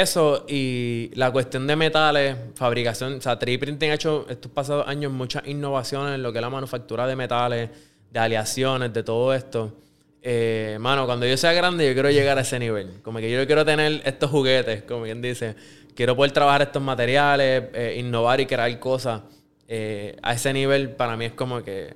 eso 0.00 0.46
y 0.48 1.10
la 1.14 1.30
cuestión 1.30 1.66
de 1.66 1.76
metales, 1.76 2.36
fabricación, 2.54 3.14
o 3.14 3.20
sea, 3.20 3.38
3D 3.38 3.58
Printing 3.58 3.90
ha 3.90 3.94
hecho 3.94 4.26
estos 4.28 4.50
pasados 4.50 4.88
años 4.88 5.12
muchas 5.12 5.46
innovaciones 5.46 6.14
en 6.14 6.22
lo 6.22 6.32
que 6.32 6.38
es 6.38 6.42
la 6.42 6.48
manufactura 6.48 7.06
de 7.06 7.14
metales, 7.14 7.70
de 8.10 8.18
aleaciones, 8.18 8.92
de 8.92 9.02
todo 9.02 9.34
esto. 9.34 9.76
Eh, 10.22 10.78
mano, 10.80 11.04
cuando 11.04 11.26
yo 11.26 11.36
sea 11.36 11.52
grande, 11.52 11.86
yo 11.86 11.92
quiero 11.92 12.10
llegar 12.10 12.38
a 12.38 12.40
ese 12.40 12.58
nivel. 12.58 13.02
Como 13.02 13.18
que 13.18 13.30
yo 13.30 13.44
quiero 13.46 13.64
tener 13.66 14.00
estos 14.04 14.30
juguetes, 14.30 14.82
como 14.84 15.04
quien 15.04 15.20
dice. 15.20 15.56
Quiero 15.94 16.16
poder 16.16 16.32
trabajar 16.32 16.62
estos 16.62 16.82
materiales, 16.82 17.64
eh, 17.74 17.96
innovar 17.98 18.40
y 18.40 18.46
crear 18.46 18.78
cosas. 18.78 19.22
Eh, 19.68 20.16
a 20.22 20.32
ese 20.32 20.52
nivel, 20.54 20.90
para 20.90 21.16
mí 21.18 21.26
es 21.26 21.32
como 21.32 21.62
que. 21.62 21.92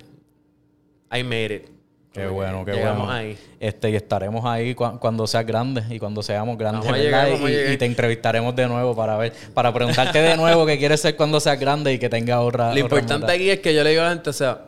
I 1.10 1.22
made 1.22 1.54
it. 1.54 1.75
Qué 2.16 2.26
bueno, 2.26 2.64
qué 2.64 2.72
llegamos 2.72 3.06
bueno. 3.06 3.12
ahí. 3.12 3.38
Este, 3.60 3.90
y 3.90 3.96
estaremos 3.96 4.44
ahí 4.44 4.74
cua- 4.74 4.98
cuando 4.98 5.26
seas 5.26 5.46
grande 5.46 5.82
y 5.90 5.98
cuando 5.98 6.22
seamos 6.22 6.56
grandes, 6.58 6.80
Vamos 6.86 6.88
a 6.88 7.02
¿verdad? 7.02 7.04
llegar, 7.26 7.30
vamos 7.40 7.50
a 7.50 7.72
y, 7.72 7.76
te 7.76 7.84
entrevistaremos 7.84 8.54
de 8.56 8.66
nuevo 8.68 8.94
para 8.96 9.16
ver, 9.16 9.32
para 9.54 9.72
preguntarte 9.72 10.20
de 10.20 10.36
nuevo 10.36 10.64
qué 10.66 10.78
quieres 10.78 11.00
ser 11.00 11.16
cuando 11.16 11.38
seas 11.40 11.58
grande 11.60 11.92
y 11.92 11.98
que 11.98 12.08
tengas 12.08 12.38
otra. 12.40 12.66
Lo 12.66 12.70
otra 12.70 12.80
importante 12.80 13.14
meta. 13.26 13.32
aquí 13.32 13.50
es 13.50 13.60
que 13.60 13.74
yo 13.74 13.82
le 13.84 13.90
digo 13.90 14.02
a 14.02 14.06
la 14.06 14.10
gente, 14.12 14.30
o 14.30 14.32
sea, 14.32 14.60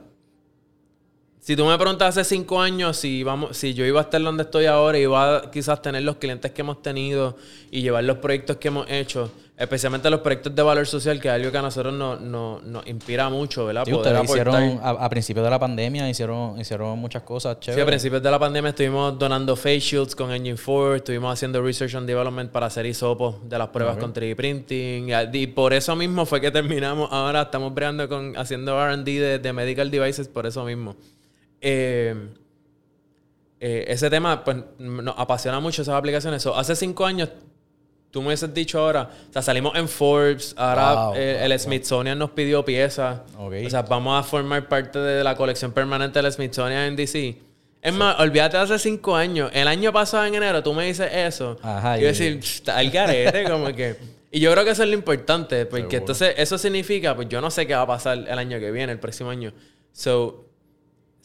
si 1.48 1.56
tú 1.56 1.64
me 1.64 1.78
preguntas 1.78 2.14
hace 2.14 2.28
cinco 2.28 2.60
años 2.60 2.98
si 2.98 3.22
vamos, 3.22 3.56
si 3.56 3.72
yo 3.72 3.86
iba 3.86 4.00
a 4.00 4.02
estar 4.02 4.20
donde 4.20 4.42
estoy 4.42 4.66
ahora 4.66 4.98
y 4.98 5.04
iba 5.04 5.36
a 5.38 5.50
quizás 5.50 5.80
tener 5.80 6.02
los 6.02 6.16
clientes 6.16 6.50
que 6.52 6.60
hemos 6.60 6.82
tenido 6.82 7.38
y 7.70 7.80
llevar 7.80 8.04
los 8.04 8.18
proyectos 8.18 8.58
que 8.58 8.68
hemos 8.68 8.86
hecho, 8.90 9.30
especialmente 9.56 10.10
los 10.10 10.20
proyectos 10.20 10.54
de 10.54 10.62
valor 10.62 10.86
social, 10.86 11.18
que 11.18 11.28
es 11.28 11.32
algo 11.32 11.50
que 11.50 11.56
a 11.56 11.62
nosotros 11.62 11.94
nos, 11.94 12.20
nos, 12.20 12.62
nos 12.64 12.86
inspira 12.86 13.30
mucho, 13.30 13.64
¿verdad? 13.64 13.84
Sí, 13.86 13.94
ustedes 13.94 14.18
aportar. 14.18 14.62
hicieron, 14.62 14.80
a, 14.82 14.90
a 14.90 15.08
principios 15.08 15.42
de 15.42 15.48
la 15.48 15.58
pandemia, 15.58 16.10
hicieron, 16.10 16.60
hicieron 16.60 16.98
muchas 16.98 17.22
cosas 17.22 17.56
Sí, 17.60 17.64
chéveres. 17.68 17.82
a 17.82 17.86
principios 17.86 18.22
de 18.22 18.30
la 18.30 18.38
pandemia 18.38 18.68
estuvimos 18.68 19.18
donando 19.18 19.56
face 19.56 19.80
shields 19.80 20.14
con 20.14 20.30
Engine 20.30 20.58
4, 20.62 20.96
estuvimos 20.96 21.32
haciendo 21.32 21.62
research 21.62 21.94
and 21.94 22.06
development 22.06 22.52
para 22.52 22.66
hacer 22.66 22.84
hisopos 22.84 23.36
de 23.48 23.56
las 23.56 23.68
pruebas 23.68 23.96
con 23.96 24.12
3D 24.12 24.36
printing. 24.36 25.08
Y, 25.08 25.38
y 25.38 25.46
por 25.46 25.72
eso 25.72 25.96
mismo 25.96 26.26
fue 26.26 26.42
que 26.42 26.50
terminamos. 26.50 27.08
Ahora 27.10 27.40
estamos 27.40 27.72
breando 27.72 28.06
con 28.06 28.36
haciendo 28.36 28.78
RD 28.86 29.02
de, 29.04 29.38
de 29.38 29.52
medical 29.54 29.90
devices 29.90 30.28
por 30.28 30.44
eso 30.44 30.62
mismo. 30.66 30.94
Eh, 31.60 32.14
eh, 33.60 33.84
ese 33.88 34.08
tema 34.08 34.44
pues, 34.44 34.56
nos 34.78 35.14
apasiona 35.18 35.60
mucho 35.60 35.82
esas 35.82 35.94
aplicaciones. 35.94 36.42
So, 36.42 36.56
hace 36.56 36.76
cinco 36.76 37.04
años, 37.04 37.28
tú 38.10 38.20
me 38.20 38.28
hubieses 38.28 38.52
dicho 38.54 38.78
ahora, 38.78 39.10
o 39.28 39.32
sea, 39.32 39.42
salimos 39.42 39.76
en 39.76 39.88
Forbes, 39.88 40.54
ahora 40.56 40.94
Wow, 40.94 41.14
eh, 41.16 41.34
wow, 41.38 41.44
el 41.52 41.58
Smithsonian 41.58 42.18
nos 42.18 42.30
pidió 42.30 42.64
piezas. 42.64 43.20
Ok. 43.36 43.54
O 43.66 43.70
sea, 43.70 43.82
vamos 43.82 44.18
a 44.18 44.22
formar 44.22 44.68
parte 44.68 44.98
de 44.98 45.24
la 45.24 45.36
colección 45.36 45.72
permanente 45.72 46.22
del 46.22 46.30
Smithsonian 46.32 46.82
en 46.84 46.96
DC. 46.96 47.36
Es 47.80 47.94
más, 47.94 48.18
olvídate 48.20 48.56
de 48.56 48.62
hace 48.64 48.78
cinco 48.78 49.14
años. 49.14 49.50
El 49.54 49.68
año 49.68 49.92
pasado, 49.92 50.24
en 50.26 50.34
enero, 50.34 50.62
tú 50.62 50.72
me 50.74 50.84
dices 50.84 51.10
eso. 51.12 51.56
Ajá, 51.62 51.96
y 51.98 52.02
yo 52.02 52.08
decir, 52.08 52.40
"Psh, 52.40 52.54
está 52.56 52.76
al 52.76 52.90
garete, 52.90 53.44
como 53.44 53.66
que... 53.74 53.96
Y 54.30 54.40
yo 54.40 54.52
creo 54.52 54.62
que 54.62 54.72
eso 54.72 54.82
es 54.82 54.90
lo 54.90 54.94
importante, 54.94 55.64
porque 55.64 55.84
Seguro. 55.84 55.98
entonces 55.98 56.34
eso 56.36 56.58
significa, 56.58 57.16
pues 57.16 57.30
yo 57.30 57.40
no 57.40 57.50
sé 57.50 57.66
qué 57.66 57.74
va 57.74 57.80
a 57.80 57.86
pasar 57.86 58.18
el 58.18 58.38
año 58.38 58.60
que 58.60 58.70
viene, 58.70 58.92
el 58.92 58.98
próximo 59.00 59.30
año. 59.30 59.54
So, 59.92 60.47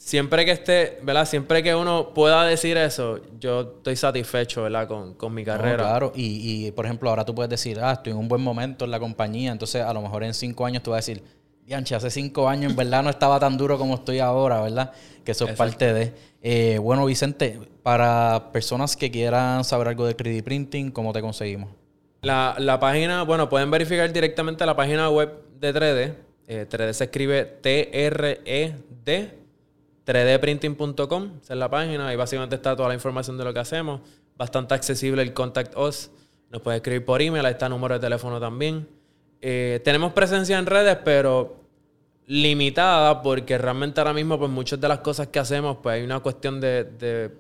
siempre 0.06 0.44
que 0.46 0.52
esté, 0.52 1.00
¿verdad? 1.02 1.26
Siempre 1.26 1.64
que 1.64 1.74
uno 1.74 2.14
pueda 2.14 2.44
decir 2.46 2.76
eso, 2.78 3.22
yo 3.40 3.62
estoy 3.78 3.96
satisfecho, 3.96 4.64
¿verdad? 4.64 4.88
Con, 4.88 5.14
con 5.14 5.34
mi 5.34 5.44
No, 5.44 5.54
carrera. 5.54 5.78
claro, 5.78 6.12
y, 6.14 6.66
y, 6.68 6.72
por 6.72 6.86
ejemplo, 6.86 7.10
ahora 7.10 7.24
tú 7.24 7.34
puedes 7.34 7.50
decir, 7.50 7.80
ah, 7.82 7.94
estoy 7.94 8.12
en 8.12 8.20
un 8.20 8.28
buen 8.28 8.42
momento 8.42 8.84
en 8.86 8.92
la 8.92 9.00
compañía, 9.00 9.52
entonces 9.52 9.82
a 9.82 9.94
lo 9.94 10.02
mejor 10.02 10.24
en 10.24 10.34
cinco 10.34 10.66
años 10.66 10.84
tú 10.84 10.92
vas 10.92 10.98
a 10.98 11.12
decir, 11.12 11.24
Dianche, 11.66 11.96
hace 11.96 12.10
cinco 12.12 12.50
años 12.50 12.72
en 12.72 12.76
verdad 12.78 13.02
no 13.04 13.10
estaba 13.10 13.40
tan 13.40 13.58
duro 13.58 13.78
como 13.78 13.96
estoy 13.96 14.20
ahora, 14.20 14.60
¿verdad? 14.62 14.92
Que 15.24 15.32
eso 15.32 15.48
es 15.48 15.56
parte 15.56 15.94
de. 15.94 16.14
Eh, 16.42 16.78
bueno, 16.82 17.06
Vicente, 17.06 17.58
para 17.82 18.50
personas 18.52 18.98
que 18.98 19.10
quieran 19.10 19.64
saber 19.64 19.88
algo 19.88 20.06
de 20.06 20.18
3D 20.18 20.44
printing, 20.44 20.92
¿cómo 20.92 21.14
te 21.14 21.22
conseguimos? 21.22 21.70
La, 22.22 22.56
la 22.58 22.82
página, 22.82 23.24
bueno, 23.24 23.48
pueden 23.48 23.72
verificar 23.72 24.12
directamente 24.12 24.66
la 24.66 24.76
página 24.76 25.10
web 25.10 25.32
de 25.62 25.74
3D. 25.74 26.14
Eh, 26.50 26.68
3D 26.70 26.92
se 26.92 27.04
escribe 27.06 27.46
T-R-E-D, 27.46 29.43
3dprinting.com. 30.06 31.40
Esa 31.42 31.54
es 31.54 31.60
la 31.60 31.70
página. 31.70 32.08
Ahí 32.08 32.16
básicamente 32.16 32.56
está 32.56 32.76
toda 32.76 32.90
la 32.90 32.96
información 32.96 33.38
de 33.38 33.44
lo 33.44 33.54
que 33.54 33.60
hacemos. 33.60 34.02
Bastante 34.38 34.74
accesible 34.74 35.22
el 35.22 35.34
Contact 35.34 35.78
Us. 35.78 36.12
Nos 36.50 36.62
puede 36.62 36.78
escribir 36.78 37.06
por 37.06 37.22
email. 37.22 37.46
Ahí 37.46 37.54
está 37.54 37.68
el 37.68 37.72
número 37.72 37.96
de 37.96 38.00
teléfono 38.00 38.40
también. 38.40 38.88
Eh, 39.42 39.82
tenemos 39.84 40.14
presencia 40.14 40.58
en 40.58 40.66
redes, 40.66 40.98
pero 41.04 41.64
limitada 42.26 43.22
porque 43.22 43.58
realmente 43.58 44.00
ahora 44.00 44.14
mismo 44.14 44.40
pues 44.40 44.50
muchas 44.50 44.80
de 44.80 44.88
las 44.88 45.00
cosas 45.00 45.28
que 45.28 45.40
hacemos 45.40 45.80
pues 45.84 45.96
hay 45.96 46.04
una 46.04 46.22
cuestión 46.22 46.62
de, 46.62 46.86
de 46.86 47.32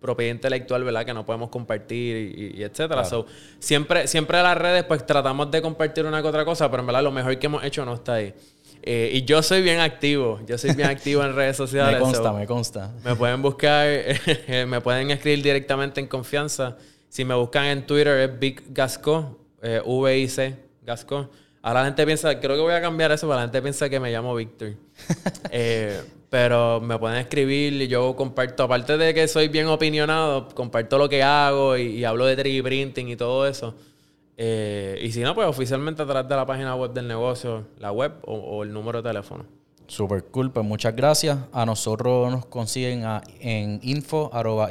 propiedad 0.00 0.34
intelectual, 0.34 0.82
¿verdad? 0.82 1.04
Que 1.04 1.14
no 1.14 1.24
podemos 1.24 1.50
compartir 1.50 2.54
y, 2.56 2.62
etcétera. 2.62 3.04
So, 3.04 3.26
siempre, 3.58 4.08
siempre 4.08 4.42
las 4.42 4.56
redes, 4.56 4.84
pues 4.84 5.04
tratamos 5.06 5.50
de 5.50 5.62
compartir 5.62 6.06
una 6.06 6.22
que 6.22 6.28
otra 6.28 6.44
cosa, 6.44 6.70
pero 6.70 6.80
en 6.80 6.86
verdad 6.86 7.02
lo 7.02 7.12
mejor 7.12 7.38
que 7.38 7.46
hemos 7.46 7.62
hecho 7.62 7.84
no 7.84 7.94
está 7.94 8.14
ahí. 8.14 8.34
Eh, 8.82 9.10
y 9.12 9.24
yo 9.24 9.42
soy 9.42 9.62
bien 9.62 9.80
activo, 9.80 10.40
yo 10.46 10.56
soy 10.56 10.74
bien 10.74 10.88
activo 10.88 11.22
en 11.22 11.34
redes 11.34 11.56
sociales. 11.58 11.94
Me 11.94 12.00
consta, 12.00 12.22
so, 12.22 12.32
me 12.34 12.46
consta. 12.46 12.90
me 13.04 13.14
pueden 13.14 13.42
buscar, 13.42 13.86
me 14.66 14.80
pueden 14.80 15.10
escribir 15.10 15.42
directamente 15.42 16.00
en 16.00 16.06
confianza. 16.06 16.76
Si 17.08 17.24
me 17.24 17.34
buscan 17.34 17.66
en 17.66 17.86
Twitter 17.86 18.20
es 18.20 18.38
Big 18.38 18.62
Gasco, 18.68 19.38
eh, 19.62 19.82
V-I-C, 19.84 20.56
Gasco. 20.82 21.28
Ahora 21.62 21.80
la 21.80 21.86
gente 21.86 22.06
piensa, 22.06 22.40
creo 22.40 22.56
que 22.56 22.62
voy 22.62 22.72
a 22.72 22.80
cambiar 22.80 23.12
eso, 23.12 23.26
pero 23.26 23.36
la 23.36 23.42
gente 23.42 23.60
piensa 23.60 23.90
que 23.90 24.00
me 24.00 24.10
llamo 24.10 24.34
Víctor. 24.34 24.74
Eh, 25.52 26.00
pero 26.28 26.80
me 26.80 26.96
pueden 26.96 27.18
escribir 27.18 27.72
y 27.72 27.88
yo 27.88 28.14
comparto, 28.14 28.62
aparte 28.62 28.96
de 28.96 29.12
que 29.12 29.26
soy 29.26 29.48
bien 29.48 29.66
opinionado, 29.66 30.48
comparto 30.54 30.96
lo 30.96 31.08
que 31.08 31.24
hago 31.24 31.76
y, 31.76 31.96
y 31.96 32.04
hablo 32.04 32.24
de 32.24 32.38
3D 32.38 32.62
printing 32.62 33.08
y 33.08 33.16
todo 33.16 33.48
eso. 33.48 33.74
Eh, 34.42 34.98
y 35.02 35.12
si 35.12 35.20
no, 35.20 35.34
pues 35.34 35.46
oficialmente 35.46 36.00
a 36.00 36.06
través 36.06 36.26
de 36.26 36.34
la 36.34 36.46
página 36.46 36.74
web 36.74 36.94
del 36.94 37.06
negocio, 37.06 37.66
la 37.78 37.92
web 37.92 38.14
o, 38.22 38.62
el 38.62 38.72
número 38.72 39.02
de 39.02 39.10
teléfono. 39.10 39.44
Super 39.86 40.24
cool, 40.24 40.50
pues 40.50 40.64
muchas 40.64 40.96
gracias. 40.96 41.36
A 41.52 41.66
nosotros 41.66 42.32
nos 42.32 42.46
consiguen 42.46 43.04
en 43.38 43.80
info 43.82 44.30
arroba. 44.32 44.70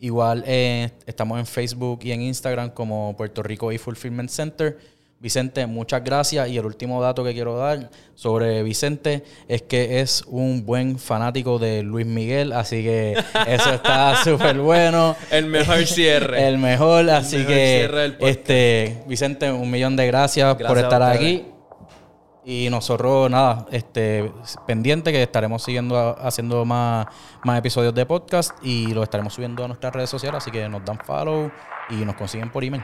Igual 0.00 0.44
eh, 0.46 0.90
estamos 1.06 1.38
en 1.38 1.46
Facebook 1.46 2.00
y 2.02 2.12
en 2.12 2.20
Instagram 2.20 2.68
como 2.68 3.16
Puerto 3.16 3.42
Rico 3.42 3.72
e-Fulfillment 3.72 4.28
Center. 4.28 4.76
Vicente, 5.22 5.66
muchas 5.66 6.02
gracias. 6.02 6.48
Y 6.48 6.58
el 6.58 6.66
último 6.66 7.00
dato 7.00 7.22
que 7.22 7.32
quiero 7.32 7.56
dar 7.56 7.90
sobre 8.16 8.64
Vicente 8.64 9.22
es 9.46 9.62
que 9.62 10.00
es 10.00 10.24
un 10.26 10.66
buen 10.66 10.98
fanático 10.98 11.60
de 11.60 11.84
Luis 11.84 12.06
Miguel, 12.06 12.52
así 12.52 12.82
que 12.82 13.12
eso 13.46 13.72
está 13.72 14.16
súper 14.24 14.58
bueno. 14.58 15.14
El 15.30 15.46
mejor 15.46 15.78
cierre. 15.86 16.48
El 16.48 16.58
mejor, 16.58 17.08
así 17.08 17.36
mejor 17.36 17.52
que 17.52 18.16
este 18.18 19.04
Vicente, 19.06 19.52
un 19.52 19.70
millón 19.70 19.94
de 19.94 20.08
gracias, 20.08 20.56
por 20.56 20.64
Gracias 20.64 20.82
estar 20.82 21.02
aquí. 21.04 21.46
Y 22.44 22.66
nosotros, 22.70 23.30
nada, 23.30 23.66
este, 23.70 24.32
pendiente 24.66 25.12
que 25.12 25.22
estaremos 25.22 25.62
siguiendo 25.62 26.18
haciendo 26.20 26.64
más, 26.64 27.06
más 27.44 27.60
episodios 27.60 27.94
de 27.94 28.04
podcast 28.06 28.52
y 28.60 28.92
lo 28.92 29.04
estaremos 29.04 29.34
subiendo 29.34 29.64
a 29.64 29.68
nuestras 29.68 29.94
redes 29.94 30.10
sociales, 30.10 30.38
así 30.38 30.50
que 30.50 30.68
nos 30.68 30.84
dan 30.84 30.98
follow 30.98 31.52
y 31.90 31.94
nos 32.04 32.16
consiguen 32.16 32.50
por 32.50 32.64
email. 32.64 32.82